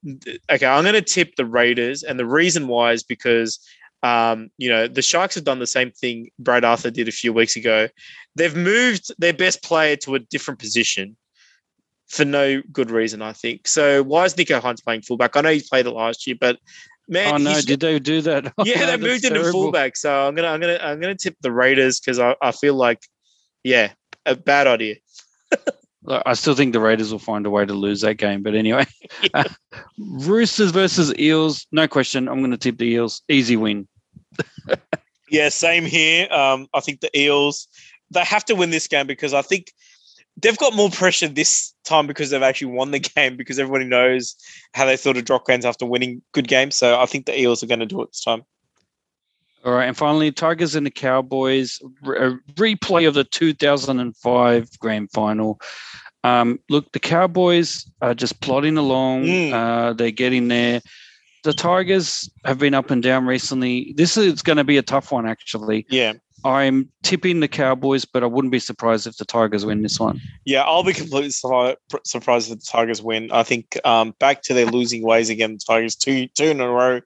okay, 0.49 0.65
I'm 0.65 0.83
going 0.83 0.93
to 0.93 1.01
tip 1.01 1.35
the 1.35 1.45
Raiders, 1.45 2.03
and 2.03 2.17
the 2.17 2.25
reason 2.25 2.67
why 2.67 2.93
is 2.93 3.03
because 3.03 3.59
um, 4.01 4.49
you 4.57 4.69
know 4.69 4.87
the 4.87 5.01
Sharks 5.01 5.35
have 5.35 5.43
done 5.43 5.59
the 5.59 5.67
same 5.67 5.91
thing 5.91 6.29
Brad 6.39 6.65
Arthur 6.65 6.91
did 6.91 7.07
a 7.07 7.11
few 7.11 7.33
weeks 7.33 7.55
ago. 7.55 7.87
They've 8.35 8.55
moved 8.55 9.11
their 9.19 9.33
best 9.33 9.63
player 9.63 9.95
to 9.97 10.15
a 10.15 10.19
different 10.19 10.59
position 10.59 11.15
for 12.07 12.25
no 12.25 12.61
good 12.71 12.91
reason, 12.91 13.21
I 13.21 13.33
think. 13.33 13.67
So 13.67 14.03
why 14.03 14.25
is 14.25 14.37
Nico 14.37 14.59
Hynes 14.59 14.83
playing 14.83 15.01
fullback? 15.01 15.35
I 15.35 15.41
know 15.41 15.51
he 15.51 15.61
played 15.61 15.85
it 15.85 15.91
last 15.91 16.27
year, 16.27 16.35
but 16.39 16.59
man, 17.07 17.33
oh 17.33 17.37
no, 17.37 17.61
did 17.61 17.79
they 17.79 17.99
do 17.99 18.21
that? 18.21 18.53
yeah, 18.63 18.85
they 18.85 18.97
moved 19.07 19.25
into 19.25 19.39
to 19.39 19.51
fullback. 19.51 19.97
So 19.97 20.27
I'm 20.27 20.35
gonna, 20.35 20.49
I'm 20.49 20.59
gonna, 20.59 20.79
I'm 20.81 20.99
gonna 20.99 21.15
tip 21.15 21.35
the 21.41 21.51
Raiders 21.51 21.99
because 21.99 22.19
I, 22.19 22.35
I 22.41 22.51
feel 22.51 22.75
like, 22.75 22.99
yeah, 23.63 23.93
a 24.25 24.35
bad 24.35 24.67
idea. 24.67 24.95
I 26.07 26.33
still 26.33 26.55
think 26.55 26.73
the 26.73 26.79
Raiders 26.79 27.11
will 27.11 27.19
find 27.19 27.45
a 27.45 27.49
way 27.49 27.65
to 27.65 27.73
lose 27.73 28.01
that 28.01 28.15
game. 28.15 28.43
But 28.43 28.55
anyway, 28.55 28.85
uh, 29.33 29.45
Roosters 29.97 30.71
versus 30.71 31.13
Eels, 31.17 31.65
no 31.71 31.87
question. 31.87 32.27
I'm 32.27 32.39
going 32.39 32.51
to 32.51 32.57
tip 32.57 32.77
the 32.77 32.85
Eels. 32.85 33.21
Easy 33.29 33.55
win. 33.55 33.87
yeah, 35.29 35.49
same 35.49 35.85
here. 35.85 36.31
Um, 36.31 36.67
I 36.73 36.79
think 36.79 36.99
the 36.99 37.17
Eels, 37.17 37.67
they 38.11 38.23
have 38.23 38.45
to 38.45 38.55
win 38.55 38.71
this 38.71 38.87
game 38.87 39.07
because 39.07 39.33
I 39.33 39.41
think 39.41 39.71
they've 40.41 40.57
got 40.57 40.75
more 40.75 40.89
pressure 40.89 41.27
this 41.27 41.73
time 41.85 42.07
because 42.07 42.29
they've 42.29 42.41
actually 42.41 42.71
won 42.73 42.91
the 42.91 42.99
game 42.99 43.37
because 43.37 43.59
everybody 43.59 43.85
knows 43.85 44.35
how 44.73 44.85
they 44.85 44.97
thought 44.97 45.17
of 45.17 45.25
drop 45.25 45.45
games 45.45 45.65
after 45.65 45.85
winning 45.85 46.21
good 46.31 46.47
games. 46.47 46.75
So 46.75 46.99
I 46.99 47.05
think 47.05 47.25
the 47.25 47.39
Eels 47.39 47.63
are 47.63 47.67
going 47.67 47.79
to 47.79 47.85
do 47.85 48.01
it 48.01 48.09
this 48.09 48.21
time. 48.21 48.43
All 49.65 49.73
right, 49.73 49.85
and 49.85 49.95
finally, 49.95 50.31
Tigers 50.31 50.75
and 50.75 50.85
the 50.85 50.91
Cowboys, 50.91 51.79
a 52.03 52.31
replay 52.55 53.07
of 53.07 53.13
the 53.13 53.23
2005 53.23 54.79
grand 54.79 55.11
final. 55.11 55.61
Um, 56.25 56.59
look, 56.69 56.91
the 56.91 56.99
Cowboys 56.99 57.89
are 58.01 58.13
just 58.13 58.41
plodding 58.41 58.77
along. 58.77 59.23
Mm. 59.23 59.53
Uh, 59.53 59.93
they're 59.93 60.11
getting 60.11 60.49
there. 60.49 60.81
The 61.43 61.53
Tigers 61.53 62.29
have 62.45 62.59
been 62.59 62.73
up 62.73 62.91
and 62.91 63.03
down 63.03 63.25
recently. 63.25 63.93
This 63.95 64.17
is 64.17 64.41
going 64.41 64.57
to 64.57 64.63
be 64.63 64.77
a 64.77 64.81
tough 64.81 65.11
one, 65.11 65.25
actually. 65.25 65.85
Yeah. 65.89 66.13
I'm 66.45 66.89
tipping 67.03 67.39
the 67.39 67.47
Cowboys, 67.47 68.03
but 68.03 68.23
I 68.23 68.25
wouldn't 68.25 68.51
be 68.51 68.59
surprised 68.59 69.07
if 69.07 69.17
the 69.17 69.25
Tigers 69.25 69.65
win 69.65 69.81
this 69.81 69.99
one. 69.99 70.19
Yeah, 70.45 70.63
I'll 70.63 70.83
be 70.83 70.93
completely 70.93 71.29
surprised 71.29 71.77
if 71.87 72.59
the 72.59 72.65
Tigers 72.69 73.01
win. 73.01 73.31
I 73.31 73.43
think 73.43 73.79
um, 73.85 74.13
back 74.19 74.41
to 74.43 74.53
their 74.53 74.65
losing 74.65 75.03
ways 75.03 75.29
again, 75.29 75.53
the 75.53 75.59
Tigers 75.65 75.95
two 75.95 76.27
two 76.27 76.45
in 76.45 76.59
a 76.59 76.69
row. 76.69 76.99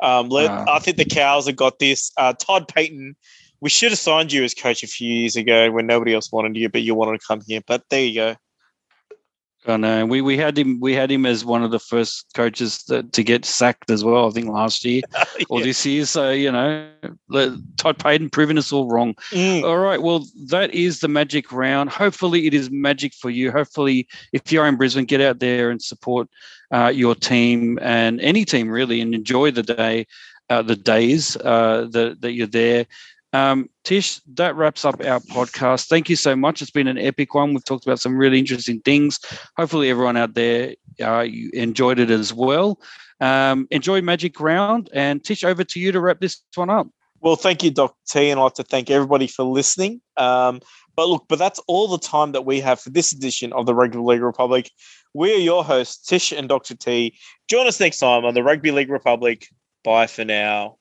Um, 0.00 0.28
let, 0.28 0.50
uh, 0.50 0.64
I 0.68 0.78
think 0.78 0.96
the 0.96 1.04
Cows 1.04 1.46
have 1.46 1.56
got 1.56 1.78
this. 1.78 2.12
Uh, 2.16 2.32
Todd 2.32 2.68
Payten, 2.68 3.14
we 3.60 3.70
should 3.70 3.92
have 3.92 3.98
signed 3.98 4.32
you 4.32 4.44
as 4.44 4.54
coach 4.54 4.82
a 4.82 4.86
few 4.86 5.12
years 5.12 5.36
ago 5.36 5.70
when 5.70 5.86
nobody 5.86 6.14
else 6.14 6.30
wanted 6.30 6.56
you, 6.56 6.68
but 6.68 6.82
you 6.82 6.94
wanted 6.94 7.20
to 7.20 7.26
come 7.26 7.40
here. 7.46 7.60
But 7.66 7.82
there 7.90 8.04
you 8.04 8.14
go. 8.14 8.36
I 9.68 9.76
know 9.76 10.06
we, 10.06 10.20
we 10.20 10.36
had 10.36 10.58
him 10.58 10.80
we 10.80 10.94
had 10.94 11.10
him 11.10 11.26
as 11.26 11.44
one 11.44 11.62
of 11.62 11.70
the 11.70 11.78
first 11.78 12.26
coaches 12.34 12.82
that, 12.88 13.12
to 13.12 13.22
get 13.22 13.44
sacked 13.44 13.90
as 13.90 14.04
well. 14.04 14.28
I 14.28 14.30
think 14.30 14.48
last 14.48 14.84
year 14.84 15.02
yeah. 15.38 15.44
or 15.48 15.60
this 15.60 15.84
year. 15.84 16.04
So 16.06 16.30
you 16.30 16.52
know, 16.52 16.88
Todd 17.76 17.98
Payten 17.98 18.30
proving 18.30 18.58
us 18.58 18.72
all 18.72 18.88
wrong. 18.88 19.14
Mm. 19.30 19.64
All 19.64 19.78
right, 19.78 20.00
well 20.00 20.24
that 20.48 20.72
is 20.74 21.00
the 21.00 21.08
magic 21.08 21.52
round. 21.52 21.90
Hopefully, 21.90 22.46
it 22.46 22.54
is 22.54 22.70
magic 22.70 23.14
for 23.14 23.30
you. 23.30 23.50
Hopefully, 23.50 24.06
if 24.32 24.50
you're 24.52 24.66
in 24.66 24.76
Brisbane, 24.76 25.04
get 25.04 25.20
out 25.20 25.38
there 25.38 25.70
and 25.70 25.82
support 25.82 26.28
uh, 26.72 26.92
your 26.94 27.14
team 27.14 27.78
and 27.82 28.20
any 28.20 28.44
team 28.44 28.68
really, 28.68 29.00
and 29.00 29.14
enjoy 29.14 29.50
the 29.50 29.62
day, 29.62 30.06
uh, 30.50 30.62
the 30.62 30.76
days 30.76 31.36
uh, 31.38 31.86
that 31.90 32.20
that 32.20 32.32
you're 32.32 32.46
there. 32.46 32.86
Um, 33.32 33.68
Tish, 33.84 34.20
that 34.34 34.56
wraps 34.56 34.84
up 34.84 35.00
our 35.04 35.20
podcast. 35.20 35.88
Thank 35.88 36.08
you 36.08 36.16
so 36.16 36.34
much. 36.34 36.62
It's 36.62 36.70
been 36.70 36.88
an 36.88 36.98
epic 36.98 37.34
one. 37.34 37.52
We've 37.52 37.64
talked 37.64 37.86
about 37.86 38.00
some 38.00 38.16
really 38.16 38.38
interesting 38.38 38.80
things. 38.80 39.18
Hopefully, 39.56 39.90
everyone 39.90 40.16
out 40.16 40.34
there 40.34 40.74
uh, 41.02 41.26
enjoyed 41.52 41.98
it 41.98 42.10
as 42.10 42.32
well. 42.32 42.80
Um, 43.20 43.66
enjoy 43.70 44.00
Magic 44.02 44.40
Round. 44.40 44.88
And 44.92 45.22
Tish, 45.22 45.44
over 45.44 45.64
to 45.64 45.80
you 45.80 45.92
to 45.92 46.00
wrap 46.00 46.20
this 46.20 46.42
one 46.54 46.70
up. 46.70 46.88
Well, 47.20 47.36
thank 47.36 47.62
you, 47.62 47.70
Dr. 47.70 47.96
T, 48.08 48.30
and 48.30 48.38
I'd 48.38 48.44
like 48.44 48.54
to 48.54 48.62
thank 48.62 48.90
everybody 48.90 49.26
for 49.26 49.42
listening. 49.42 50.00
Um, 50.16 50.60
but 50.94 51.08
look, 51.08 51.24
but 51.28 51.38
that's 51.38 51.60
all 51.66 51.88
the 51.88 51.98
time 51.98 52.32
that 52.32 52.46
we 52.46 52.60
have 52.60 52.80
for 52.80 52.90
this 52.90 53.12
edition 53.12 53.52
of 53.52 53.66
the 53.66 53.74
Rugby 53.74 53.98
League 53.98 54.22
Republic. 54.22 54.70
We 55.14 55.32
are 55.34 55.38
your 55.38 55.64
hosts, 55.64 56.06
Tish 56.06 56.32
and 56.32 56.48
Dr. 56.48 56.74
T. 56.74 57.16
Join 57.48 57.66
us 57.66 57.80
next 57.80 57.98
time 57.98 58.24
on 58.24 58.34
the 58.34 58.42
Rugby 58.42 58.70
League 58.70 58.90
Republic. 58.90 59.46
Bye 59.82 60.06
for 60.06 60.24
now. 60.24 60.78